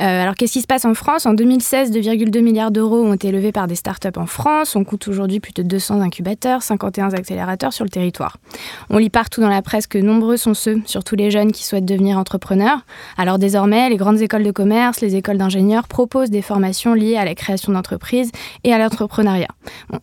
Euh, 0.00 0.22
alors, 0.22 0.34
qu'est-ce 0.34 0.54
qui 0.54 0.62
se 0.62 0.66
passe 0.66 0.86
en 0.86 0.94
France? 0.94 1.26
En 1.26 1.34
2016, 1.34 1.92
2,2 1.92 2.40
milliards 2.40 2.70
d'euros 2.70 3.04
ont 3.04 3.12
été 3.12 3.30
levés 3.30 3.52
par 3.52 3.66
des 3.66 3.74
startups 3.74 4.08
en 4.16 4.24
France. 4.24 4.76
On 4.76 4.84
compte 4.84 5.06
aujourd'hui 5.08 5.38
plus 5.38 5.52
de 5.52 5.62
200 5.62 6.00
incubateurs, 6.00 6.62
51 6.62 7.12
accélérateurs 7.12 7.74
sur 7.74 7.84
le 7.84 7.90
territoire. 7.90 8.38
On 8.88 8.96
lit 8.96 9.10
partout 9.10 9.42
dans 9.42 9.50
la 9.50 9.60
presse 9.60 9.86
que 9.86 9.98
nombreux 9.98 10.38
sont 10.38 10.54
ceux, 10.54 10.80
surtout 10.86 11.16
les 11.16 11.30
jeunes, 11.30 11.52
qui 11.52 11.64
souhaitent 11.64 11.84
devenir 11.84 12.16
entrepreneurs. 12.16 12.78
Alors 13.18 13.38
désormais, 13.38 13.90
les 13.90 13.98
grandes 13.98 14.22
écoles 14.22 14.44
de 14.44 14.52
commerce, 14.52 15.02
les 15.02 15.16
écoles 15.16 15.36
d'ingénieurs 15.36 15.86
proposent 15.86 16.30
des 16.30 16.40
formations 16.40 16.94
liées 16.94 17.18
à 17.18 17.26
la 17.26 17.34
création 17.34 17.74
d'entreprises 17.74 18.05
et 18.64 18.72
à 18.72 18.78
l'entrepreneuriat. 18.78 19.48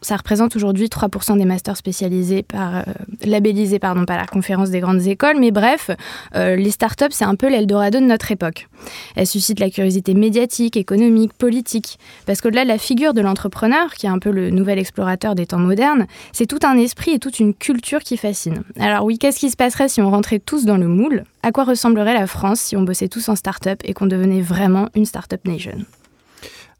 Ça 0.02 0.18
représente 0.18 0.56
aujourd'hui 0.56 0.88
3% 0.88 1.38
des 1.38 1.46
masters 1.46 1.78
spécialisés 1.78 2.44
par, 2.44 2.76
euh, 2.76 2.82
labellisés 3.26 3.80
pardon, 3.80 4.06
par 4.06 4.18
la 4.18 4.26
conférence 4.26 4.70
des 4.70 4.80
grandes 4.80 5.06
écoles, 5.08 5.38
mais 5.40 5.52
bref, 5.52 5.92
euh, 6.36 6.56
les 6.56 6.72
startups, 6.72 7.12
c'est 7.12 7.26
un 7.26 7.36
peu 7.36 7.50
l'Eldorado 7.50 8.00
de 8.00 8.06
notre 8.06 8.32
époque. 8.32 8.68
Elles 9.16 9.28
suscitent 9.28 9.60
la 9.60 9.70
curiosité 9.70 10.14
médiatique, 10.14 10.78
économique, 10.78 11.34
politique, 11.34 11.98
parce 12.26 12.42
qu'au-delà 12.42 12.64
de 12.64 12.70
la 12.70 12.78
figure 12.78 13.14
de 13.14 13.22
l'entrepreneur, 13.22 13.94
qui 13.94 14.06
est 14.06 14.10
un 14.10 14.20
peu 14.20 14.32
le 14.32 14.50
nouvel 14.50 14.80
explorateur 14.80 15.36
des 15.36 15.46
temps 15.46 15.60
modernes, 15.60 16.08
c'est 16.32 16.48
tout 16.48 16.60
un 16.64 16.78
esprit 16.78 17.12
et 17.12 17.20
toute 17.20 17.40
une 17.40 17.54
culture 17.54 18.00
qui 18.00 18.18
fascine. 18.18 18.64
Alors 18.80 19.06
oui, 19.06 19.18
qu'est-ce 19.18 19.40
qui 19.40 19.50
se 19.50 19.56
passerait 19.56 19.90
si 19.90 20.02
on 20.02 20.10
rentrait 20.10 20.40
tous 20.40 20.66
dans 20.66 20.78
le 20.78 20.88
moule? 20.88 21.24
À 21.42 21.52
quoi 21.52 21.64
ressemblerait 21.64 22.14
la 22.14 22.28
France 22.28 22.60
si 22.60 22.76
on 22.76 22.82
bossait 22.82 23.08
tous 23.08 23.30
en 23.30 23.36
start-up 23.36 23.80
et 23.84 23.94
qu'on 23.94 24.06
devenait 24.06 24.42
vraiment 24.42 24.90
une 24.96 25.06
start-up 25.06 25.42
nation? 25.46 25.78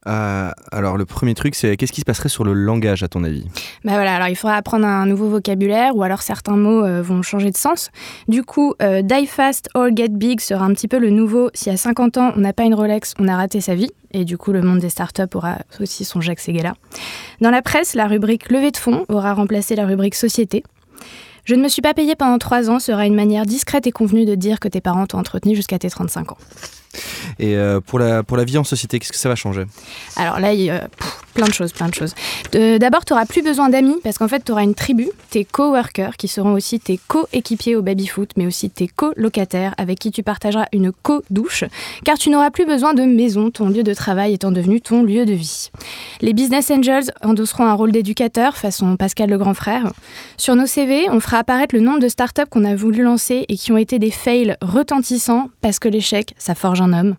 Euh, 0.08 0.52
alors 0.72 0.98
le 0.98 1.06
premier 1.06 1.34
truc, 1.34 1.56
c'est 1.56 1.78
qu'est-ce 1.78 1.92
qui 1.92 2.02
se 2.02 2.06
passerait 2.06 2.30
sur 2.30 2.44
le 2.44 2.54
langage 2.54 3.04
à 3.04 3.08
ton 3.08 3.24
avis? 3.24 3.46
Bah 3.84 3.94
voilà, 3.94 4.16
alors 4.16 4.28
il 4.28 4.36
faudra 4.36 4.56
apprendre 4.56 4.86
un 4.86 5.06
nouveau 5.06 5.30
vocabulaire 5.30 5.96
ou 5.96 6.04
alors 6.04 6.22
certains 6.22 6.58
mots 6.58 6.84
euh, 6.84 7.02
vont 7.02 7.22
changer 7.22 7.52
de 7.52 7.58
sens. 7.58 7.90
Du 8.28 8.44
coup, 8.44 8.74
euh, 8.82 9.02
Die 9.02 9.26
Fast 9.28 9.70
or 9.74 9.88
Get 9.96 10.10
Big 10.10 10.40
sera 10.42 10.66
un 10.66 10.74
petit 10.74 10.88
peu 10.88 11.00
le 11.00 11.10
nouveau. 11.10 11.50
Si 11.54 11.70
à 11.70 11.78
50 11.78 12.18
ans 12.18 12.34
on 12.36 12.40
n'a 12.40 12.54
pas 12.54 12.64
une 12.64 12.76
Rolex, 12.76 13.14
on 13.20 13.28
a 13.28 13.36
raté 13.36 13.62
sa 13.62 13.76
vie. 13.76 13.92
Et 14.12 14.26
du 14.26 14.38
coup, 14.38 14.52
le 14.52 14.62
monde 14.62 14.80
des 14.80 14.90
startups 14.90 15.24
aura 15.34 15.58
aussi 15.80 16.06
son 16.06 16.22
Jacques 16.22 16.40
Seguela. 16.40 16.76
Dans 17.42 17.50
la 17.50 17.64
presse, 17.64 17.96
la 17.96 18.08
rubrique 18.08 18.52
levée 18.52 18.70
de 18.70 18.78
fonds 18.78 19.06
aura 19.10 19.34
remplacé 19.34 19.76
la 19.76 19.88
rubrique 19.88 20.16
société. 20.16 20.64
Je 21.46 21.56
ne 21.56 21.64
me 21.64 21.68
suis 21.68 21.82
pas 21.82 21.94
payé 21.94 22.16
pendant 22.16 22.38
3 22.38 22.70
ans 22.70 22.80
sera 22.80 23.06
une 23.06 23.16
manière 23.16 23.46
discrète 23.46 23.86
et 23.86 23.92
convenue 23.92 24.26
de 24.26 24.36
dire 24.36 24.60
que 24.60 24.68
tes 24.68 24.82
parents 24.82 25.08
t'ont 25.08 25.18
entretenu 25.18 25.56
jusqu'à 25.56 25.80
tes 25.80 25.90
35 25.90 26.32
ans. 26.32 26.38
Et 27.40 27.56
euh, 27.56 27.80
pour, 27.80 28.00
la, 28.00 28.24
pour 28.24 28.38
la 28.38 28.44
vie 28.44 28.58
en 28.58 28.64
société, 28.64 29.00
qu'est-ce 29.00 29.12
que 29.12 29.18
ça 29.18 29.30
va 29.30 29.36
changer? 29.36 29.66
Alors 30.16 30.40
là, 30.40 30.54
il 30.54 30.62
y 30.62 30.70
a 30.70 30.88
pff, 30.88 31.22
plein 31.34 31.48
de 31.48 31.54
choses, 31.54 31.74
plein 31.74 31.90
de 31.90 31.94
choses. 31.94 32.14
D'abord, 32.52 33.06
tu 33.06 33.14
n'auras 33.14 33.26
plus 33.26 33.42
besoin 33.42 33.70
d'amis 33.70 33.98
parce 34.04 34.18
qu'en 34.18 34.28
fait, 34.28 34.44
tu 34.46 34.52
auras 34.52 34.64
une 34.64 34.76
tribu, 34.76 35.10
tes 35.30 35.46
coworkers 35.46 36.18
qui 36.18 36.28
seront 36.28 36.54
aussi 36.54 36.80
tes 36.80 37.00
co-équipiers 37.08 37.76
au 37.76 37.82
baby-foot, 37.82 38.32
mais 38.38 38.46
aussi 38.46 38.70
tes 38.70 38.88
co-locataires 38.88 39.74
avec 39.78 40.00
qui 40.00 40.12
tu 40.12 40.24
partageras 40.24 40.66
une 40.72 40.92
co-douche, 40.92 41.64
car 42.04 42.18
tu 42.18 42.30
n'auras 42.30 42.52
plus 42.52 42.66
besoin 42.66 42.94
de 42.94 43.04
maison, 43.04 43.50
ton 43.52 43.70
lieu 43.70 43.84
de 43.84 43.94
travail 43.94 44.34
étant 44.34 44.52
devenu 44.52 44.82
ton 44.82 45.04
lieu 45.04 45.26
de 45.26 45.34
vie. 45.34 45.72
Les 46.22 46.34
business 46.34 46.70
angels 46.72 47.12
endosseront 47.22 47.66
un 47.66 47.74
rôle 47.74 47.92
d'éducateur 47.92 48.58
façon 48.58 48.96
Pascal 48.98 49.30
le 49.30 49.38
grand 49.38 49.54
frère. 49.54 49.92
Sur 50.38 50.56
nos 50.56 50.68
CV, 50.68 51.08
on 51.10 51.20
fera 51.20 51.40
apparaître 51.40 51.76
le 51.76 51.82
nombre 51.82 52.00
de 52.00 52.08
startups 52.08 52.46
qu'on 52.50 52.66
a 52.66 52.76
voulu 52.76 53.04
lancer 53.04 53.46
et 53.48 53.58
qui 53.58 53.72
ont 53.72 53.78
été 53.78 54.00
des 54.00 54.12
fails 54.12 54.56
retentissants 54.62 55.50
parce 55.62 55.80
que 55.80 55.88
l'échec, 55.88 56.34
ça 56.38 56.56
forge 56.56 56.82
un 56.84 56.94
homme. 56.94 57.16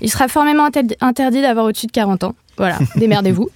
Il 0.00 0.10
sera 0.10 0.28
formellement 0.28 0.66
inter- 0.66 0.82
interdit 1.00 1.40
d'avoir 1.40 1.64
au-dessus 1.66 1.86
de 1.86 1.92
40 1.92 2.24
ans. 2.24 2.34
Voilà, 2.58 2.78
démerdez-vous. 2.96 3.48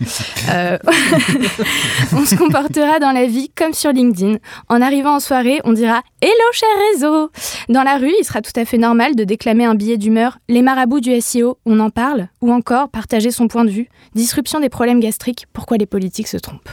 Euh, 0.51 0.79
on 2.13 2.25
se 2.27 2.35
comportera 2.35 2.99
dans 2.99 3.13
la 3.13 3.27
vie 3.27 3.51
comme 3.57 3.73
sur 3.73 3.93
LinkedIn. 3.93 4.37
En 4.69 4.81
arrivant 4.83 5.17
en 5.17 5.21
soirée, 5.21 5.61
on 5.65 5.73
dira 5.73 6.03
Hello 6.21 6.33
cher 6.53 6.69
réseau 6.93 7.31
Dans 7.69 7.83
la 7.83 7.97
rue, 7.97 8.13
il 8.21 8.25
sera 8.25 8.43
tout 8.43 8.53
à 8.57 8.65
fait 8.65 8.79
normal 8.79 9.15
de 9.17 9.25
déclamer 9.25 9.65
un 9.65 9.75
billet 9.75 9.97
d'humeur 9.97 10.39
Les 10.49 10.63
marabouts 10.63 11.01
du 11.01 11.19
SEO, 11.21 11.59
on 11.67 11.81
en 11.81 11.91
parle? 11.91 12.29
Ou 12.43 12.53
encore 12.53 12.89
partager 12.89 13.31
son 13.31 13.49
point 13.49 13.65
de 13.65 13.71
vue? 13.71 13.89
Disruption 14.15 14.61
des 14.61 14.69
problèmes 14.69 15.01
gastriques, 15.01 15.47
pourquoi 15.53 15.77
les 15.79 15.87
politiques 15.87 16.29
se 16.29 16.37
trompent? 16.37 16.71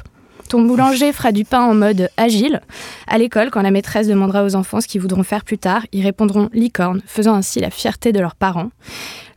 Ton 0.47 0.61
boulanger 0.61 1.11
fera 1.13 1.31
du 1.31 1.45
pain 1.45 1.61
en 1.61 1.73
mode 1.73 2.09
agile. 2.17 2.61
À 3.07 3.17
l'école, 3.17 3.49
quand 3.51 3.61
la 3.61 3.71
maîtresse 3.71 4.07
demandera 4.07 4.43
aux 4.43 4.55
enfants 4.55 4.81
ce 4.81 4.87
qu'ils 4.87 5.01
voudront 5.01 5.23
faire 5.23 5.43
plus 5.43 5.57
tard, 5.57 5.85
ils 5.91 6.03
répondront 6.03 6.49
licorne, 6.53 7.01
faisant 7.05 7.35
ainsi 7.35 7.59
la 7.59 7.69
fierté 7.69 8.11
de 8.11 8.19
leurs 8.19 8.35
parents. 8.35 8.69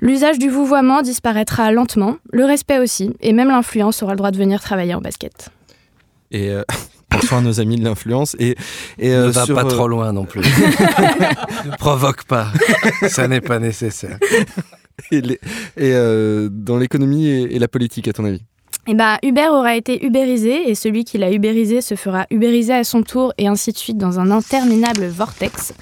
L'usage 0.01 0.39
du 0.39 0.49
vouvoiement 0.49 1.03
disparaîtra 1.03 1.73
lentement, 1.73 2.17
le 2.33 2.45
respect 2.45 2.79
aussi, 2.79 3.11
et 3.21 3.33
même 3.33 3.49
l'influence 3.49 4.03
aura 4.03 4.13
le 4.13 4.19
droit 4.19 4.31
de 4.31 4.39
venir 4.39 4.61
travailler 4.61 4.95
en 4.95 5.01
basket. 5.01 5.51
Et 6.31 6.49
euh, 6.51 6.63
pensons 7.11 7.37
à 7.39 7.41
nos 7.41 7.61
amis 7.61 7.77
de 7.77 7.85
l'influence. 7.85 8.37
Et, 8.39 8.57
et 8.99 9.09
Ne 9.11 9.15
euh, 9.15 9.31
va 9.31 9.45
sur, 9.45 9.55
pas 9.55 9.65
euh, 9.65 9.69
trop 9.69 9.89
loin 9.89 10.13
non 10.13 10.25
plus. 10.25 10.41
ne 11.67 11.77
provoque 11.77 12.25
pas. 12.25 12.49
Ça 13.09 13.29
n'est 13.29 13.41
pas 13.41 13.59
nécessaire. 13.59 14.19
Et, 15.11 15.21
les- 15.21 15.41
et, 15.77 15.93
euh, 15.95 16.49
dans 16.51 16.77
l'économie 16.79 17.27
et, 17.27 17.57
et 17.57 17.59
la 17.59 17.69
politique, 17.69 18.07
à 18.09 18.13
ton 18.13 18.25
avis? 18.25 18.43
Eh 18.93 18.95
ben, 18.95 19.19
Uber 19.23 19.47
aura 19.51 19.77
été 19.77 20.05
ubérisé 20.05 20.69
et 20.69 20.75
celui 20.75 21.05
qui 21.05 21.17
l'a 21.17 21.31
ubérisé 21.31 21.81
se 21.81 21.95
fera 21.95 22.27
ubériser 22.29 22.73
à 22.73 22.83
son 22.83 23.05
tour 23.05 23.33
et 23.39 23.47
ainsi 23.47 23.71
de 23.71 23.79
suite 23.79 23.99
dans 23.99 24.19
un 24.19 24.33
interminable 24.33 25.07
vortex. 25.07 25.73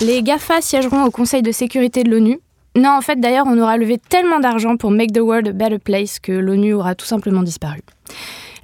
Les 0.00 0.22
GAFA 0.22 0.62
siégeront 0.62 1.04
au 1.04 1.10
Conseil 1.10 1.42
de 1.42 1.52
sécurité 1.52 2.04
de 2.04 2.10
l'ONU. 2.10 2.40
Non, 2.74 2.96
en 2.96 3.02
fait, 3.02 3.20
d'ailleurs, 3.20 3.44
on 3.46 3.60
aura 3.60 3.76
levé 3.76 3.98
tellement 3.98 4.40
d'argent 4.40 4.78
pour 4.78 4.90
Make 4.90 5.12
the 5.12 5.18
World 5.18 5.48
a 5.48 5.52
Better 5.52 5.78
Place 5.78 6.18
que 6.20 6.32
l'ONU 6.32 6.72
aura 6.72 6.94
tout 6.94 7.04
simplement 7.04 7.42
disparu. 7.42 7.80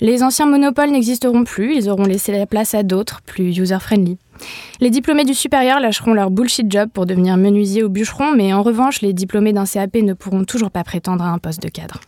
Les 0.00 0.22
anciens 0.22 0.46
monopoles 0.46 0.90
n'existeront 0.90 1.44
plus, 1.44 1.76
ils 1.76 1.90
auront 1.90 2.04
laissé 2.04 2.32
la 2.32 2.46
place 2.46 2.74
à 2.74 2.84
d'autres, 2.84 3.20
plus 3.26 3.54
user-friendly. 3.58 4.16
Les 4.80 4.88
diplômés 4.88 5.26
du 5.26 5.34
supérieur 5.34 5.78
lâcheront 5.78 6.14
leur 6.14 6.30
bullshit 6.30 6.72
job 6.72 6.88
pour 6.90 7.04
devenir 7.04 7.36
menuisier 7.36 7.84
ou 7.84 7.90
bûcheron, 7.90 8.32
mais 8.34 8.54
en 8.54 8.62
revanche, 8.62 9.02
les 9.02 9.12
diplômés 9.12 9.52
d'un 9.52 9.66
CAP 9.66 9.96
ne 9.96 10.14
pourront 10.14 10.44
toujours 10.44 10.70
pas 10.70 10.84
prétendre 10.84 11.22
à 11.22 11.28
un 11.28 11.38
poste 11.38 11.60
de 11.62 11.68
cadre. 11.68 12.00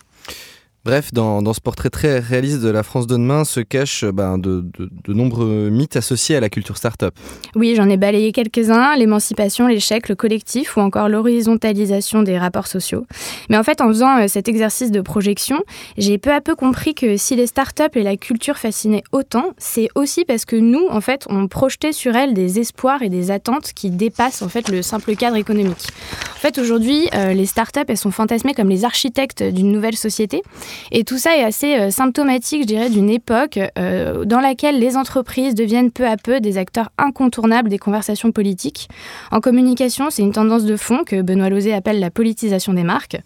Bref, 0.87 1.13
dans, 1.13 1.43
dans 1.43 1.53
ce 1.53 1.61
portrait 1.61 1.91
très 1.91 2.21
réaliste 2.21 2.61
de 2.61 2.69
la 2.69 2.85
France 2.85 3.09
de 3.09 3.15
demain 3.17 3.45
se 3.45 3.59
cachent 3.59 4.05
ben, 4.05 4.39
de, 4.39 4.65
de- 4.79 5.13
nombreux 5.13 5.69
mythes 5.69 5.97
associés 5.97 6.37
à 6.37 6.41
la 6.41 6.49
culture 6.49 6.77
startup. 6.77 7.13
Oui, 7.57 7.75
j'en 7.77 7.89
ai 7.89 7.97
balayé 7.97 8.31
quelques-uns, 8.31 8.95
l'émancipation, 8.95 9.67
l'échec, 9.67 10.09
le 10.09 10.15
collectif 10.15 10.77
ou 10.77 10.81
encore 10.81 11.09
l'horizontalisation 11.09 12.23
des 12.23 12.39
rapports 12.39 12.69
sociaux. 12.69 13.05
Mais 13.51 13.57
en 13.57 13.65
fait, 13.65 13.81
en 13.81 13.89
faisant 13.89 14.21
euh, 14.21 14.29
cet 14.29 14.49
exercice 14.49 14.93
de 14.93 15.01
projection, 15.01 15.61
j'ai 15.99 16.19
peu 16.19 16.33
à 16.33 16.41
peu 16.41 16.55
compris 16.55 16.95
que 16.95 17.17
si 17.17 17.35
les 17.35 17.49
startups 17.49 17.83
et 17.97 18.05
la 18.05 18.17
culture 18.17 18.57
fascinaient 18.57 19.03
autant, 19.11 19.55
c'est 19.59 19.89
aussi 19.97 20.25
parce 20.25 20.45
que 20.45 20.55
nous, 20.55 20.87
en 20.89 21.01
fait, 21.01 21.27
on 21.29 21.49
projetait 21.49 21.91
sur 21.91 22.15
elles 22.15 22.33
des 22.33 22.61
espoirs 22.61 23.03
et 23.03 23.09
des 23.09 23.33
attentes 23.33 23.73
qui 23.75 23.91
dépassent 23.91 24.43
en 24.43 24.49
fait 24.49 24.69
le 24.69 24.83
simple 24.83 25.17
cadre 25.17 25.35
économique. 25.35 25.89
En 26.37 26.39
fait, 26.39 26.59
aujourd'hui, 26.59 27.09
euh, 27.13 27.33
les 27.33 27.47
startups, 27.47 27.81
elles 27.89 27.97
sont 27.97 28.13
fantasmées 28.13 28.55
comme 28.55 28.69
les 28.69 28.85
architectes 28.85 29.43
d'une 29.43 29.73
nouvelle 29.73 29.97
société. 29.97 30.43
Et 30.91 31.05
tout 31.05 31.19
ça 31.19 31.37
est 31.37 31.43
assez 31.43 31.77
euh, 31.77 31.91
symptomatique, 31.91 32.63
je 32.63 32.67
dirais, 32.67 32.91
d'une 32.91 33.11
époque 33.11 33.59
euh, 33.79 34.25
dans 34.25 34.41
laquelle 34.41 34.79
les 34.79 34.97
entreprises 34.97 35.55
deviennent 35.55 35.91
peu 35.91 36.07
à 36.07 36.17
peu 36.17 36.41
des 36.41 36.59
acteurs 36.59 36.91
incontournables 36.99 37.69
des 37.69 37.79
conversations 37.79 38.33
politiques. 38.33 38.89
En 39.31 39.41
communication, 39.41 40.11
c'est 40.11 40.23
une 40.23 40.33
tendance 40.33 40.65
de 40.65 40.77
fond 40.77 41.05
que 41.05 41.23
Benoît 41.23 41.49
Lozé 41.49 41.73
appelle 41.73 42.01
la 42.01 42.11
politisation 42.11 42.73
des 42.73 42.85
marques. 42.85 43.19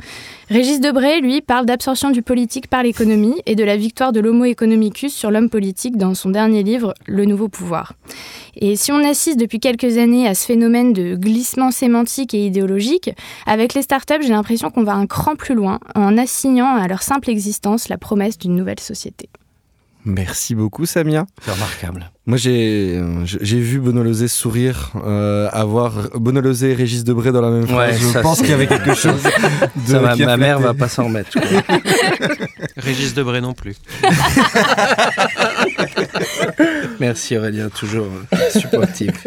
Régis 0.48 0.80
Debray, 0.80 1.20
lui, 1.20 1.40
parle 1.40 1.66
d'absorption 1.66 2.10
du 2.10 2.22
politique 2.22 2.68
par 2.68 2.82
l'économie 2.82 3.40
et 3.46 3.54
de 3.54 3.64
la 3.64 3.76
victoire 3.76 4.12
de 4.12 4.20
l'homo 4.20 4.44
economicus 4.44 5.14
sur 5.14 5.30
l'homme 5.30 5.50
politique 5.50 5.96
dans 5.96 6.14
son 6.14 6.30
dernier 6.30 6.62
livre, 6.62 6.94
Le 7.06 7.24
nouveau 7.24 7.48
pouvoir. 7.48 7.94
Et 8.56 8.76
si 8.76 8.92
on 8.92 9.04
assiste 9.04 9.38
depuis 9.38 9.60
quelques 9.60 9.96
années 9.96 10.26
à 10.26 10.34
ce 10.34 10.44
phénomène 10.44 10.92
de 10.92 11.14
glissement 11.14 11.70
sémantique 11.70 12.34
et 12.34 12.46
idéologique, 12.46 13.10
avec 13.46 13.74
les 13.74 13.82
startups, 13.82 14.22
j'ai 14.22 14.30
l'impression 14.30 14.70
qu'on 14.70 14.82
va 14.82 14.94
un 14.94 15.06
cran 15.06 15.36
plus 15.36 15.54
loin 15.54 15.78
en 15.94 16.18
assignant 16.18 16.74
à 16.74 16.88
leur 16.88 17.02
simple 17.02 17.30
existence 17.30 17.39
la 17.88 17.98
promesse 17.98 18.38
d'une 18.38 18.54
nouvelle 18.56 18.80
société. 18.80 19.28
Merci 20.06 20.54
beaucoup, 20.54 20.86
Samia. 20.86 21.26
C'est 21.44 21.50
remarquable. 21.50 22.10
Moi, 22.24 22.38
j'ai 22.38 22.98
j'ai 23.26 23.60
vu 23.60 23.80
Bono 23.80 24.02
Lozé 24.02 24.28
sourire, 24.28 24.92
euh, 25.04 25.50
avoir 25.52 26.08
Bono 26.14 26.40
Lozé 26.40 26.70
et 26.70 26.74
Régis 26.74 27.04
Debray 27.04 27.32
dans 27.32 27.42
la 27.42 27.50
même 27.50 27.66
phrase. 27.66 28.00
Ouais, 28.02 28.12
je 28.14 28.18
pense 28.20 28.38
qu'il 28.40 28.48
y 28.48 28.54
avait 28.54 28.66
quelque 28.66 28.94
chose. 29.04 29.22
De, 29.22 29.90
Ça, 29.92 30.00
ma, 30.00 30.16
ma 30.16 30.36
mère 30.38 30.58
va 30.58 30.72
pas 30.72 30.88
s'en 30.88 31.04
remettre. 31.04 31.36
Régis 32.78 33.12
Debray 33.12 33.42
non 33.42 33.52
plus. 33.52 33.76
Merci 36.98 37.36
Aurélien, 37.36 37.68
toujours 37.68 38.06
euh, 38.32 38.36
supportif. 38.58 39.26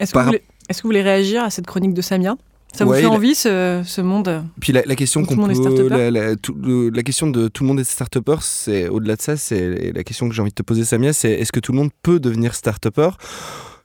Est-ce 0.00 0.10
que, 0.10 0.14
Par- 0.14 0.24
vous 0.24 0.30
voulez- 0.30 0.42
est-ce 0.68 0.78
que 0.78 0.82
vous 0.82 0.88
voulez 0.88 1.02
réagir 1.02 1.44
à 1.44 1.50
cette 1.50 1.66
chronique 1.66 1.94
de 1.94 2.02
Samia? 2.02 2.36
Ça 2.76 2.84
vous 2.84 2.90
Ouais, 2.92 3.00
fait 3.00 3.06
envie 3.06 3.34
ce, 3.34 3.82
ce 3.84 4.00
monde 4.00 4.44
Puis 4.60 4.72
la, 4.72 4.82
la 4.84 4.94
question 4.96 5.24
qu'on 5.24 5.36
peut, 5.36 5.88
la, 5.88 6.10
la- 6.10 6.36
tout 6.36 6.54
le- 6.60 6.90
la 6.90 7.02
question 7.02 7.28
de 7.28 7.48
tout 7.48 7.64
le 7.64 7.68
monde 7.68 7.80
est 7.80 7.84
start 7.84 8.16
c'est 8.40 8.88
au-delà 8.88 9.16
de 9.16 9.22
ça, 9.22 9.36
c'est 9.36 9.92
la 9.92 10.04
question 10.04 10.28
que 10.28 10.34
j'ai 10.34 10.42
envie 10.42 10.50
de 10.50 10.54
te 10.54 10.62
poser, 10.62 10.84
Samia, 10.84 11.12
c'est 11.12 11.32
est-ce 11.32 11.52
que 11.52 11.60
tout 11.60 11.72
le 11.72 11.78
monde 11.78 11.90
peut 12.02 12.20
devenir 12.20 12.54
start 12.54 12.86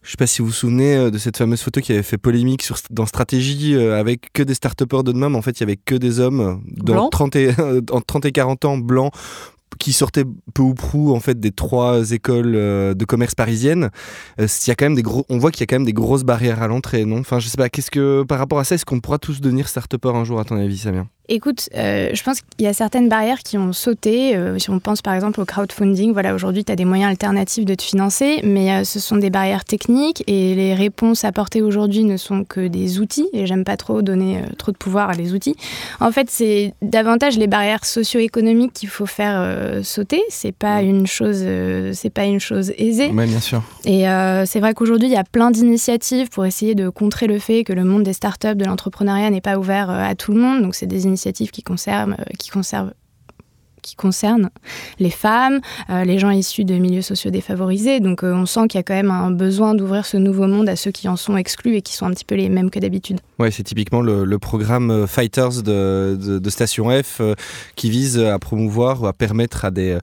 je 0.04 0.10
sais 0.10 0.18
pas 0.18 0.26
si 0.26 0.42
vous 0.42 0.48
vous 0.48 0.54
souvenez 0.54 0.96
euh, 0.96 1.12
de 1.12 1.20
cette 1.20 1.38
fameuse 1.38 1.62
photo 1.62 1.80
qui 1.80 1.92
avait 1.92 2.02
fait 2.02 2.18
polémique 2.18 2.64
sur, 2.64 2.76
dans 2.90 3.06
Stratégie 3.06 3.76
euh, 3.76 4.00
avec 4.00 4.34
que 4.34 4.42
des 4.42 4.56
start 4.56 4.82
de 4.82 5.12
demain, 5.12 5.30
mais 5.30 5.38
en 5.38 5.44
fait 5.44 5.60
il 5.60 5.62
y 5.62 5.64
avait 5.64 5.78
que 5.78 5.94
des 5.94 6.20
hommes 6.20 6.40
euh, 6.42 6.56
dans 6.66 6.94
Blancs 6.94 7.12
30 7.12 7.36
et, 7.36 7.50
entre 7.92 8.06
30 8.08 8.26
et 8.26 8.32
40 8.32 8.66
ans 8.66 8.78
blancs 8.80 9.14
qui 9.82 9.94
sortaient 9.94 10.26
peu 10.54 10.62
ou 10.62 10.74
prou 10.76 11.14
en 11.16 11.20
fait 11.20 11.40
des 11.40 11.52
trois 11.52 12.12
écoles 12.12 12.54
euh, 12.56 12.94
de 12.94 13.04
commerce 13.04 13.34
parisiennes. 13.34 13.90
Euh, 14.40 14.48
s'il 14.48 14.70
y 14.70 14.72
a 14.72 14.76
quand 14.76 14.86
même 14.86 14.96
des 14.96 15.02
gros, 15.02 15.26
on 15.28 15.40
voit 15.40 15.50
qu'il 15.50 15.62
y 15.62 15.64
a 15.64 15.68
quand 15.68 15.78
même 15.78 15.86
des 15.86 15.94
grosses 15.94 16.24
barrières 16.24 16.62
à 16.62 16.68
l'entrée, 16.68 17.04
non? 17.06 17.20
Enfin, 17.20 17.40
je 17.40 17.48
sais 17.48 17.58
pas. 17.58 17.70
Qu'est-ce 17.70 17.90
que 17.90 18.24
par 18.24 18.38
rapport 18.38 18.60
à 18.60 18.64
ça, 18.64 18.76
est-ce 18.76 18.86
qu'on 18.86 19.00
pourra 19.00 19.18
tous 19.18 19.42
devenir 19.42 19.68
start 19.68 19.92
un 20.06 20.24
jour 20.24 20.40
à 20.40 20.46
ton 20.46 20.58
avis, 20.58 20.78
Samia 20.78 21.06
Écoute, 21.30 21.70
euh, 21.76 22.10
je 22.14 22.24
pense 22.24 22.42
qu'il 22.42 22.66
y 22.66 22.68
a 22.68 22.74
certaines 22.74 23.08
barrières 23.08 23.40
qui 23.40 23.58
ont 23.58 23.72
sauté. 23.74 24.36
Euh, 24.36 24.58
si 24.60 24.70
on 24.70 24.80
pense 24.80 25.02
par 25.02 25.14
exemple 25.14 25.40
au 25.40 25.46
crowdfunding, 25.46 26.12
voilà, 26.12 26.34
aujourd'hui, 26.34 26.66
tu 26.66 26.72
as 26.72 26.76
des 26.76 26.84
moyens 26.84 27.10
alternatifs 27.10 27.64
de 27.64 27.74
te 27.74 27.84
financer, 27.84 28.42
mais 28.44 28.72
euh, 28.72 28.84
ce 28.84 29.00
sont 29.00 29.16
des 29.16 29.30
barrières 29.30 29.64
techniques 29.64 30.24
et 30.28 30.56
les 30.56 30.74
réponses 30.74 31.24
apportées 31.24 31.62
aujourd'hui 31.62 32.04
ne 32.04 32.18
sont 32.18 32.44
que 32.44 32.68
des 32.68 33.00
outils. 33.00 33.30
Et 33.34 33.46
j'aime 33.46 33.64
pas 33.64 33.78
trop 33.78 34.02
donner 34.02 34.42
trop 34.58 34.74
de 34.74 34.78
pouvoir 34.78 35.10
à 35.10 35.14
les 35.14 35.34
outils. 35.34 35.56
En 36.00 36.12
fait, 36.12 36.30
c'est 36.30 36.74
davantage 36.82 37.38
les 37.38 37.48
barrières 37.48 37.86
socio-économiques 37.86 38.74
qu'il 38.74 38.90
faut 38.90 39.06
faire 39.06 39.82
sauter. 39.84 40.22
C'est 40.30 40.52
pas 40.52 40.82
une 40.82 41.08
chose, 41.08 41.46
c'est 41.94 42.10
pas 42.10 42.26
une 42.26 42.40
chose 42.40 42.74
aisée. 42.78 43.12
Oui, 43.14 43.28
bien 43.28 43.40
sûr. 43.40 43.62
Et 43.86 44.06
c'est 44.46 44.60
vrai 44.60 44.74
qu'aujourd'hui, 44.74 45.08
il 45.08 45.14
y 45.14 45.18
a 45.18 45.24
plein 45.24 45.52
d'initiatives 45.52 46.30
pour 46.30 46.46
essayer 46.46 46.76
de 46.76 46.90
contrer 46.90 47.28
le 47.28 47.40
fait 47.40 47.64
que 47.64 47.74
le 47.74 47.84
monde 47.84 48.04
des 48.04 48.14
startups, 48.14 48.56
de 48.56 48.66
l'entrepreneuriat 48.66 49.30
n'est 49.30 49.42
pas 49.42 49.58
ouvert 49.58 49.90
à 49.90 50.16
tout 50.16 50.34
le 50.34 50.40
monde. 50.40 50.62
Donc, 50.62 50.76
c'est 50.76 50.88
des 50.88 51.06
initiatives 51.06 51.21
qui 51.32 51.64
conservent, 51.64 52.14
euh, 52.14 52.24
qui 52.38 52.50
conservent 52.50 52.94
qui 53.82 53.96
concerne 53.96 54.50
les 55.00 55.10
femmes, 55.10 55.60
euh, 55.90 56.04
les 56.04 56.20
gens 56.20 56.30
issus 56.30 56.66
de 56.66 56.76
milieux 56.76 57.02
sociaux 57.02 57.32
défavorisés. 57.32 58.00
Donc 58.00 58.24
euh, 58.24 58.34
on 58.34 58.46
sent 58.46 58.68
qu'il 58.68 58.78
y 58.78 58.80
a 58.80 58.84
quand 58.84 58.94
même 58.94 59.12
un 59.12 59.32
besoin 59.32 59.74
d'ouvrir 59.74 60.06
ce 60.06 60.18
nouveau 60.18 60.48
monde 60.48 60.70
à 60.70 60.76
ceux 60.76 60.92
qui 60.92 61.08
en 61.08 61.16
sont 61.16 61.36
exclus 61.36 61.78
et 61.78 61.82
qui 61.82 61.94
sont 61.96 62.06
un 62.06 62.12
petit 62.12 62.26
peu 62.26 62.36
les 62.36 62.48
mêmes 62.50 62.70
que 62.70 62.80
d'habitude. 62.80 63.20
Ouais, 63.40 63.52
c'est 63.52 63.64
typiquement 63.64 64.02
le, 64.02 64.38
programme 64.38 65.08
Fighters 65.08 65.64
de, 65.64 66.16
de, 66.16 66.50
Station 66.50 66.90
F 66.92 67.22
qui 67.76 67.90
vise 67.90 68.20
à 68.20 68.38
promouvoir 68.38 69.02
ou 69.02 69.08
à 69.08 69.14
permettre 69.14 69.66
à 69.66 69.72
des, 69.72 69.98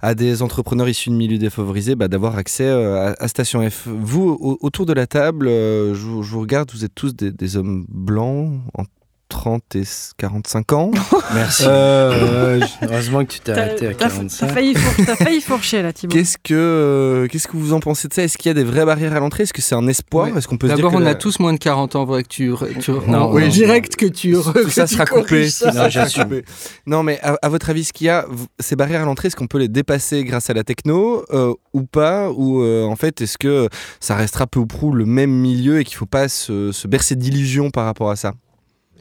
à 0.00 0.14
des 0.14 0.42
entrepreneurs 0.42 0.88
issus 0.88 1.10
de 1.10 1.14
milieux 1.14 1.38
défavorisés 1.38 1.96
bah, 1.96 2.06
d'avoir 2.08 2.36
accès 2.36 2.68
à, 2.68 3.28
Station 3.28 3.68
F. 3.68 3.88
Vous, 3.88 4.28
au- 4.40 4.58
autour 4.60 4.86
de 4.86 4.92
la 4.92 5.06
table, 5.06 5.46
je, 5.48 5.94
vous- 5.94 6.40
regarde, 6.40 6.70
vous 6.72 6.84
êtes 6.84 6.94
tous 6.94 7.14
des, 7.14 7.32
des 7.32 7.56
hommes 7.56 7.84
blancs 7.88 8.60
en 8.74 8.84
30 9.28 9.76
et 9.76 9.82
45 10.18 10.72
ans. 10.72 10.90
Merci. 11.34 11.64
Euh, 11.66 12.60
Heureusement 12.82 13.24
que 13.24 13.32
tu 13.32 13.40
t'es 13.40 13.52
arrêté 13.52 13.86
à 13.88 13.94
t'as- 13.94 14.08
45. 14.08 14.46
t'as 14.46 14.52
failli, 14.54 14.74
four- 14.74 15.16
failli 15.16 15.40
fourcher 15.40 15.82
là, 15.82 15.92
Thibaut. 15.92 16.12
Qu'est-ce 16.14 16.36
que, 16.38 16.54
euh, 16.54 17.26
qu'est-ce 17.28 17.48
que 17.48 17.56
vous 17.56 17.72
en 17.72 17.80
pensez 17.80 18.06
de 18.08 18.14
ça? 18.14 18.22
Est-ce 18.22 18.38
qu'il 18.38 18.48
y 18.48 18.50
a 18.50 18.54
des 18.54 18.64
vraies 18.64 18.84
barrières 18.84 19.14
à 19.14 19.20
l'entrée? 19.20 19.44
Est-ce 19.44 19.52
que 19.52 19.62
c'est 19.62 19.74
un 19.74 19.86
espoir? 19.88 20.28
Est-ce 20.36 20.46
qu'on 20.46 20.56
peut 20.58 20.68
se 20.68 20.72
dire 20.74 20.76
D'abord, 20.76 20.92
que 20.92 20.96
on 20.98 21.00
la- 21.00 21.10
a 21.10 21.14
tous 21.14 21.38
moins 21.40 21.52
de 21.52 21.58
40 21.58 21.96
ans, 21.96 22.04
vrai 22.04 22.22
que 22.22 22.28
tu. 22.28 22.52
tu 22.80 22.90
Non, 23.08 23.32
oui, 23.32 23.42
non, 23.44 23.48
direct 23.48 23.96
que 23.96 24.06
tu. 24.06 24.32
tout 24.32 24.42
ça 24.42 24.52
que 24.84 24.88
tu 24.88 24.94
sera 24.94 25.06
coupé. 25.06 25.48
ça. 25.48 25.70
tout 25.70 25.76
ça 25.90 26.08
sera 26.08 26.24
coupé. 26.24 26.44
Non, 26.86 27.02
mais 27.02 27.18
à, 27.22 27.36
à 27.42 27.48
votre 27.48 27.70
avis, 27.70 27.84
ce 27.84 27.92
qu'il 27.92 28.06
y 28.06 28.10
a, 28.10 28.26
ces 28.60 28.76
barrières 28.76 29.02
à 29.02 29.04
l'entrée, 29.06 29.28
est-ce 29.28 29.36
qu'on 29.36 29.46
peut 29.46 29.58
les 29.58 29.68
dépasser 29.68 30.22
grâce 30.24 30.50
à 30.50 30.54
la 30.54 30.64
techno 30.64 31.24
euh, 31.32 31.54
ou 31.72 31.84
pas? 31.84 32.30
Ou 32.30 32.62
euh, 32.62 32.84
en 32.84 32.96
fait, 32.96 33.20
est-ce 33.20 33.38
que 33.38 33.68
ça 34.00 34.14
restera 34.16 34.46
peu 34.46 34.60
ou 34.60 34.66
prou 34.66 34.92
le 34.92 35.06
même 35.06 35.30
milieu 35.32 35.80
et 35.80 35.84
qu'il 35.84 35.96
faut 35.96 36.06
pas 36.06 36.28
se, 36.28 36.72
se 36.72 36.86
bercer 36.86 37.16
d'illusions 37.16 37.70
par 37.70 37.84
rapport 37.86 38.10
à 38.10 38.16
ça? 38.16 38.32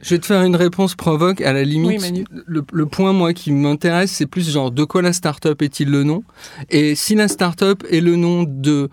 Je 0.03 0.09
vais 0.15 0.19
te 0.19 0.25
faire 0.25 0.43
une 0.43 0.55
réponse 0.55 0.95
provoque. 0.95 1.41
À 1.41 1.53
la 1.53 1.63
limite, 1.63 2.01
Oui, 2.01 2.23
le, 2.45 2.63
le 2.71 2.85
point, 2.85 3.13
moi, 3.13 3.33
qui 3.33 3.51
m'intéresse, 3.51 4.11
c'est 4.11 4.25
plus 4.25 4.49
genre 4.49 4.69
de 4.69 4.83
quoi 4.83 5.01
la 5.01 5.13
start-up 5.13 5.61
est-il 5.61 5.89
le 5.89 6.03
nom? 6.03 6.23
Et 6.69 6.93
si 6.95 7.15
la 7.15 7.27
start-up 7.27 7.83
est 7.89 8.01
le 8.01 8.15
nom 8.17 8.43
de 8.43 8.89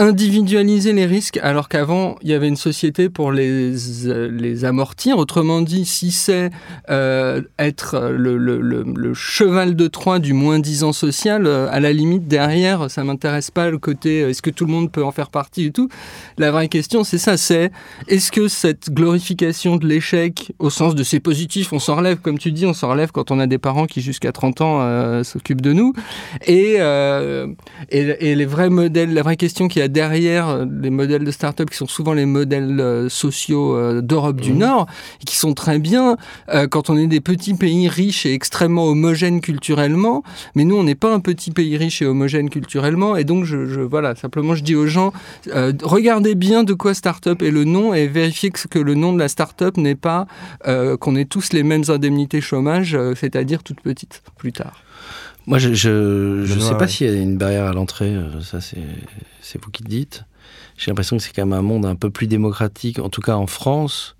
individualiser 0.00 0.94
les 0.94 1.04
risques 1.04 1.38
alors 1.42 1.68
qu'avant 1.68 2.16
il 2.22 2.30
y 2.30 2.32
avait 2.32 2.48
une 2.48 2.56
société 2.56 3.10
pour 3.10 3.32
les, 3.32 4.06
euh, 4.06 4.64
amortir. 4.64 5.18
Autrement 5.18 5.60
dit, 5.60 5.84
si 5.84 6.10
c'est 6.10 6.50
euh, 6.88 7.42
être 7.58 8.08
le, 8.08 9.12
cheval 9.12 9.76
de 9.76 9.86
Troie 9.88 10.18
du 10.18 10.32
moins 10.32 10.58
10 10.58 10.84
ans 10.84 10.92
social, 10.94 11.46
euh, 11.46 11.68
à 11.70 11.80
la 11.80 11.92
limite 11.92 12.26
derrière, 12.26 12.90
ça 12.90 13.04
m'intéresse 13.04 13.50
pas 13.50 13.68
le 13.68 13.76
côté 13.76 14.20
est-ce 14.20 14.40
que 14.40 14.48
tout 14.48 14.64
le 14.64 14.72
monde 14.72 14.90
peut 14.90 15.04
en 15.04 15.12
faire 15.12 15.28
partie 15.28 15.66
et 15.66 15.70
tout. 15.70 15.90
La 16.38 16.50
vraie 16.50 16.68
question 16.68 17.04
c'est 17.04 17.18
ça, 17.18 17.36
c'est 17.36 17.70
est-ce 18.08 18.32
que 18.32 18.48
cette 18.48 18.90
glorification 18.90 19.76
de 19.76 19.86
l'échec 19.86 20.52
au 20.58 20.70
sens 20.70 20.94
de 20.94 21.02
c'est 21.02 21.20
positif, 21.20 21.74
on 21.74 21.78
s'en 21.78 21.96
relève 21.96 22.20
comme 22.20 22.38
tu 22.38 22.52
dis, 22.52 22.64
on 22.64 22.72
s'en 22.72 22.88
relève 22.88 23.12
quand 23.12 23.30
on 23.30 23.38
a 23.38 23.46
des 23.46 23.58
parents 23.58 23.86
qui 23.86 24.00
jusqu'à 24.00 24.32
30 24.32 24.60
ans 24.62 25.24
s'occupent 25.24 25.60
de 25.60 25.74
nous 25.74 25.92
et, 26.46 26.76
et, 27.90 28.34
les 28.34 28.46
vrais 28.46 28.70
modèles, 28.70 29.12
la 29.12 29.22
vraie 29.22 29.36
question 29.36 29.68
qu'il 29.68 29.80
y 29.80 29.84
a 29.84 29.89
derrière 29.90 30.48
euh, 30.48 30.64
les 30.80 30.90
modèles 30.90 31.24
de 31.24 31.30
start-up 31.30 31.68
qui 31.70 31.76
sont 31.76 31.86
souvent 31.86 32.12
les 32.14 32.26
modèles 32.26 32.80
euh, 32.80 33.08
sociaux 33.08 33.76
euh, 33.76 34.00
d'Europe 34.00 34.40
du 34.40 34.52
Nord 34.52 34.86
et 35.20 35.24
qui 35.24 35.36
sont 35.36 35.54
très 35.54 35.78
bien 35.78 36.16
quand 36.70 36.90
on 36.90 36.96
est 36.96 37.06
des 37.06 37.20
petits 37.20 37.54
pays 37.54 37.88
riches 37.88 38.26
et 38.26 38.32
extrêmement 38.34 38.84
homogènes 38.86 39.40
culturellement. 39.40 40.22
Mais 40.54 40.64
nous, 40.64 40.76
on 40.76 40.84
n'est 40.84 40.94
pas 40.94 41.12
un 41.14 41.20
petit 41.20 41.50
pays 41.50 41.76
riche 41.76 42.02
et 42.02 42.06
homogène 42.06 42.50
culturellement. 42.50 43.16
Et 43.16 43.24
donc, 43.24 43.44
je, 43.44 43.66
je- 43.66 43.80
voilà, 43.80 44.14
simplement, 44.14 44.54
je 44.54 44.62
dis 44.62 44.74
aux 44.74 44.86
gens, 44.86 45.12
regardez 45.82 46.34
bien 46.34 46.64
de 46.64 46.74
quoi 46.74 46.94
start-up 46.94 47.42
est 47.42 47.50
le 47.50 47.64
nom 47.64 47.94
et 47.94 48.06
vérifiez 48.06 48.50
que, 48.50 48.66
que 48.68 48.78
le 48.78 48.94
nom 48.94 49.12
de 49.12 49.18
la 49.18 49.28
start-up 49.28 49.76
n'est 49.76 49.94
pas 49.94 50.26
qu'on 51.00 51.16
ait 51.16 51.24
tous 51.24 51.52
les 51.52 51.62
mêmes 51.62 51.84
indemnités 51.88 52.40
chômage, 52.40 52.96
c'est-à-dire 53.16 53.62
toutes 53.62 53.80
petites 53.80 54.22
plus 54.36 54.52
tard. 54.52 54.82
Moi, 55.46 55.58
je 55.58 55.72
je, 55.74 56.44
je 56.44 56.54
Benoît, 56.54 56.68
sais 56.68 56.74
pas 56.74 56.80
ouais. 56.80 56.88
s'il 56.88 57.06
y 57.06 57.10
a 57.10 57.14
une 57.14 57.38
barrière 57.38 57.66
à 57.66 57.72
l'entrée. 57.72 58.14
euh, 58.14 58.40
Ça, 58.40 58.60
c'est 58.60 58.78
c'est 59.40 59.62
vous 59.62 59.70
qui 59.70 59.82
le 59.82 59.88
dites. 59.88 60.24
J'ai 60.76 60.90
l'impression 60.90 61.16
que 61.16 61.22
c'est 61.22 61.32
quand 61.32 61.44
même 61.46 61.58
un 61.58 61.62
monde 61.62 61.84
un 61.86 61.96
peu 61.96 62.10
plus 62.10 62.26
démocratique, 62.26 62.98
en 62.98 63.08
tout 63.10 63.20
cas 63.20 63.34
en 63.34 63.46
France, 63.46 64.16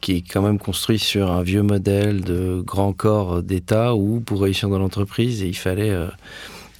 qui 0.00 0.16
est 0.16 0.22
quand 0.22 0.42
même 0.42 0.58
construit 0.58 0.98
sur 0.98 1.30
un 1.30 1.42
vieux 1.42 1.62
modèle 1.62 2.22
de 2.22 2.60
grand 2.64 2.92
corps 2.92 3.42
d'État 3.42 3.94
où, 3.94 4.20
pour 4.20 4.42
réussir 4.42 4.68
dans 4.68 4.78
l'entreprise, 4.78 5.40
il 5.40 5.56
fallait 5.56 5.90
euh, 5.90 6.08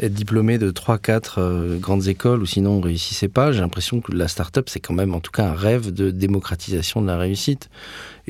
être 0.01 0.15
diplômé 0.15 0.59
de 0.59 0.71
3-4 0.71 1.35
euh, 1.39 1.79
grandes 1.79 2.09
écoles 2.09 2.43
ou 2.43 2.47
sinon 2.47 2.73
on 2.73 2.79
ne 2.81 2.85
réussissait 2.85 3.29
pas. 3.29 3.53
J'ai 3.53 3.61
l'impression 3.61 4.01
que 4.01 4.13
la 4.13 4.29
start-up, 4.29 4.69
c'est 4.69 4.81
quand 4.81 4.95
même 4.95 5.15
en 5.15 5.21
tout 5.21 5.33
cas 5.33 5.47
un 5.47 5.55
rêve 5.55 5.93
de 5.93 6.11
démocratisation 6.11 7.01
de 7.01 7.07
la 7.07 7.17
réussite. 7.19 7.71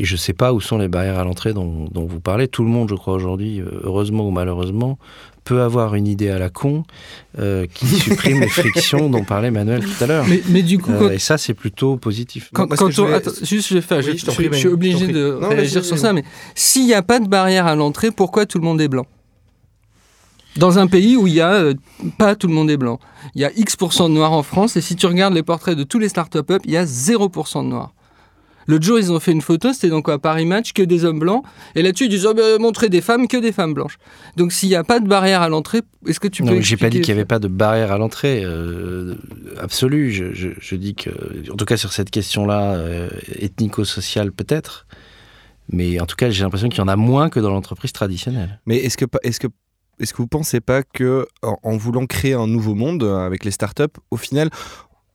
Et 0.01 0.05
je 0.05 0.14
ne 0.14 0.18
sais 0.18 0.32
pas 0.32 0.53
où 0.53 0.61
sont 0.61 0.78
les 0.78 0.86
barrières 0.86 1.18
à 1.18 1.24
l'entrée 1.24 1.53
dont, 1.53 1.86
dont 1.90 2.07
vous 2.07 2.20
parlez. 2.20 2.46
Tout 2.46 2.62
le 2.62 2.68
monde, 2.70 2.88
je 2.88 2.94
crois, 2.94 3.14
aujourd'hui, 3.14 3.61
euh, 3.61 3.80
heureusement 3.82 4.28
ou 4.28 4.30
malheureusement, 4.30 4.96
peut 5.42 5.61
avoir 5.61 5.96
une 5.96 6.07
idée 6.07 6.28
à 6.30 6.38
la 6.38 6.51
con 6.51 6.84
euh, 7.40 7.66
qui 7.66 7.86
supprime 8.05 8.38
les 8.40 8.49
frictions 8.49 9.11
dont 9.11 9.24
parlait 9.24 9.51
Manuel 9.51 9.82
tout 9.84 10.05
à 10.05 10.07
l'heure. 10.07 10.24
Mais, 10.28 10.40
mais 10.51 10.62
du 10.62 10.78
coup, 10.78 10.92
Euh, 10.92 11.11
et 11.11 11.18
ça, 11.18 11.36
c'est 11.36 11.55
plutôt 11.55 11.96
positif. 11.96 12.51
Quand, 12.55 12.68
je 12.76 13.01
on- 13.01 13.05
voulais- 13.07 13.16
attends, 13.16 13.32
juste, 13.42 13.68
je 13.70 13.74
vais 13.74 13.80
faire. 13.80 13.99
Oui, 13.99 14.05
je, 14.12 14.18
je 14.18 14.24
t'en 14.26 14.30
je- 14.32 14.36
prie, 14.36 14.44
je 14.44 14.51
Manu, 14.51 14.61
suis 14.61 14.68
obligé 14.68 15.07
de. 15.09 15.38
Non, 15.40 15.49
réagir 15.49 15.84
sur 15.84 15.99
ça, 15.99 16.12
mais 16.12 16.22
s'il 16.55 16.86
n'y 16.86 16.94
a 16.94 17.03
pas 17.03 17.18
de 17.18 17.26
barrière 17.26 17.66
à 17.66 17.74
l'entrée, 17.74 18.12
pourquoi 18.12 18.46
tout 18.46 18.59
le 18.59 18.64
monde 18.64 18.80
est 18.80 18.88
blanc? 18.88 19.07
Dans 20.57 20.78
un 20.78 20.86
pays 20.88 21.16
où 21.16 21.26
il 21.26 21.34
y 21.34 21.40
a 21.40 21.53
euh, 21.55 21.74
pas 22.18 22.34
tout 22.34 22.46
le 22.49 22.55
monde 22.55 22.70
est 22.70 22.76
blanc, 22.76 22.99
il 23.34 23.40
y 23.42 23.44
a 23.44 23.51
X% 23.57 24.09
de 24.09 24.14
noirs 24.14 24.32
en 24.32 24.42
France, 24.42 24.76
et 24.76 24.80
si 24.80 24.96
tu 24.96 25.07
regardes 25.07 25.34
les 25.34 25.42
portraits 25.44 25.76
de 25.76 25.84
tous 25.84 25.99
les 25.99 26.09
start-up, 26.09 26.51
il 26.64 26.70
y 26.72 26.76
a 26.76 26.84
0% 26.84 27.62
de 27.64 27.68
noirs. 27.68 27.94
L'autre 28.69 28.85
jour, 28.85 28.99
ils 28.99 29.11
ont 29.11 29.19
fait 29.19 29.33
une 29.33 29.41
photo, 29.41 29.73
c'était 29.73 29.89
donc 29.89 30.09
à 30.09 30.19
Paris 30.19 30.45
Match, 30.47 30.73
que 30.75 30.83
des 30.83 31.05
hommes 31.05 31.19
blancs. 31.19 31.43
Et 31.75 31.83
là-dessus, 31.83 32.05
ils 32.05 32.11
disent 32.11 32.27
oh, 32.27 32.35
ben, 32.35 32.61
montrer 32.61 32.89
des 32.89 33.01
femmes, 33.01 33.27
que 33.27 33.37
des 33.39 33.51
femmes 33.51 33.75
blanches. 33.75 33.97
Donc, 34.37 34.53
s'il 34.53 34.69
n'y 34.69 34.75
a 34.77 34.85
pas 34.85 35.01
de 35.01 35.09
barrière 35.09 35.43
à 35.43 35.49
l'entrée, 35.49 35.81
est-ce 36.07 36.21
que 36.21 36.29
tu 36.29 36.43
non, 36.43 36.51
peux. 36.51 36.57
mais 36.57 36.62
j'ai 36.62 36.77
pas 36.77 36.91
dit 36.91 37.01
qu'il 37.01 37.12
n'y 37.14 37.19
avait 37.19 37.25
pas 37.27 37.39
de 37.41 37.49
barrière 37.49 37.91
à 37.93 37.99
l'entrée 37.99 38.43
euh, 38.45 39.14
absolue. 39.59 40.12
Je, 40.12 40.33
je- 40.35 40.49
je 40.61 40.75
dis 40.77 40.95
que, 40.95 41.11
en 41.51 41.57
tout 41.57 41.64
cas 41.64 41.77
sur 41.77 41.93
cette 41.93 42.11
question-là, 42.11 42.75
euh, 42.75 43.09
ethnico-sociale 43.41 44.33
peut-être, 44.33 44.87
mais 45.71 45.99
en 46.01 46.07
tout 46.07 46.16
cas 46.16 46.31
j'ai 46.31 46.43
l'impression 46.45 46.69
qu'il 46.69 46.79
y 46.79 46.83
en 46.83 46.89
a 46.89 46.97
moins 46.97 47.31
que 47.31 47.41
dans 47.41 47.51
l'entreprise 47.51 47.93
traditionnelle. 47.93 48.61
Mais 48.66 48.77
est-ce 48.77 48.97
que, 48.97 49.05
est-ce 49.23 49.41
que, 49.41 49.49
est-ce 50.01 50.12
que 50.12 50.19
vous 50.19 50.29
pensez 50.29 50.61
pas 50.61 50.83
que 50.83 51.27
en, 51.43 51.57
en 51.62 51.77
voulant 51.77 52.07
créer 52.07 52.35
un 52.35 52.47
nouveau 52.47 52.75
monde 52.75 53.03
euh, 53.03 53.27
avec 53.27 53.45
les 53.45 53.51
startups, 53.51 53.85
au 54.11 54.16
final, 54.16 54.51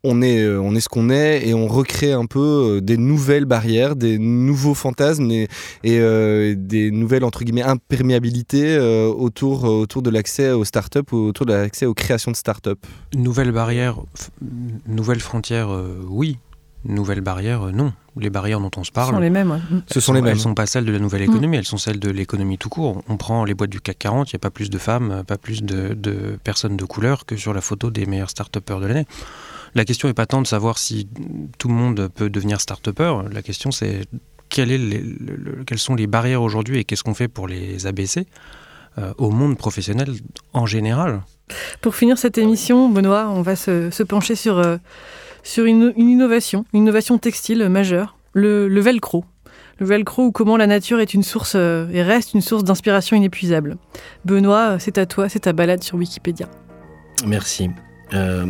on 0.04 0.22
est, 0.22 0.41
euh, 0.41 0.60
on 0.62 0.76
est 0.76 0.80
ce 0.82 0.89
qu'on 0.89 1.10
est 1.10 1.47
et 1.47 1.54
on 1.54 1.68
recrée 1.68 2.12
un 2.12 2.26
peu 2.26 2.39
euh, 2.78 2.82
des 2.82 2.97
nouvelles 2.97 3.45
barrières, 3.45 3.95
des 3.95 4.18
nouveaux 4.20 4.74
fantasmes 4.74 5.32
et, 5.32 5.47
et, 5.84 5.99
euh, 5.99 6.56
des 6.58 6.91
nouvelles 6.91 7.24
entre 7.24 7.43
guillemets 7.43 7.62
imperméabilités 7.64 8.76
euh, 8.76 9.08
autour, 9.08 9.64
autour 9.64 10.01
de 10.01 10.10
l'accès 10.10 10.51
aux 10.51 10.66
startups 10.66 10.99
ou 11.12 11.18
autour 11.28 11.45
de 11.45 11.54
l'accès 11.54 11.86
aux 11.86 11.93
créations 11.93 12.32
de 12.32 12.36
startups. 12.36 12.72
Nouvelle 13.16 13.51
barrière, 13.51 13.97
f- 14.18 14.30
nouvelle 14.88 15.20
frontière, 15.22 15.70
euh, 15.72 15.97
oui. 16.10 16.38
Nouvelle 16.86 17.22
barrière, 17.22 17.68
euh, 17.68 17.72
non. 17.72 17.93
Les 18.20 18.30
barrières 18.30 18.60
dont 18.60 18.70
on 18.76 18.84
se 18.84 18.89
Ce 18.89 18.91
parle. 18.91 19.14
sont 19.16 19.22
les 19.22 19.30
mêmes. 19.30 19.49
ouais. 19.51 19.58
Mm. 19.72 19.84
Ce 19.88 19.99
sont 20.01 20.12
les 20.12 20.22
mêmes. 20.22 20.34
Elles 20.34 20.39
sont 20.39 20.54
pas 20.54 20.66
celles 20.66 20.84
de 20.84 20.91
la 20.91 20.99
nouvelle 20.99 21.22
économie, 21.22 21.56
elles 21.56 21.64
sont 21.66 21.78
celles 21.78 21.97
de 21.99 22.10
l'économie 22.10 22.58
tout 22.58 22.68
court. 22.70 23.01
On 23.08 23.16
prend 23.16 23.45
les 23.45 23.54
boîtes 23.54 23.70
du 23.70 23.80
CAC 23.80 23.97
40, 23.99 24.32
il 24.32 24.36
n'y 24.36 24.38
a 24.38 24.39
pas 24.39 24.49
plus 24.51 24.70
de 24.70 24.78
femmes, 24.78 25.24
pas 25.26 25.38
plus 25.38 25.64
de, 25.64 25.93
de 25.93 26.38
personnes 26.43 26.76
de 26.76 26.84
couleur 26.86 27.26
que 27.26 27.38
sur 27.38 27.54
la 27.54 27.62
photo 27.62 27.89
des 27.89 28.06
meilleurs 28.06 28.30
start-upers 28.30 28.82
de 28.82 28.86
l'année. 28.88 29.06
La 29.76 29.86
question 29.86 30.07
n'est 30.07 30.13
pas 30.13 30.26
tant 30.26 30.41
de 30.41 30.47
savoir 30.47 30.78
si 30.78 31.07
tout 31.57 31.67
le 31.67 31.74
monde 31.74 32.09
peut 32.13 32.30
devenir 32.30 32.61
start-upper. 32.61 33.15
La 33.32 33.41
question, 33.41 33.71
c'est 33.71 34.01
quel 34.49 34.71
est 34.71 34.78
les- 34.78 34.99
le- 35.01 35.36
le- 35.36 35.63
quelles 35.65 35.80
sont 35.80 35.95
les 35.95 36.05
barrières 36.07 36.41
aujourd'hui 36.43 36.78
et 36.80 36.84
qu'est-ce 36.84 37.03
qu'on 37.03 37.15
fait 37.15 37.28
pour 37.28 37.47
les 37.47 37.88
abaisser 37.88 38.28
euh, 38.99 39.11
au 39.17 39.32
monde 39.32 39.57
professionnel 39.57 40.09
en 40.53 40.67
général. 40.67 41.21
Pour 41.82 41.95
finir 41.95 42.19
cette 42.19 42.38
émission, 42.38 42.89
Benoît, 42.89 43.28
on 43.30 43.41
va 43.41 43.55
se, 43.55 43.89
se 43.89 44.03
pencher 44.03 44.36
sur, 44.36 44.59
euh, 44.59 44.78
sur 45.41 45.65
une, 45.65 45.91
une 45.97 46.09
innovation, 46.09 46.65
une 46.74 46.82
innovation 46.84 47.17
textile 47.17 47.67
majeure, 47.69 48.15
le, 48.34 48.67
le 48.67 48.82
velcro. 48.82 49.26
Le 49.80 49.88
velcro 49.88 50.26
ou 50.26 50.32
comment 50.32 50.55
la 50.57 50.67
nature 50.67 50.99
est 50.99 51.15
une 51.15 51.24
source 51.24 51.53
euh, 51.55 51.89
et 51.91 52.03
reste 52.03 52.36
une 52.36 52.41
source 52.41 52.63
d'inspiration 52.63 53.17
inépuisable. 53.17 53.78
Benoît, 54.26 54.78
c'est 54.78 54.99
à 54.99 55.07
toi, 55.07 55.28
c'est 55.30 55.39
ta 55.39 55.53
balade 55.53 55.82
sur 55.82 55.97
Wikipédia. 55.97 56.47
Merci. 57.26 57.71
Euh, 58.14 58.45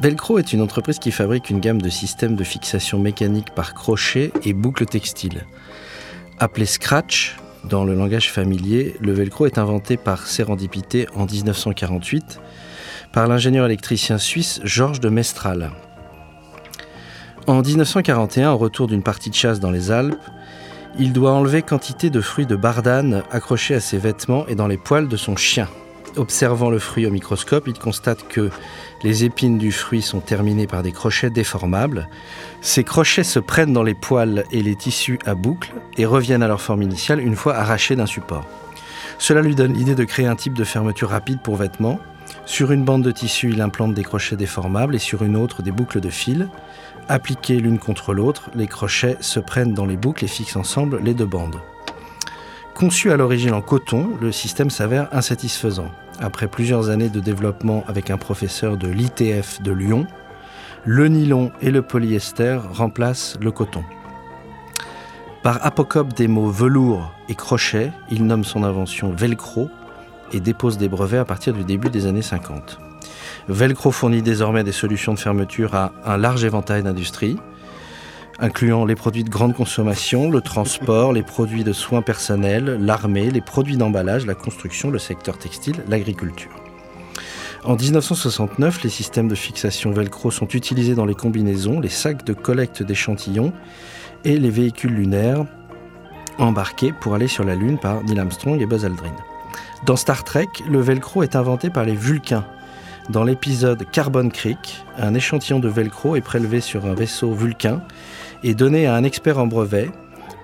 Velcro 0.00 0.38
est 0.38 0.52
une 0.52 0.60
entreprise 0.60 0.98
qui 0.98 1.10
fabrique 1.10 1.50
une 1.50 1.60
gamme 1.60 1.80
de 1.80 1.88
systèmes 1.88 2.36
de 2.36 2.44
fixation 2.44 2.98
mécanique 2.98 3.54
par 3.54 3.74
crochet 3.74 4.32
et 4.44 4.52
boucles 4.52 4.86
textiles. 4.86 5.46
Appelé 6.38 6.66
Scratch 6.66 7.36
dans 7.64 7.84
le 7.84 7.94
langage 7.94 8.30
familier, 8.30 8.96
le 9.00 9.12
Velcro 9.12 9.46
est 9.46 9.58
inventé 9.58 9.96
par 9.96 10.26
sérendipité 10.26 11.06
en 11.16 11.26
1948 11.26 12.40
par 13.12 13.26
l'ingénieur 13.26 13.66
électricien 13.66 14.18
suisse 14.18 14.60
Georges 14.62 15.00
de 15.00 15.08
Mestral. 15.08 15.72
En 17.46 17.62
1941, 17.62 18.52
au 18.52 18.58
retour 18.58 18.86
d'une 18.86 19.02
partie 19.02 19.30
de 19.30 19.34
chasse 19.34 19.58
dans 19.58 19.70
les 19.70 19.90
Alpes, 19.90 20.22
il 20.98 21.12
doit 21.12 21.32
enlever 21.32 21.62
quantité 21.62 22.10
de 22.10 22.20
fruits 22.20 22.46
de 22.46 22.56
bardane 22.56 23.22
accrochés 23.30 23.74
à 23.74 23.80
ses 23.80 23.98
vêtements 23.98 24.46
et 24.48 24.54
dans 24.54 24.66
les 24.66 24.76
poils 24.76 25.08
de 25.08 25.16
son 25.16 25.36
chien. 25.36 25.68
Observant 26.18 26.68
le 26.68 26.80
fruit 26.80 27.06
au 27.06 27.12
microscope, 27.12 27.68
il 27.68 27.78
constate 27.78 28.26
que 28.26 28.50
les 29.04 29.22
épines 29.22 29.56
du 29.56 29.70
fruit 29.70 30.02
sont 30.02 30.18
terminées 30.18 30.66
par 30.66 30.82
des 30.82 30.90
crochets 30.90 31.30
déformables. 31.30 32.08
Ces 32.60 32.82
crochets 32.82 33.22
se 33.22 33.38
prennent 33.38 33.72
dans 33.72 33.84
les 33.84 33.94
poils 33.94 34.42
et 34.50 34.64
les 34.64 34.74
tissus 34.74 35.20
à 35.26 35.36
boucle 35.36 35.72
et 35.96 36.06
reviennent 36.06 36.42
à 36.42 36.48
leur 36.48 36.60
forme 36.60 36.82
initiale 36.82 37.20
une 37.20 37.36
fois 37.36 37.54
arrachés 37.54 37.94
d'un 37.94 38.06
support. 38.06 38.44
Cela 39.18 39.42
lui 39.42 39.54
donne 39.54 39.74
l'idée 39.74 39.94
de 39.94 40.02
créer 40.02 40.26
un 40.26 40.34
type 40.34 40.54
de 40.54 40.64
fermeture 40.64 41.10
rapide 41.10 41.38
pour 41.40 41.54
vêtements. 41.54 42.00
Sur 42.46 42.72
une 42.72 42.84
bande 42.84 43.04
de 43.04 43.12
tissu, 43.12 43.50
il 43.52 43.60
implante 43.60 43.94
des 43.94 44.02
crochets 44.02 44.36
déformables 44.36 44.96
et 44.96 45.00
sur 45.00 45.22
une 45.22 45.36
autre 45.36 45.62
des 45.62 45.70
boucles 45.70 46.00
de 46.00 46.10
fil. 46.10 46.48
Appliquées 47.08 47.60
l'une 47.60 47.78
contre 47.78 48.12
l'autre, 48.12 48.50
les 48.56 48.66
crochets 48.66 49.18
se 49.20 49.38
prennent 49.38 49.72
dans 49.72 49.86
les 49.86 49.96
boucles 49.96 50.24
et 50.24 50.28
fixent 50.28 50.56
ensemble 50.56 51.00
les 51.00 51.14
deux 51.14 51.26
bandes. 51.26 51.60
Conçu 52.78 53.10
à 53.10 53.16
l'origine 53.16 53.54
en 53.54 53.60
coton, 53.60 54.10
le 54.20 54.30
système 54.30 54.70
s'avère 54.70 55.08
insatisfaisant. 55.10 55.90
Après 56.20 56.46
plusieurs 56.46 56.90
années 56.90 57.08
de 57.08 57.18
développement 57.18 57.82
avec 57.88 58.08
un 58.08 58.18
professeur 58.18 58.76
de 58.76 58.86
l'ITF 58.86 59.60
de 59.62 59.72
Lyon, 59.72 60.06
le 60.84 61.08
nylon 61.08 61.50
et 61.60 61.72
le 61.72 61.82
polyester 61.82 62.60
remplacent 62.70 63.36
le 63.40 63.50
coton. 63.50 63.82
Par 65.42 65.66
apocope 65.66 66.12
des 66.14 66.28
mots 66.28 66.52
velours 66.52 67.12
et 67.28 67.34
crochet, 67.34 67.90
il 68.12 68.26
nomme 68.26 68.44
son 68.44 68.62
invention 68.62 69.10
Velcro 69.10 69.68
et 70.32 70.38
dépose 70.38 70.78
des 70.78 70.88
brevets 70.88 71.18
à 71.18 71.24
partir 71.24 71.54
du 71.54 71.64
début 71.64 71.90
des 71.90 72.06
années 72.06 72.22
50. 72.22 72.78
Velcro 73.48 73.90
fournit 73.90 74.22
désormais 74.22 74.62
des 74.62 74.70
solutions 74.70 75.14
de 75.14 75.18
fermeture 75.18 75.74
à 75.74 75.90
un 76.04 76.16
large 76.16 76.44
éventail 76.44 76.84
d'industries, 76.84 77.38
incluant 78.38 78.84
les 78.84 78.94
produits 78.94 79.24
de 79.24 79.30
grande 79.30 79.54
consommation, 79.54 80.30
le 80.30 80.40
transport, 80.40 81.12
les 81.12 81.22
produits 81.22 81.64
de 81.64 81.72
soins 81.72 82.02
personnels, 82.02 82.78
l'armée, 82.80 83.30
les 83.30 83.40
produits 83.40 83.76
d'emballage, 83.76 84.26
la 84.26 84.34
construction, 84.34 84.90
le 84.90 84.98
secteur 84.98 85.38
textile, 85.38 85.76
l'agriculture. 85.88 86.50
En 87.64 87.74
1969, 87.74 88.84
les 88.84 88.88
systèmes 88.88 89.26
de 89.26 89.34
fixation 89.34 89.90
Velcro 89.90 90.30
sont 90.30 90.46
utilisés 90.48 90.94
dans 90.94 91.04
les 91.04 91.16
combinaisons, 91.16 91.80
les 91.80 91.88
sacs 91.88 92.24
de 92.24 92.32
collecte 92.32 92.82
d'échantillons 92.82 93.52
et 94.24 94.38
les 94.38 94.50
véhicules 94.50 94.94
lunaires 94.94 95.44
embarqués 96.38 96.92
pour 96.92 97.14
aller 97.14 97.26
sur 97.26 97.44
la 97.44 97.56
Lune 97.56 97.78
par 97.78 98.04
Neil 98.04 98.20
Armstrong 98.20 98.60
et 98.60 98.66
Buzz 98.66 98.84
Aldrin. 98.84 99.14
Dans 99.84 99.96
Star 99.96 100.22
Trek, 100.22 100.48
le 100.68 100.80
velcro 100.80 101.24
est 101.24 101.34
inventé 101.34 101.68
par 101.70 101.84
les 101.84 101.94
Vulcains. 101.94 102.44
Dans 103.10 103.24
l'épisode 103.24 103.84
Carbon 103.90 104.28
Creek, 104.28 104.84
un 104.96 105.14
échantillon 105.14 105.58
de 105.58 105.68
velcro 105.68 106.14
est 106.14 106.20
prélevé 106.20 106.60
sur 106.60 106.84
un 106.86 106.94
vaisseau 106.94 107.32
vulcain 107.32 107.80
et 108.42 108.54
donné 108.54 108.86
à 108.86 108.94
un 108.94 109.04
expert 109.04 109.38
en 109.38 109.46
brevet 109.46 109.90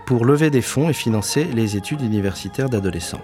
pour 0.07 0.25
lever 0.25 0.51
des 0.51 0.63
fonds 0.63 0.89
et 0.89 0.95
financer 0.95 1.45
les 1.45 1.77
études 1.77 2.03
universitaires 2.03 2.69
d'adolescents. 2.69 3.23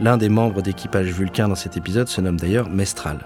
L'un 0.00 0.16
des 0.16 0.28
membres 0.28 0.62
d'équipage 0.62 1.08
vulcain 1.08 1.48
dans 1.48 1.54
cet 1.54 1.76
épisode 1.76 2.08
se 2.08 2.20
nomme 2.20 2.38
d'ailleurs 2.38 2.68
Mestral. 2.68 3.18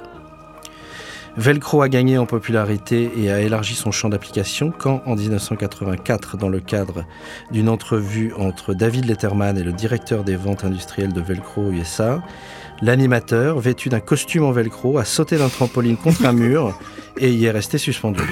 Velcro 1.36 1.82
a 1.82 1.88
gagné 1.88 2.16
en 2.16 2.26
popularité 2.26 3.10
et 3.16 3.32
a 3.32 3.40
élargi 3.40 3.74
son 3.74 3.90
champ 3.90 4.08
d'application 4.08 4.72
quand, 4.76 5.02
en 5.04 5.16
1984, 5.16 6.36
dans 6.36 6.48
le 6.48 6.60
cadre 6.60 7.04
d'une 7.50 7.68
entrevue 7.68 8.32
entre 8.38 8.72
David 8.72 9.06
Letterman 9.06 9.58
et 9.58 9.64
le 9.64 9.72
directeur 9.72 10.22
des 10.22 10.36
ventes 10.36 10.64
industrielles 10.64 11.12
de 11.12 11.20
Velcro 11.20 11.72
USA, 11.72 12.22
l'animateur, 12.82 13.58
vêtu 13.58 13.88
d'un 13.88 14.00
costume 14.00 14.44
en 14.44 14.52
Velcro, 14.52 14.98
a 14.98 15.04
sauté 15.04 15.36
d'un 15.36 15.48
trampoline 15.48 15.96
contre 15.96 16.26
un 16.26 16.32
mur 16.32 16.78
et 17.18 17.30
y 17.30 17.44
est 17.46 17.50
resté 17.50 17.78
suspendu. 17.78 18.22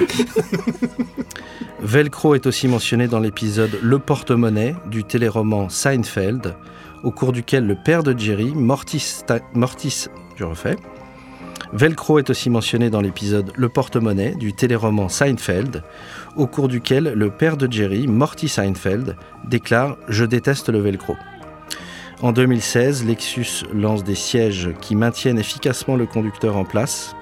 Velcro 1.81 2.35
est 2.35 2.45
aussi 2.45 2.67
mentionné 2.67 3.07
dans 3.07 3.19
l'épisode 3.19 3.77
Le 3.81 3.99
porte-monnaie 3.99 4.75
du 4.89 5.03
téléroman 5.03 5.69
Seinfeld, 5.69 6.55
au 7.03 7.11
cours 7.11 7.33
duquel 7.33 7.67
le 7.67 7.75
père 7.75 8.03
de 8.03 8.17
Jerry, 8.17 8.53
Mortis, 8.55 9.21
Mortis 9.53 10.07
je 10.35 10.45
refais, 10.45 10.77
Velcro 11.73 12.19
est 12.19 12.29
aussi 12.29 12.51
mentionné 12.51 12.91
dans 12.91 13.01
l'épisode 13.01 13.51
Le 13.55 13.67
porte-monnaie 13.67 14.35
du 14.35 14.53
téléroman 14.53 15.09
Seinfeld, 15.09 15.83
au 16.35 16.45
cours 16.45 16.67
duquel 16.67 17.13
le 17.15 17.31
père 17.31 17.57
de 17.57 17.71
Jerry, 17.71 18.07
Morty 18.07 18.47
Seinfeld, 18.47 19.15
déclare 19.43 19.97
Je 20.07 20.23
déteste 20.23 20.69
le 20.69 20.79
Velcro. 20.79 21.15
En 22.23 22.31
2016, 22.31 23.05
Lexus 23.05 23.65
lance 23.73 24.03
des 24.05 24.15
sièges 24.15 24.69
qui 24.79 24.95
maintiennent 24.95 25.37
efficacement 25.37 25.95
le 25.97 26.05
conducteur 26.05 26.55
en 26.55 26.63
place 26.63 27.15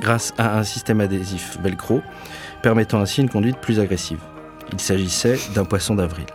grâce 0.00 0.34
à 0.38 0.58
un 0.58 0.64
système 0.64 1.00
adhésif 1.00 1.56
Velcro, 1.62 2.02
permettant 2.62 2.98
ainsi 3.00 3.20
une 3.20 3.28
conduite 3.28 3.58
plus 3.58 3.78
agressive. 3.78 4.18
Il 4.72 4.80
s'agissait 4.80 5.38
d'un 5.54 5.64
poisson 5.64 5.94
d'avril. 5.94 6.26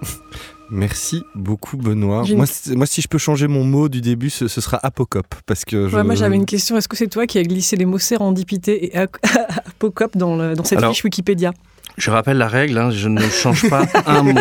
Merci 0.70 1.22
beaucoup 1.34 1.76
Benoît. 1.76 2.24
Moi, 2.34 2.46
moi, 2.74 2.86
si 2.86 3.02
je 3.02 3.08
peux 3.08 3.18
changer 3.18 3.46
mon 3.46 3.62
mot 3.62 3.90
du 3.90 4.00
début, 4.00 4.30
ce, 4.30 4.48
ce 4.48 4.62
sera 4.62 4.78
apocope. 4.82 5.34
Parce 5.44 5.66
que 5.66 5.86
je... 5.88 5.94
Ouais, 5.96 6.02
moi 6.02 6.14
j'avais 6.14 6.36
une 6.36 6.46
question. 6.46 6.78
Est-ce 6.78 6.88
que 6.88 6.96
c'est 6.96 7.08
toi 7.08 7.26
qui 7.26 7.38
as 7.38 7.42
glissé 7.42 7.76
les 7.76 7.84
mots 7.84 7.98
sérendipité 7.98 8.86
et 8.86 8.96
ap- 8.96 9.18
apocop 9.66 10.16
dans, 10.16 10.34
le- 10.36 10.54
dans 10.54 10.64
cette 10.64 10.78
Alors- 10.78 10.94
fiche 10.94 11.04
Wikipédia? 11.04 11.52
Je 11.96 12.10
rappelle 12.10 12.38
la 12.38 12.48
règle, 12.48 12.78
hein, 12.78 12.90
je 12.90 13.08
ne 13.08 13.20
change 13.20 13.68
pas 13.68 13.84
un 14.06 14.22
mot, 14.32 14.40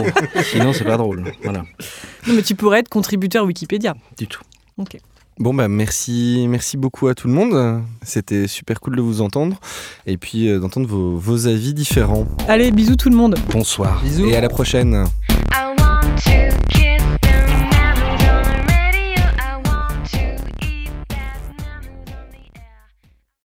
sinon 0.52 0.74
c'est 0.74 0.84
pas 0.86 0.97
drôle. 0.97 1.24
Voilà, 1.43 1.66
Non, 2.28 2.34
mais 2.36 2.41
tu 2.41 2.56
pourrais 2.56 2.80
être 2.80 2.89
contributeur 2.89 3.45
Wikipédia. 3.45 3.93
du 4.18 4.28
tout. 4.28 4.41
Ok. 4.78 4.97
Bon, 5.39 5.54
bah, 5.54 5.68
merci, 5.68 6.45
merci 6.47 6.78
beaucoup 6.78 7.08
à 7.08 7.16
tout 7.16 7.28
le 7.28 7.34
monde. 7.34 7.82
C'était 8.04 8.47
super 8.47 8.80
cool 8.80 8.95
de 8.95 9.02
vous 9.02 9.22
entendre. 9.22 9.58
Et 10.06 10.18
puis 10.18 10.47
euh, 10.49 10.60
d'entendre 10.60 10.88
vos, 10.88 11.18
vos 11.18 11.47
avis 11.47 11.74
différents. 11.74 12.28
Allez, 12.47 12.72
bisous 12.72 12.95
tout 12.95 13.10
le 13.10 13.16
monde. 13.16 13.36
Bonsoir. 13.52 14.04
Et 14.06 14.36
à 14.36 14.41
la 14.41 14.49
prochaine. 14.49 15.06